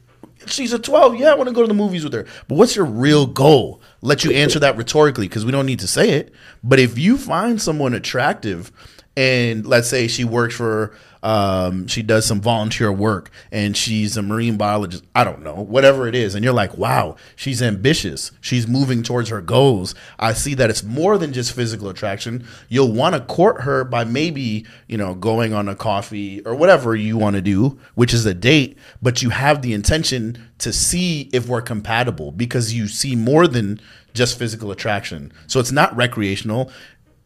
She's 0.47 0.75
a 0.75 0.79
12. 0.79 1.17
Yeah, 1.17 1.33
I 1.33 1.35
want 1.35 1.49
to 1.49 1.55
go 1.55 1.63
to 1.63 1.69
the 1.69 1.73
movies 1.73 2.05
with 2.05 2.13
her. 2.13 2.27
But 2.49 2.57
what's 2.57 2.77
your 2.77 2.85
real 2.85 3.27
goal? 3.27 3.81
Let 4.05 4.23
you 4.23 4.33
answer 4.33 4.59
that 4.59 4.77
rhetorically 4.77 5.27
because 5.29 5.47
we 5.47 5.53
don't 5.53 5.65
need 5.65 5.81
to 5.81 5.87
say 5.87 6.11
it. 6.11 6.35
But 6.63 6.79
if 6.79 6.99
you 6.99 7.17
find 7.17 7.61
someone 7.61 7.95
attractive 7.95 8.71
and 9.17 9.65
let's 9.65 9.89
say 9.89 10.09
she 10.09 10.25
works 10.25 10.55
for 10.55 10.95
um, 11.25 11.87
she 11.87 12.03
does 12.03 12.27
some 12.27 12.41
volunteer 12.41 12.93
work 12.93 13.31
and 13.51 13.77
she's 13.77 14.17
a 14.17 14.23
marine 14.23 14.57
biologist. 14.57 15.05
I 15.15 15.25
don't 15.25 15.43
know 15.43 15.55
whatever 15.55 16.07
it 16.07 16.15
is. 16.15 16.35
And 16.35 16.45
you're 16.45 16.53
like 16.53 16.77
wow 16.77 17.17
she's 17.35 17.63
ambitious. 17.63 18.31
She's 18.41 18.69
moving 18.69 19.03
towards 19.03 19.31
her 19.31 19.41
goals. 19.41 19.95
I 20.19 20.35
see 20.35 20.55
that 20.55 20.71
it's 20.71 20.83
more 20.83 21.19
than 21.19 21.33
just 21.33 21.53
physical 21.53 21.89
attraction. 21.89 22.47
You'll 22.69 22.93
want 22.93 23.15
to 23.15 23.21
court 23.21 23.63
her 23.63 23.85
by 23.85 24.05
maybe 24.05 24.67
you 24.87 24.99
know 24.99 25.15
going 25.15 25.53
on 25.53 25.69
a 25.69 25.75
coffee 25.75 26.41
or 26.43 26.55
whatever 26.55 26.95
you 26.95 27.17
want 27.17 27.37
to 27.37 27.43
do 27.43 27.79
which 27.95 28.15
is 28.15 28.27
a 28.27 28.35
date 28.35 28.79
but 29.03 29.23
you 29.23 29.31
have 29.31 29.63
the 29.63 29.73
intention 29.73 30.39
to 30.59 30.73
see 30.73 31.29
if 31.33 31.49
we're 31.49 31.63
compatible 31.63 32.31
because 32.33 32.73
you 32.73 32.87
see 32.87 33.17
more 33.17 33.47
than 33.47 33.81
just 34.15 34.39
physical 34.39 34.71
attraction. 34.71 35.33
So 35.47 35.61
it's 35.61 35.73
not 35.73 35.95
recreational. 35.97 36.71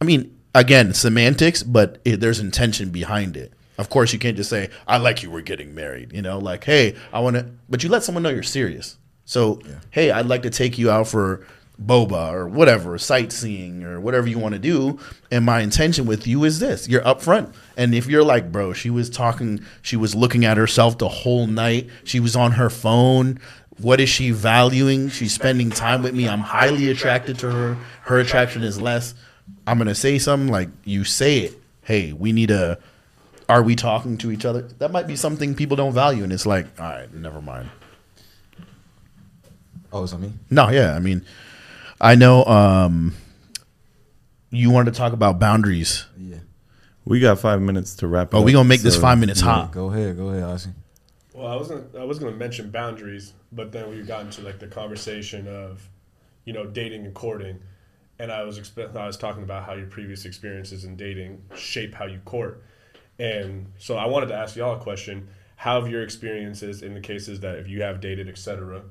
I 0.01 0.05
mean, 0.05 0.35
again, 0.53 0.93
semantics, 0.93 1.63
but 1.63 1.99
it, 2.03 2.19
there's 2.19 2.39
intention 2.39 2.89
behind 2.89 3.37
it. 3.37 3.53
Of 3.79 3.89
course, 3.89 4.11
you 4.11 4.19
can't 4.19 4.35
just 4.35 4.49
say, 4.49 4.69
"I 4.85 4.97
like 4.97 5.23
you. 5.23 5.31
We're 5.31 5.39
getting 5.39 5.73
married." 5.73 6.11
You 6.11 6.21
know, 6.21 6.37
like, 6.37 6.65
"Hey, 6.65 6.95
I 7.13 7.21
want 7.21 7.37
to," 7.37 7.45
but 7.69 7.81
you 7.81 7.89
let 7.89 8.03
someone 8.03 8.23
know 8.23 8.29
you're 8.29 8.43
serious. 8.43 8.97
So, 9.23 9.61
hey, 9.91 10.11
I'd 10.11 10.25
like 10.25 10.43
to 10.43 10.49
take 10.49 10.77
you 10.77 10.91
out 10.91 11.07
for 11.07 11.47
boba 11.81 12.33
or 12.33 12.45
whatever, 12.45 12.97
sightseeing 12.97 13.85
or 13.85 14.01
whatever 14.01 14.27
you 14.27 14.37
want 14.37 14.53
to 14.53 14.59
do. 14.59 14.99
And 15.31 15.45
my 15.45 15.61
intention 15.61 16.05
with 16.05 16.27
you 16.27 16.43
is 16.43 16.59
this: 16.59 16.89
you're 16.89 17.03
upfront. 17.03 17.53
And 17.77 17.95
if 17.95 18.07
you're 18.07 18.23
like, 18.23 18.51
bro, 18.51 18.73
she 18.73 18.89
was 18.89 19.09
talking, 19.09 19.61
she 19.81 19.95
was 19.95 20.13
looking 20.13 20.43
at 20.43 20.57
herself 20.57 20.97
the 20.97 21.07
whole 21.07 21.47
night. 21.47 21.87
She 22.03 22.19
was 22.19 22.35
on 22.35 22.51
her 22.51 22.69
phone. 22.69 23.39
What 23.77 24.01
is 24.01 24.09
she 24.09 24.31
valuing? 24.31 25.07
She's 25.07 25.33
spending 25.33 25.69
time 25.69 26.03
with 26.03 26.13
me. 26.13 26.27
I'm 26.27 26.41
highly 26.41 26.89
attracted 26.89 27.39
to 27.39 27.49
her. 27.49 27.77
Her 28.01 28.19
attraction 28.19 28.61
is 28.61 28.81
less. 28.81 29.13
I'm 29.65 29.77
gonna 29.77 29.95
say 29.95 30.19
something 30.19 30.51
like 30.51 30.67
you 30.83 31.05
say 31.05 31.39
it. 31.39 31.61
Hey, 31.83 32.11
we 32.11 32.33
need 32.33 32.51
a. 32.51 32.77
Are 33.49 33.63
we 33.63 33.75
talking 33.75 34.17
to 34.19 34.31
each 34.31 34.45
other? 34.45 34.61
That 34.61 34.91
might 34.91 35.07
be 35.07 35.15
something 35.15 35.55
people 35.55 35.75
don't 35.75 35.91
value, 35.93 36.23
and 36.23 36.31
it's 36.31 36.45
like, 36.45 36.67
all 36.79 36.85
right, 36.87 37.11
never 37.13 37.41
mind. 37.41 37.69
Oh, 39.91 40.03
is 40.03 40.11
that 40.11 40.19
me. 40.19 40.31
No, 40.51 40.69
yeah, 40.69 40.95
I 40.95 40.99
mean, 40.99 41.25
I 41.99 42.13
know. 42.15 42.45
um 42.45 43.15
You 44.51 44.69
wanted 44.69 44.93
to 44.93 44.97
talk 44.97 45.13
about 45.13 45.39
boundaries. 45.39 46.05
Yeah. 46.17 46.37
we 47.05 47.19
got 47.19 47.39
five 47.39 47.59
minutes 47.61 47.95
to 47.95 48.07
wrap. 48.07 48.33
it 48.33 48.37
Oh, 48.37 48.41
we 48.41 48.51
up, 48.51 48.57
gonna 48.59 48.69
make 48.69 48.81
this 48.81 48.95
five 48.97 49.17
minutes 49.17 49.41
Yeah, 49.41 49.47
hot. 49.47 49.71
Go 49.71 49.91
ahead. 49.91 50.15
Go 50.15 50.29
ahead, 50.29 50.43
Aussie. 50.43 50.73
Well, 51.33 51.47
I 51.47 51.55
wasn't. 51.55 51.95
I 51.95 52.03
was 52.03 52.19
going 52.19 52.31
to 52.33 52.37
mention 52.37 52.69
boundaries, 52.69 53.33
but 53.51 53.71
then 53.71 53.89
we 53.89 54.01
got 54.03 54.21
into 54.21 54.41
like 54.41 54.59
the 54.59 54.67
conversation 54.67 55.47
of, 55.47 55.87
you 56.45 56.53
know, 56.53 56.65
dating 56.65 57.05
and 57.05 57.13
courting, 57.15 57.59
and 58.19 58.31
I 58.31 58.43
was 58.43 58.59
expe- 58.59 58.95
I 58.95 59.07
was 59.07 59.15
talking 59.17 59.41
about 59.43 59.63
how 59.65 59.73
your 59.73 59.87
previous 59.87 60.25
experiences 60.25 60.83
in 60.83 60.97
dating 60.97 61.41
shape 61.55 61.93
how 61.95 62.05
you 62.05 62.19
court, 62.25 62.61
and 63.19 63.67
so 63.77 63.97
I 63.97 64.07
wanted 64.07 64.27
to 64.27 64.35
ask 64.35 64.55
y'all 64.55 64.75
a 64.75 64.79
question: 64.79 65.27
How 65.57 65.81
have 65.81 65.89
your 65.91 66.01
experiences 66.03 66.81
in 66.81 66.93
the 66.93 67.01
cases 67.01 67.41
that 67.41 67.55
if 67.57 67.67
you 67.67 67.81
have 67.81 67.99
dated, 68.01 68.27
etc., 68.29 68.83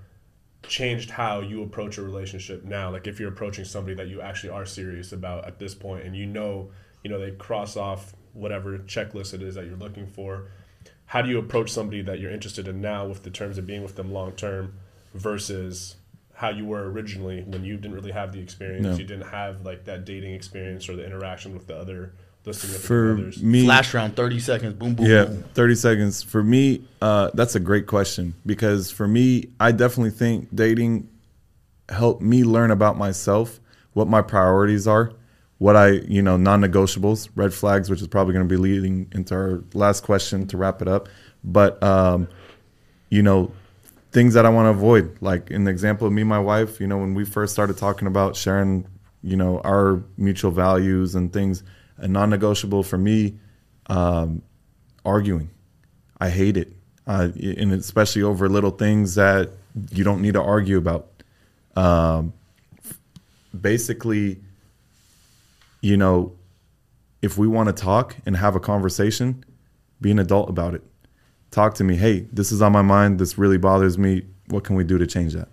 changed 0.62 1.10
how 1.10 1.40
you 1.40 1.62
approach 1.62 1.98
a 1.98 2.02
relationship 2.02 2.64
now? 2.64 2.90
Like 2.90 3.06
if 3.06 3.18
you're 3.18 3.30
approaching 3.30 3.64
somebody 3.64 3.94
that 3.96 4.08
you 4.08 4.20
actually 4.20 4.50
are 4.50 4.66
serious 4.66 5.12
about 5.12 5.46
at 5.46 5.58
this 5.58 5.74
point, 5.74 6.04
and 6.04 6.14
you 6.14 6.26
know, 6.26 6.70
you 7.02 7.10
know, 7.10 7.18
they 7.18 7.32
cross 7.32 7.76
off 7.76 8.14
whatever 8.34 8.78
checklist 8.78 9.34
it 9.34 9.42
is 9.42 9.54
that 9.56 9.64
you're 9.66 9.76
looking 9.76 10.06
for 10.06 10.48
how 11.06 11.22
do 11.22 11.30
you 11.30 11.38
approach 11.38 11.70
somebody 11.70 12.02
that 12.02 12.20
you're 12.20 12.30
interested 12.30 12.68
in 12.68 12.82
now 12.82 13.06
with 13.06 13.22
the 13.22 13.30
terms 13.30 13.56
of 13.56 13.66
being 13.66 13.82
with 13.82 13.96
them 13.96 14.12
long 14.12 14.30
term 14.32 14.74
versus 15.14 15.96
how 16.34 16.50
you 16.50 16.64
were 16.66 16.88
originally 16.90 17.42
when 17.42 17.64
you 17.64 17.76
didn't 17.76 17.94
really 17.94 18.12
have 18.12 18.30
the 18.32 18.38
experience 18.38 18.84
No. 18.84 18.92
you 18.92 19.04
didn't 19.04 19.28
have 19.28 19.64
like 19.64 19.86
that 19.86 20.04
dating 20.04 20.34
experience 20.34 20.88
or 20.88 20.96
the 20.96 21.04
interaction 21.04 21.54
with 21.54 21.66
the 21.66 21.76
other 21.76 22.12
the 22.44 22.52
For 22.52 23.12
others 23.12 23.42
me, 23.42 23.64
Flash 23.64 23.94
round, 23.94 24.16
thirty 24.16 24.40
seconds. 24.40 24.74
Boom, 24.74 24.94
boom, 24.94 25.06
yeah, 25.06 25.24
boom. 25.24 25.44
30 25.54 25.74
seconds. 25.74 26.22
For 26.22 26.42
me, 26.42 26.84
uh, 27.02 27.30
that's 27.34 27.54
a 27.54 27.60
great 27.60 27.86
question 27.86 28.34
because 28.46 28.90
for 28.90 29.06
me, 29.06 29.50
I 29.60 29.72
definitely 29.72 30.10
think 30.10 30.54
dating 30.54 31.08
helped 31.88 32.22
me 32.22 32.44
learn 32.44 32.70
about 32.70 32.96
myself, 32.96 33.60
what 33.92 34.08
my 34.08 34.22
priorities 34.22 34.86
are, 34.86 35.12
what 35.58 35.76
I, 35.76 35.90
you 35.90 36.22
know, 36.22 36.36
non 36.36 36.60
negotiables, 36.60 37.28
red 37.34 37.52
flags, 37.52 37.90
which 37.90 38.00
is 38.00 38.06
probably 38.08 38.34
going 38.34 38.48
to 38.48 38.52
be 38.52 38.60
leading 38.60 39.08
into 39.12 39.34
our 39.34 39.64
last 39.74 40.02
question 40.02 40.46
to 40.48 40.56
wrap 40.56 40.80
it 40.82 40.88
up. 40.88 41.08
But, 41.44 41.82
um, 41.82 42.28
you 43.10 43.22
know, 43.22 43.52
things 44.12 44.34
that 44.34 44.46
I 44.46 44.48
want 44.48 44.66
to 44.66 44.70
avoid. 44.70 45.16
Like 45.20 45.50
in 45.50 45.64
the 45.64 45.70
example 45.70 46.06
of 46.06 46.12
me 46.12 46.22
and 46.22 46.28
my 46.28 46.38
wife, 46.38 46.80
you 46.80 46.86
know, 46.86 46.98
when 46.98 47.14
we 47.14 47.24
first 47.24 47.52
started 47.52 47.76
talking 47.76 48.08
about 48.08 48.36
sharing, 48.36 48.86
you 49.22 49.36
know, 49.36 49.60
our 49.60 50.02
mutual 50.16 50.50
values 50.50 51.14
and 51.14 51.32
things, 51.32 51.62
a 51.98 52.08
non 52.08 52.30
negotiable 52.30 52.82
for 52.82 52.98
me, 52.98 53.38
um, 53.86 54.42
arguing. 55.04 55.50
I 56.20 56.30
hate 56.30 56.56
it. 56.56 56.72
Uh, 57.06 57.28
and 57.36 57.72
especially 57.72 58.22
over 58.22 58.48
little 58.48 58.70
things 58.70 59.14
that 59.14 59.50
you 59.92 60.04
don't 60.04 60.20
need 60.20 60.34
to 60.34 60.42
argue 60.42 60.76
about. 60.76 61.08
Um, 61.74 62.34
basically, 63.58 64.40
you 65.80 65.96
know, 65.96 66.32
if 67.22 67.38
we 67.38 67.46
want 67.48 67.68
to 67.68 67.72
talk 67.72 68.16
and 68.26 68.36
have 68.36 68.56
a 68.56 68.60
conversation, 68.60 69.44
be 70.00 70.10
an 70.10 70.18
adult 70.18 70.50
about 70.50 70.74
it. 70.74 70.82
Talk 71.50 71.74
to 71.74 71.84
me. 71.84 71.96
Hey, 71.96 72.26
this 72.32 72.52
is 72.52 72.60
on 72.60 72.72
my 72.72 72.82
mind. 72.82 73.18
This 73.18 73.38
really 73.38 73.58
bothers 73.58 73.96
me. 73.96 74.22
What 74.48 74.64
can 74.64 74.76
we 74.76 74.84
do 74.84 74.98
to 74.98 75.06
change 75.06 75.32
that? 75.32 75.48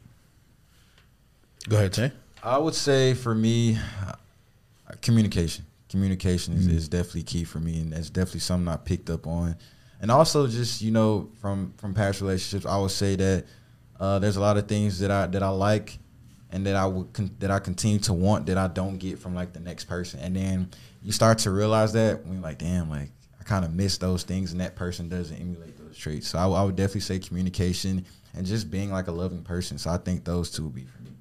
Go 1.69 1.77
ahead, 1.77 1.93
Tay. 1.93 2.11
I 2.43 2.57
would 2.57 2.75
say 2.75 3.13
for 3.13 3.33
me, 3.33 3.77
uh, 4.05 4.13
communication. 5.01 5.65
Communication 5.89 6.55
is, 6.55 6.67
is 6.67 6.89
definitely 6.89 7.23
key 7.23 7.43
for 7.43 7.59
me, 7.59 7.79
and 7.79 7.93
that's 7.93 8.09
definitely 8.09 8.39
something 8.41 8.67
I 8.67 8.77
picked 8.77 9.09
up 9.09 9.27
on. 9.27 9.55
And 10.01 10.11
also, 10.11 10.47
just 10.47 10.81
you 10.81 10.91
know, 10.91 11.29
from 11.39 11.73
from 11.77 11.93
past 11.93 12.21
relationships, 12.21 12.65
I 12.65 12.77
would 12.77 12.91
say 12.91 13.15
that 13.15 13.45
uh, 13.99 14.19
there's 14.19 14.35
a 14.35 14.41
lot 14.41 14.57
of 14.57 14.67
things 14.67 14.99
that 14.99 15.11
I 15.11 15.27
that 15.27 15.43
I 15.43 15.49
like, 15.49 15.99
and 16.51 16.65
that 16.65 16.75
I 16.75 16.85
would 16.85 17.13
con- 17.13 17.35
that 17.39 17.51
I 17.51 17.59
continue 17.59 17.99
to 17.99 18.13
want 18.13 18.47
that 18.47 18.57
I 18.57 18.67
don't 18.67 18.97
get 18.97 19.19
from 19.19 19.35
like 19.35 19.53
the 19.53 19.59
next 19.59 19.85
person. 19.85 20.19
And 20.19 20.35
then 20.35 20.69
you 21.01 21.11
start 21.11 21.37
to 21.39 21.51
realize 21.51 21.93
that 21.93 22.23
when 22.23 22.33
you're 22.33 22.41
like, 22.41 22.57
damn, 22.57 22.89
like 22.89 23.11
I 23.39 23.43
kind 23.43 23.63
of 23.63 23.73
miss 23.73 23.97
those 23.97 24.23
things, 24.23 24.51
and 24.51 24.61
that 24.61 24.75
person 24.75 25.07
doesn't 25.07 25.37
emulate 25.37 25.77
those 25.77 25.95
traits. 25.95 26.27
So 26.27 26.39
I, 26.39 26.47
I 26.47 26.63
would 26.63 26.75
definitely 26.75 27.01
say 27.01 27.19
communication 27.19 28.05
and 28.33 28.45
just 28.45 28.69
being 28.69 28.91
like 28.91 29.07
a 29.07 29.11
loving 29.11 29.43
person. 29.43 29.77
So 29.77 29.91
I 29.91 29.97
think 29.97 30.25
those 30.25 30.51
two 30.51 30.63
would 30.63 30.75
be 30.75 30.85
for 30.85 31.01
me. 31.03 31.11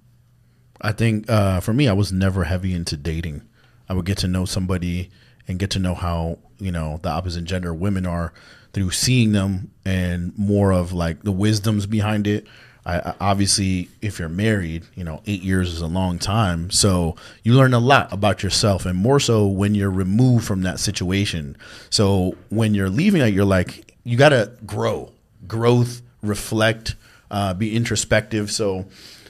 I 0.81 0.93
think 0.93 1.31
uh, 1.31 1.61
for 1.61 1.73
me, 1.73 1.87
I 1.87 1.93
was 1.93 2.13
never 2.13 2.45
heavy 2.45 2.75
into 2.75 2.97
dating. 2.97 3.43
I 3.89 3.95
would 3.95 4.07
get 4.07 4.19
to 4.19 4.29
know 4.29 4.45
somebody 4.45 5.11
and 5.47 5.59
get 5.59 5.71
to 5.71 5.79
know 5.79 5.95
how 5.95 6.39
you 6.59 6.73
know 6.73 7.01
the 7.03 7.11
opposite 7.11 7.45
gender 7.45 7.75
women 7.75 8.07
are 8.07 8.33
through 8.73 8.91
seeing 8.91 9.33
them 9.33 9.71
and 9.85 10.37
more 10.37 10.73
of 10.73 10.93
like 10.93 11.23
the 11.23 11.33
wisdoms 11.33 11.87
behind 11.87 12.27
it. 12.27 12.47
I, 12.87 12.99
I 12.99 13.15
obviously, 13.21 13.89
if 14.03 14.19
you're 14.19 14.29
married, 14.29 14.85
you 14.95 15.05
know, 15.05 15.23
eight 15.27 15.43
years 15.43 15.73
is 15.73 15.81
a 15.81 15.87
long 15.87 16.19
time, 16.19 16.71
so 16.71 17.17
you 17.43 17.55
learn 17.55 17.73
a 17.73 17.79
lot 17.79 18.13
about 18.13 18.43
yourself, 18.43 18.85
and 18.85 18.99
more 18.99 19.21
so 19.21 19.47
when 19.47 19.75
you're 19.75 19.91
removed 19.91 20.45
from 20.45 20.63
that 20.63 20.81
situation. 20.81 21.57
So 21.89 22.37
when 22.51 22.75
you're 22.75 22.91
leaving 22.91 23.23
it, 23.23 23.33
you're 23.33 23.45
like, 23.45 23.95
you 24.05 24.19
got 24.19 24.31
to 24.31 24.53
grow, 24.67 25.13
growth, 25.47 26.03
reflect, 26.23 26.97
uh, 27.31 27.55
be 27.55 27.75
introspective. 27.75 28.51
So 28.51 28.87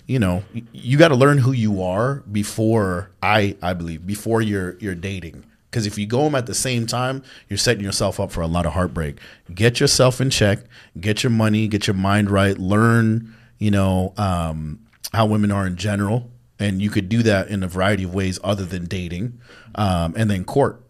you 0.07 0.19
know 0.19 0.43
you 0.73 0.99
got 0.99 1.09
to 1.09 1.14
learn 1.14 1.38
who 1.38 1.53
you 1.53 1.83
are 1.83 2.17
before 2.31 3.11
i 3.23 3.57
i 3.62 3.73
believe 3.73 4.07
before 4.07 4.43
you're 4.43 4.77
you're 4.79 4.95
dating 4.95 5.45
because 5.71 5.87
if 5.87 5.99
you 5.99 6.07
go 6.07 6.25
them 6.25 6.35
at 6.35 6.47
the 6.47 6.55
same 6.55 6.87
time 6.87 7.23
you're 7.49 7.57
setting 7.57 7.83
yourself 7.83 8.20
up 8.20 8.31
for 8.31 8.41
a 8.41 8.47
lot 8.47 8.66
of 8.66 8.72
heartbreak 8.72 9.18
get 9.55 9.81
yourself 9.81 10.20
in 10.20 10.31
check 10.31 10.61
get 11.01 11.22
your 11.22 11.31
money 11.31 11.66
get 11.68 11.87
your 11.87 11.95
mind 11.95 12.31
right 12.31 12.59
learn 12.59 13.35
you 13.59 13.70
know 13.70 14.12
um, 14.16 14.78
how 15.12 15.24
women 15.24 15.51
are 15.51 15.66
in 15.66 15.76
general 15.76 16.31
and 16.59 16.81
you 16.81 16.91
could 16.91 17.09
do 17.09 17.22
that 17.22 17.49
in 17.49 17.62
a 17.62 17.68
variety 17.68 18.05
of 18.05 18.14
ways 18.14 18.39
other 18.45 18.64
than 18.64 18.87
dating, 18.87 19.41
um, 19.74 20.14
and 20.16 20.31
then 20.31 20.45
court 20.45 20.81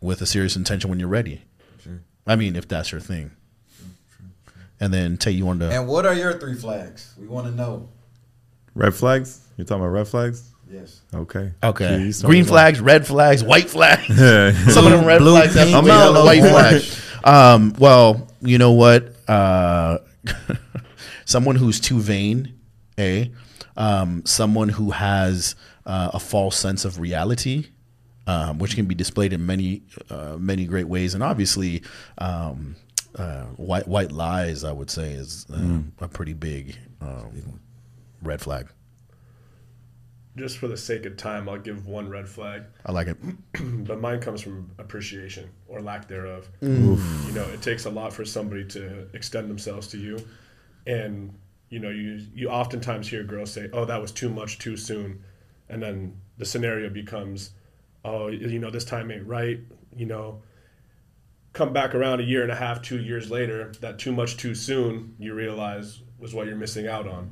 with 0.00 0.20
a 0.20 0.26
serious 0.26 0.56
intention 0.56 0.90
when 0.90 1.00
you're 1.00 1.08
ready. 1.08 1.42
I 2.26 2.36
mean, 2.36 2.56
if 2.56 2.68
that's 2.68 2.92
your 2.92 3.00
thing. 3.00 3.32
And 4.80 4.92
then 4.92 5.16
take 5.16 5.36
you 5.36 5.48
on 5.48 5.58
the 5.58 5.70
And 5.70 5.86
what 5.86 6.04
are 6.04 6.14
your 6.14 6.38
three 6.38 6.54
flags? 6.54 7.14
We 7.18 7.26
want 7.26 7.46
to 7.46 7.52
know. 7.52 7.88
Red 8.74 8.94
flags? 8.94 9.40
You're 9.56 9.64
talking 9.66 9.82
about 9.82 9.92
red 9.92 10.08
flags? 10.08 10.50
Yes. 10.70 11.02
Okay. 11.14 11.52
okay 11.62 11.84
Jeez, 11.84 12.24
green 12.24 12.44
sorry. 12.44 12.54
flags, 12.54 12.80
red 12.80 13.06
flags, 13.06 13.44
white 13.44 13.70
flags. 13.70 14.08
Yeah. 14.08 14.52
Some 14.68 14.86
of 14.86 14.92
them 14.92 15.04
red 15.04 15.18
Blue, 15.18 15.32
flags 15.32 15.54
have 15.54 15.66
pink, 15.66 15.76
I'm 15.76 15.90
out 15.90 15.98
yellow, 16.14 16.24
white 16.24 16.42
orange. 16.42 16.88
flag. 16.90 17.26
Um, 17.26 17.74
well, 17.78 18.28
you 18.40 18.58
know 18.58 18.72
what? 18.72 19.14
Uh, 19.28 19.98
someone 21.24 21.56
who's 21.56 21.80
too 21.80 22.00
vain, 22.00 22.58
a 22.98 23.30
um, 23.76 24.22
someone 24.24 24.68
who 24.68 24.90
has 24.90 25.54
uh, 25.86 26.10
a 26.14 26.18
false 26.20 26.56
sense 26.56 26.84
of 26.84 26.98
reality, 26.98 27.66
um, 28.26 28.58
which 28.58 28.74
can 28.74 28.86
be 28.86 28.94
displayed 28.94 29.32
in 29.32 29.46
many 29.46 29.82
uh, 30.10 30.36
many 30.38 30.64
great 30.66 30.88
ways, 30.88 31.14
and 31.14 31.22
obviously. 31.22 31.82
Um, 32.18 32.76
uh, 33.16 33.44
white 33.54 33.86
white 33.86 34.10
lies, 34.10 34.64
I 34.64 34.72
would 34.72 34.90
say, 34.90 35.12
is 35.12 35.46
uh, 35.54 35.78
a 36.00 36.08
pretty 36.08 36.32
big 36.32 36.74
um, 37.00 37.60
red 38.24 38.40
flag. 38.40 38.68
Just 40.36 40.58
for 40.58 40.66
the 40.66 40.76
sake 40.76 41.06
of 41.06 41.16
time, 41.16 41.48
I'll 41.48 41.58
give 41.58 41.86
one 41.86 42.08
red 42.08 42.28
flag. 42.28 42.64
I 42.84 42.90
like 42.90 43.06
it. 43.06 43.16
but 43.86 44.00
mine 44.00 44.20
comes 44.20 44.42
from 44.42 44.72
appreciation 44.78 45.48
or 45.68 45.80
lack 45.80 46.08
thereof. 46.08 46.48
You 47.28 47.32
know, 47.32 47.44
it 47.52 47.62
takes 47.62 47.84
a 47.84 47.90
lot 47.90 48.12
for 48.12 48.24
somebody 48.24 48.64
to 48.66 49.08
extend 49.14 49.48
themselves 49.48 49.86
to 49.88 49.98
you, 49.98 50.18
and 50.86 51.32
you 51.68 51.78
know, 51.78 51.90
you 51.90 52.26
you 52.34 52.48
oftentimes 52.48 53.08
hear 53.08 53.22
girls 53.22 53.52
say, 53.52 53.68
"Oh, 53.72 53.84
that 53.84 54.00
was 54.00 54.10
too 54.10 54.28
much 54.28 54.58
too 54.58 54.76
soon," 54.76 55.22
and 55.68 55.80
then 55.82 56.20
the 56.36 56.44
scenario 56.44 56.88
becomes, 56.90 57.50
"Oh, 58.04 58.26
you 58.28 58.58
know, 58.58 58.70
this 58.70 58.84
time 58.84 59.10
ain't 59.12 59.26
right." 59.26 59.60
You 59.96 60.06
know, 60.06 60.42
come 61.52 61.72
back 61.72 61.94
around 61.94 62.20
a 62.20 62.24
year 62.24 62.42
and 62.42 62.52
a 62.52 62.56
half, 62.56 62.82
two 62.82 63.00
years 63.00 63.30
later, 63.30 63.72
that 63.80 63.98
too 63.98 64.12
much 64.12 64.36
too 64.36 64.54
soon, 64.54 65.14
you 65.18 65.34
realize 65.34 66.02
was 66.24 66.34
what 66.34 66.46
you're 66.46 66.56
missing 66.56 66.88
out 66.88 67.06
on. 67.06 67.30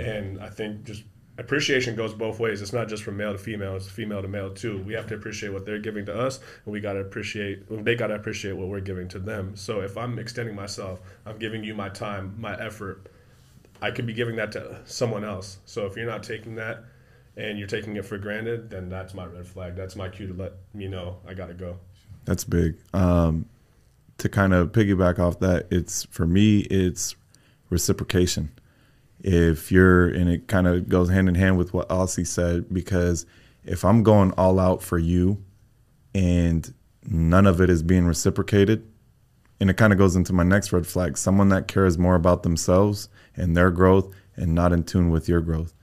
And 0.00 0.40
I 0.40 0.48
think 0.48 0.84
just 0.84 1.04
appreciation 1.36 1.94
goes 1.94 2.14
both 2.14 2.40
ways. 2.40 2.62
It's 2.62 2.72
not 2.72 2.88
just 2.88 3.02
from 3.02 3.18
male 3.18 3.32
to 3.32 3.38
female; 3.38 3.76
it's 3.76 3.86
female 3.86 4.22
to 4.22 4.28
male 4.28 4.50
too. 4.50 4.78
We 4.78 4.94
have 4.94 5.06
to 5.08 5.14
appreciate 5.14 5.52
what 5.52 5.66
they're 5.66 5.78
giving 5.78 6.06
to 6.06 6.18
us, 6.18 6.40
and 6.64 6.72
we 6.72 6.80
got 6.80 6.94
to 6.94 7.00
appreciate. 7.00 7.66
They 7.84 7.94
got 7.94 8.06
to 8.06 8.14
appreciate 8.14 8.56
what 8.56 8.68
we're 8.68 8.80
giving 8.80 9.08
to 9.08 9.18
them. 9.18 9.54
So 9.56 9.82
if 9.82 9.98
I'm 9.98 10.18
extending 10.18 10.54
myself, 10.54 11.02
I'm 11.26 11.38
giving 11.38 11.62
you 11.62 11.74
my 11.74 11.90
time, 11.90 12.34
my 12.38 12.58
effort. 12.58 13.06
I 13.82 13.90
could 13.90 14.06
be 14.06 14.14
giving 14.14 14.36
that 14.36 14.52
to 14.52 14.80
someone 14.86 15.22
else. 15.24 15.58
So 15.66 15.84
if 15.84 15.96
you're 15.96 16.06
not 16.06 16.22
taking 16.22 16.54
that 16.54 16.84
and 17.36 17.58
you're 17.58 17.68
taking 17.68 17.96
it 17.96 18.06
for 18.06 18.16
granted, 18.16 18.70
then 18.70 18.88
that's 18.88 19.12
my 19.12 19.26
red 19.26 19.46
flag. 19.46 19.76
That's 19.76 19.96
my 19.96 20.08
cue 20.08 20.28
to 20.28 20.34
let 20.34 20.52
me 20.72 20.88
know 20.88 21.18
I 21.26 21.34
got 21.34 21.48
to 21.48 21.54
go. 21.54 21.78
That's 22.24 22.44
big. 22.44 22.76
Um, 22.94 23.46
to 24.18 24.28
kind 24.28 24.52
of 24.52 24.72
piggyback 24.72 25.18
off 25.18 25.40
that, 25.40 25.66
it's 25.70 26.04
for 26.04 26.26
me, 26.26 26.60
it's 26.60 27.16
reciprocation. 27.70 28.50
If 29.20 29.70
you're, 29.70 30.08
and 30.08 30.30
it 30.30 30.48
kind 30.48 30.66
of 30.66 30.88
goes 30.88 31.10
hand 31.10 31.28
in 31.28 31.34
hand 31.34 31.58
with 31.58 31.72
what 31.72 31.88
Aussie 31.88 32.26
said, 32.26 32.72
because 32.72 33.26
if 33.64 33.84
I'm 33.84 34.02
going 34.02 34.32
all 34.32 34.58
out 34.58 34.82
for 34.82 34.98
you 34.98 35.42
and 36.14 36.72
none 37.04 37.46
of 37.46 37.60
it 37.60 37.70
is 37.70 37.82
being 37.82 38.06
reciprocated, 38.06 38.86
and 39.60 39.68
it 39.68 39.76
kind 39.76 39.92
of 39.92 39.98
goes 39.98 40.16
into 40.16 40.32
my 40.32 40.42
next 40.42 40.72
red 40.72 40.86
flag 40.86 41.18
someone 41.18 41.50
that 41.50 41.68
cares 41.68 41.98
more 41.98 42.14
about 42.14 42.42
themselves 42.42 43.10
and 43.36 43.54
their 43.54 43.70
growth 43.70 44.12
and 44.36 44.54
not 44.54 44.72
in 44.72 44.82
tune 44.82 45.10
with 45.10 45.28
your 45.28 45.42
growth. 45.42 45.74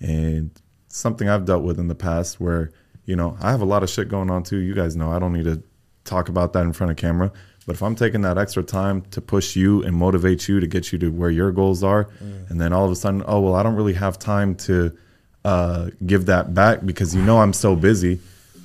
And 0.00 0.50
something 0.88 1.28
I've 1.28 1.44
dealt 1.44 1.62
with 1.62 1.78
in 1.78 1.88
the 1.88 1.94
past 1.94 2.40
where, 2.40 2.72
you 3.04 3.14
know, 3.14 3.36
I 3.40 3.50
have 3.50 3.60
a 3.60 3.66
lot 3.66 3.82
of 3.82 3.90
shit 3.90 4.08
going 4.08 4.30
on 4.30 4.42
too. 4.42 4.58
You 4.58 4.74
guys 4.74 4.96
know 4.96 5.12
I 5.12 5.18
don't 5.18 5.34
need 5.34 5.44
to 5.44 5.62
talk 6.04 6.30
about 6.30 6.54
that 6.54 6.64
in 6.64 6.72
front 6.72 6.90
of 6.90 6.96
camera. 6.96 7.30
But 7.66 7.74
if 7.74 7.82
I'm 7.82 7.96
taking 7.96 8.22
that 8.22 8.38
extra 8.38 8.62
time 8.62 9.02
to 9.10 9.20
push 9.20 9.56
you 9.56 9.82
and 9.82 9.94
motivate 9.96 10.46
you 10.48 10.60
to 10.60 10.66
get 10.68 10.92
you 10.92 10.98
to 11.00 11.08
where 11.08 11.30
your 11.30 11.50
goals 11.50 11.82
are, 11.82 12.08
and 12.48 12.60
then 12.60 12.72
all 12.72 12.84
of 12.84 12.92
a 12.92 12.96
sudden, 12.96 13.24
oh, 13.26 13.40
well, 13.40 13.54
I 13.56 13.62
don't 13.64 13.74
really 13.74 13.94
have 13.94 14.18
time 14.18 14.54
to 14.56 14.96
uh, 15.44 15.90
give 16.06 16.26
that 16.26 16.54
back 16.54 16.86
because 16.86 17.14
you 17.14 17.22
know 17.22 17.40
I'm 17.40 17.52
so 17.52 17.74
busy. 17.74 18.20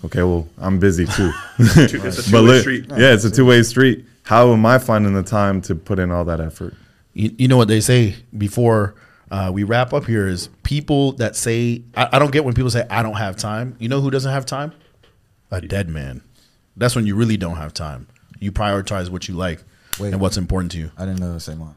Okay, 0.05 0.23
well, 0.23 0.47
I'm 0.59 0.79
busy 0.79 1.05
too. 1.05 1.31
It's 1.57 2.27
a 2.27 2.31
two-way 2.31 2.61
street. 2.61 2.85
Yeah, 2.89 3.13
it's 3.13 3.25
a 3.25 3.31
two 3.31 3.45
way 3.45 3.63
street. 3.63 4.05
How 4.23 4.53
am 4.53 4.65
I 4.65 4.77
finding 4.77 5.13
the 5.13 5.23
time 5.23 5.61
to 5.63 5.75
put 5.75 5.97
in 5.97 6.11
all 6.11 6.23
that 6.25 6.39
effort? 6.39 6.75
you, 7.13 7.33
you 7.37 7.47
know 7.47 7.57
what 7.57 7.67
they 7.67 7.81
say 7.81 8.15
before 8.37 8.95
uh, 9.29 9.51
we 9.53 9.63
wrap 9.63 9.93
up 9.93 10.05
here 10.05 10.27
is 10.27 10.49
people 10.63 11.13
that 11.13 11.35
say 11.35 11.83
I, 11.95 12.09
I 12.13 12.19
don't 12.19 12.31
get 12.31 12.43
when 12.45 12.53
people 12.53 12.69
say 12.69 12.85
I 12.89 13.03
don't 13.03 13.15
have 13.15 13.37
time. 13.37 13.75
You 13.79 13.89
know 13.89 14.01
who 14.01 14.11
doesn't 14.11 14.31
have 14.31 14.45
time? 14.45 14.73
A 15.49 15.61
dead 15.61 15.89
man. 15.89 16.21
That's 16.77 16.95
when 16.95 17.05
you 17.05 17.15
really 17.15 17.37
don't 17.37 17.57
have 17.57 17.73
time. 17.73 18.07
You 18.41 18.51
prioritize 18.51 19.09
what 19.09 19.29
you 19.29 19.35
like 19.35 19.63
Wait. 19.99 20.11
and 20.11 20.19
what's 20.19 20.35
important 20.35 20.71
to 20.73 20.79
you. 20.79 20.91
I 20.97 21.05
didn't 21.05 21.23
uh, 21.23 21.39
say 21.39 21.55
mine. 21.55 21.75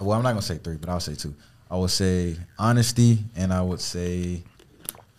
Well, 0.00 0.16
I'm 0.16 0.22
not 0.24 0.30
gonna 0.30 0.42
say 0.42 0.58
three, 0.58 0.76
but 0.76 0.88
I'll 0.88 0.98
say 0.98 1.14
two. 1.14 1.34
I 1.70 1.76
would 1.76 1.90
say 1.90 2.36
honesty, 2.58 3.18
and 3.36 3.52
I 3.52 3.60
would 3.60 3.80
say 3.80 4.42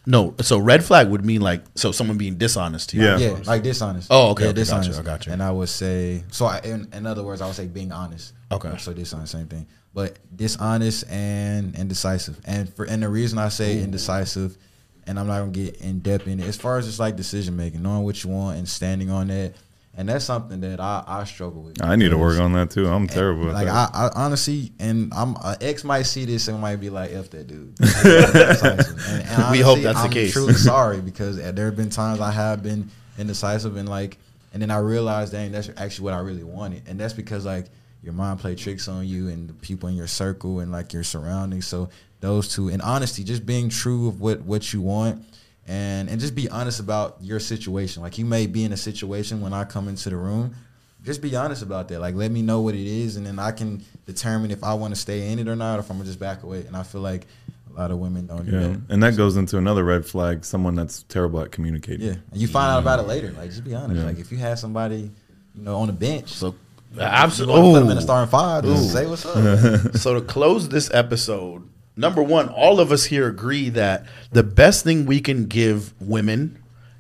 No, 0.06 0.34
so 0.42 0.58
red 0.58 0.84
flag 0.84 1.08
would 1.10 1.24
mean 1.24 1.42
like 1.42 1.62
so 1.76 1.92
someone 1.92 2.18
being 2.18 2.36
dishonest 2.36 2.90
to 2.90 2.98
you. 2.98 3.04
Yeah. 3.04 3.18
yeah, 3.18 3.40
like 3.46 3.62
dishonest. 3.62 4.08
Oh, 4.10 4.32
okay, 4.32 4.46
yeah, 4.46 4.50
okay, 4.50 4.56
gotcha, 4.64 4.66
dishonest. 4.66 5.00
I 5.00 5.04
got 5.04 5.26
you. 5.28 5.34
And 5.34 5.44
I 5.44 5.52
would 5.52 5.70
say 5.70 6.24
so. 6.32 6.46
I, 6.48 6.60
in, 6.60 6.88
in 6.94 7.06
other 7.06 7.24
words, 7.24 7.42
I 7.42 7.46
would 7.46 7.56
say 7.56 7.68
being 7.68 7.92
honest. 7.92 8.34
Okay. 8.52 8.76
So 8.80 8.94
dishonest, 8.94 9.32
same 9.34 9.48
thing. 9.48 9.68
But 9.94 10.18
dishonest 10.36 11.08
and 11.10 11.76
indecisive, 11.76 12.40
and 12.46 12.74
for 12.74 12.86
and 12.86 13.04
the 13.04 13.10
reason 13.10 13.38
I 13.38 13.50
say 13.50 13.82
indecisive, 13.84 14.58
and 15.06 15.20
I'm 15.20 15.28
not 15.28 15.40
gonna 15.40 15.52
get 15.52 15.76
in 15.82 16.00
depth 16.00 16.28
in 16.28 16.40
it. 16.40 16.48
As 16.48 16.56
far 16.58 16.78
as 16.78 16.86
just 16.86 17.00
like 17.00 17.16
decision 17.16 17.56
making, 17.58 17.84
knowing 17.84 18.04
what 18.04 18.24
you 18.24 18.30
want 18.32 18.58
and 18.58 18.68
standing 18.68 19.12
on 19.12 19.28
that, 19.28 19.54
and 20.00 20.08
that's 20.08 20.24
something 20.24 20.62
that 20.62 20.80
I, 20.80 21.04
I 21.06 21.24
struggle 21.26 21.62
with. 21.62 21.84
I 21.84 21.98
need 21.98 22.12
to 22.12 22.18
work 22.18 22.40
on 22.40 22.54
that 22.54 22.72
too. 22.72 22.88
I'm 22.88 23.06
terrible 23.06 23.50
at 23.50 23.54
like 23.54 23.68
that. 23.68 23.92
I, 23.94 24.06
I 24.06 24.12
honestly, 24.16 24.72
and 24.80 25.12
I'm 25.14 25.36
uh, 25.36 25.58
ex 25.60 25.84
might 25.84 26.04
see 26.04 26.24
this 26.24 26.48
and 26.48 26.58
might 26.62 26.78
be 26.78 26.90
like, 26.90 27.12
"F 27.12 27.30
that 27.32 27.48
dude." 27.48 27.76
and, 28.06 29.28
and 29.28 29.52
We 29.52 29.60
hope 29.60 29.80
that's 29.80 30.00
the 30.00 30.06
I'm 30.06 30.10
case. 30.10 30.32
Truly 30.32 30.54
sorry 30.72 31.02
because 31.02 31.36
there 31.36 31.66
have 31.66 31.76
been 31.76 31.90
times 31.90 32.22
I 32.22 32.32
have 32.32 32.64
been 32.64 32.90
indecisive 33.18 33.76
and 33.76 33.90
like, 33.90 34.18
and 34.54 34.62
then 34.62 34.72
I 34.72 34.78
realized, 34.78 35.34
dang, 35.34 35.52
that's 35.52 35.70
actually 35.76 36.06
what 36.06 36.14
I 36.14 36.20
really 36.20 36.46
wanted, 36.46 36.84
and 36.88 36.98
that's 36.98 37.14
because 37.14 37.46
like 37.46 37.66
your 38.02 38.14
mind 38.14 38.40
play 38.40 38.56
tricks 38.56 38.88
on 38.88 39.06
you 39.06 39.28
and 39.28 39.50
the 39.50 39.54
people 39.54 39.90
in 39.90 39.96
your 39.96 40.08
circle 40.08 40.62
and 40.62 40.72
like 40.72 40.94
your 40.94 41.04
surroundings. 41.04 41.68
So 41.68 41.90
those 42.22 42.56
two, 42.56 42.70
and 42.70 42.82
honesty, 42.82 43.26
just 43.26 43.46
being 43.46 43.68
true 43.68 44.08
of 44.08 44.22
what 44.22 44.44
what 44.44 44.72
you 44.72 44.80
want. 44.80 45.26
And, 45.70 46.10
and 46.10 46.20
just 46.20 46.34
be 46.34 46.50
honest 46.50 46.80
about 46.80 47.18
your 47.22 47.40
situation. 47.40 48.02
Like 48.02 48.18
you 48.18 48.26
may 48.26 48.48
be 48.48 48.64
in 48.64 48.74
a 48.74 48.78
situation 48.78 49.40
when 49.40 49.54
I 49.54 49.64
come 49.64 49.88
into 49.88 50.10
the 50.10 50.18
room 50.18 50.56
just 51.04 51.22
be 51.22 51.36
honest 51.36 51.62
about 51.64 51.88
that. 51.90 52.00
Like, 52.00 52.16
let 52.16 52.32
me 52.32 52.42
know 52.42 52.62
what 52.62 52.76
it 52.76 52.86
is, 52.86 53.16
and 53.16 53.26
then 53.26 53.40
I 53.40 53.52
can 53.52 53.84
determine 54.06 54.52
if 54.52 54.64
I 54.64 54.74
want 54.74 54.94
to 54.94 55.00
stay 55.00 55.32
in 55.32 55.40
it 55.40 55.48
or 55.48 55.56
not, 55.56 55.78
or 55.78 55.80
if 55.80 55.90
I'm 55.90 55.98
gonna 55.98 56.08
just 56.08 56.20
back 56.20 56.44
away. 56.44 56.66
And 56.66 56.76
I 56.76 56.84
feel 56.84 57.02
like 57.02 57.26
a 57.74 57.80
lot 57.80 57.92
of 57.92 58.00
women 58.00 58.28
don't 58.28 58.46
do 58.46 58.52
yeah, 58.52 58.60
that. 58.60 58.82
and 58.90 59.04
that 59.04 59.16
goes 59.16 59.38
into 59.38 59.58
another 59.58 59.84
red 59.84 60.06
flag: 60.06 60.44
someone 60.44 60.76
that's 60.76 61.04
terrible 61.04 61.42
at 61.42 61.52
communicating. 61.52 62.08
Yeah, 62.08 62.16
and 62.32 62.42
you 62.42 62.48
find 62.48 62.72
out 62.72 62.80
about 62.80 63.00
it 63.00 63.04
later. 63.04 63.32
Like, 63.32 63.50
just 63.50 63.64
be 63.64 63.76
honest. 63.76 64.02
Yeah. 64.02 64.08
Like, 64.08 64.20
if 64.20 64.32
you 64.32 64.38
have 64.40 64.60
somebody, 64.60 65.10
you 65.56 65.62
know, 65.62 65.78
on 65.78 65.88
the 65.88 65.94
bench, 65.94 66.30
So 66.30 66.56
you 66.94 67.00
want 67.00 67.00
to 67.00 67.00
put 67.00 67.00
them 67.00 67.08
in 67.08 67.14
absolutely. 67.14 67.96
the 67.96 68.02
starting 68.02 68.30
five, 68.30 68.64
just 68.66 68.92
say 68.92 69.06
what's 69.06 69.26
up. 69.26 69.96
so 69.96 70.16
to 70.16 70.22
close 70.22 70.68
this 70.68 70.90
episode, 70.94 71.68
number 72.00 72.24
one, 72.24 72.50
all 72.50 72.80
of 72.80 72.92
us 72.92 73.06
here 73.06 73.28
agree 73.28 73.70
that 73.70 74.06
the 74.32 74.44
best 74.44 74.84
thing 74.84 75.06
we 75.06 75.20
can 75.20 75.46
give 75.46 75.94
women 76.02 76.58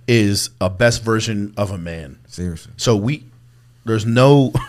is 0.07 0.49
a 0.59 0.69
best 0.69 1.03
version 1.03 1.53
of 1.57 1.71
a 1.71 1.77
man. 1.77 2.19
Seriously, 2.27 2.73
So 2.77 2.95
we, 2.95 3.23
there's 3.85 4.05
no. 4.05 4.53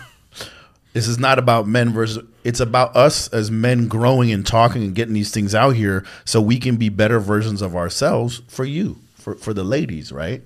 This 0.93 1.07
is 1.07 1.17
not 1.17 1.39
about 1.39 1.69
men 1.69 1.93
versus. 1.93 2.21
It's 2.43 2.59
about 2.59 2.93
us 2.97 3.29
as 3.29 3.49
men 3.49 3.87
growing 3.87 4.29
and 4.29 4.45
talking 4.45 4.83
and 4.83 4.93
getting 4.93 5.13
these 5.13 5.31
things 5.31 5.55
out 5.55 5.77
here, 5.77 6.05
so 6.25 6.41
we 6.41 6.59
can 6.59 6.75
be 6.75 6.89
better 6.89 7.17
versions 7.21 7.61
of 7.61 7.77
ourselves 7.77 8.41
for 8.49 8.65
you, 8.65 8.99
for 9.15 9.35
for 9.35 9.53
the 9.53 9.63
ladies, 9.63 10.11
right? 10.11 10.43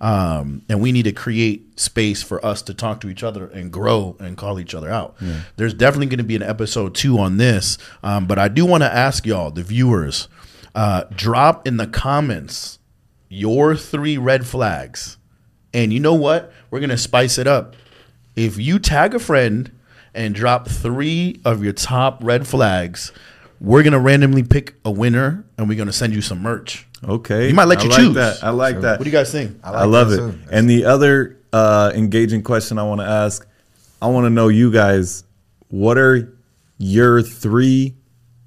Um, 0.00 0.62
and 0.68 0.80
we 0.80 0.92
need 0.92 1.04
to 1.04 1.12
create 1.12 1.80
space 1.80 2.22
for 2.22 2.44
us 2.46 2.62
to 2.62 2.74
talk 2.74 3.00
to 3.00 3.08
each 3.08 3.24
other 3.24 3.48
and 3.48 3.72
grow 3.72 4.16
and 4.20 4.36
call 4.36 4.60
each 4.60 4.74
other 4.74 4.88
out. 4.90 5.16
There's 5.56 5.74
definitely 5.74 6.06
going 6.06 6.18
to 6.18 6.24
be 6.24 6.36
an 6.36 6.42
episode 6.42 6.94
two 6.94 7.18
on 7.18 7.36
this, 7.36 7.78
um, 8.02 8.26
but 8.26 8.38
I 8.38 8.46
do 8.46 8.64
want 8.64 8.84
to 8.84 8.94
ask 8.94 9.26
y'all, 9.26 9.50
the 9.50 9.64
viewers, 9.64 10.28
uh, 10.74 11.04
drop 11.10 11.66
in 11.66 11.78
the 11.78 11.86
comments 11.88 12.78
your 13.28 13.74
three 13.74 14.16
red 14.16 14.46
flags. 14.46 15.18
And 15.74 15.92
you 15.92 16.00
know 16.00 16.14
what? 16.14 16.52
We're 16.70 16.80
going 16.80 16.90
to 16.90 16.96
spice 16.98 17.36
it 17.36 17.46
up. 17.46 17.74
If 18.36 18.56
you 18.56 18.78
tag 18.78 19.14
a 19.14 19.18
friend 19.18 19.72
and 20.14 20.34
drop 20.34 20.68
three 20.68 21.40
of 21.44 21.62
your 21.62 21.72
top 21.72 22.22
red 22.22 22.46
flags, 22.46 23.12
we're 23.60 23.82
going 23.82 23.92
to 23.92 23.98
randomly 24.00 24.42
pick 24.42 24.74
a 24.84 24.90
winner 24.90 25.44
and 25.56 25.68
we're 25.68 25.76
going 25.76 25.86
to 25.88 25.92
send 25.92 26.14
you 26.14 26.22
some 26.22 26.40
merch. 26.40 26.86
Okay, 27.06 27.48
You 27.48 27.54
might 27.54 27.66
let 27.66 27.78
I 27.80 27.82
you 27.84 27.88
like 27.90 27.98
choose. 27.98 28.14
That. 28.14 28.42
I 28.42 28.50
like 28.50 28.80
that. 28.80 28.98
What 28.98 29.04
do 29.04 29.10
you 29.10 29.16
guys 29.16 29.30
think? 29.30 29.58
I 29.62 29.70
I, 29.70 29.84
love 29.84 30.12
it. 30.12 30.16
too. 30.16 30.38
And 30.50 30.68
the 30.68 30.84
other 30.84 31.38
uh, 31.52 31.92
engaging 31.94 32.42
question 32.42 32.78
I 32.78 32.82
want 32.82 33.00
to 33.00 33.06
ask, 33.06 33.46
I 34.02 34.06
want 34.08 34.24
to 34.26 34.30
know 34.30 34.48
you 34.48 34.72
guys, 34.72 35.24
what 35.68 35.96
are 35.98 36.36
your 36.78 37.22
three 37.22 37.94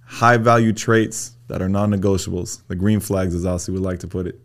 high 0.06 0.38
value 0.38 0.74
traits 0.74 1.32
that 1.48 1.62
are 1.62 1.70
non-negotiables, 1.70 2.62
the 2.68 2.76
green 2.76 3.00
flags, 3.00 3.34
as 3.36 3.46
Aussie 3.46 3.70
would 3.70 3.82
like 3.82 4.00
to 4.00 4.08
put 4.08 4.28
it. 4.28 4.40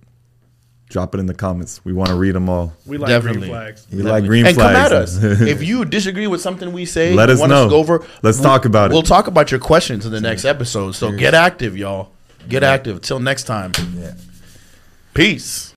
Drop 0.88 1.14
it 1.14 1.18
in 1.18 1.26
the 1.26 1.34
comments. 1.34 1.84
We 1.84 1.92
want 1.92 2.10
to 2.10 2.14
read 2.14 2.34
them 2.36 2.48
all. 2.48 2.72
We 2.86 2.96
like 2.96 3.08
Definitely. 3.08 3.40
green 3.40 3.50
flags. 3.50 3.86
We 3.92 4.02
like 4.02 4.24
green 4.24 4.46
and 4.46 4.54
flags. 4.54 5.16
And 5.16 5.22
come 5.22 5.32
at 5.32 5.40
us 5.40 5.40
if 5.48 5.62
you 5.62 5.84
disagree 5.84 6.28
with 6.28 6.40
something 6.40 6.72
we 6.72 6.84
say. 6.84 7.12
Let 7.12 7.28
us 7.28 7.40
want 7.40 7.50
know. 7.50 7.64
to 7.64 7.70
go 7.70 7.76
over. 7.78 8.06
Let's 8.22 8.38
we'll- 8.38 8.44
talk 8.48 8.64
about 8.66 8.90
it. 8.90 8.94
We'll 8.94 9.02
talk 9.02 9.26
about 9.26 9.50
your 9.50 9.58
questions 9.60 10.06
in 10.06 10.12
the 10.12 10.20
next 10.20 10.44
episode. 10.44 10.92
So 10.92 11.10
get 11.10 11.34
active, 11.34 11.76
y'all. 11.76 12.10
Get 12.48 12.62
active. 12.62 13.00
Till 13.02 13.18
next 13.18 13.44
time. 13.44 13.72
Yeah. 13.96 14.14
Peace. 15.12 15.74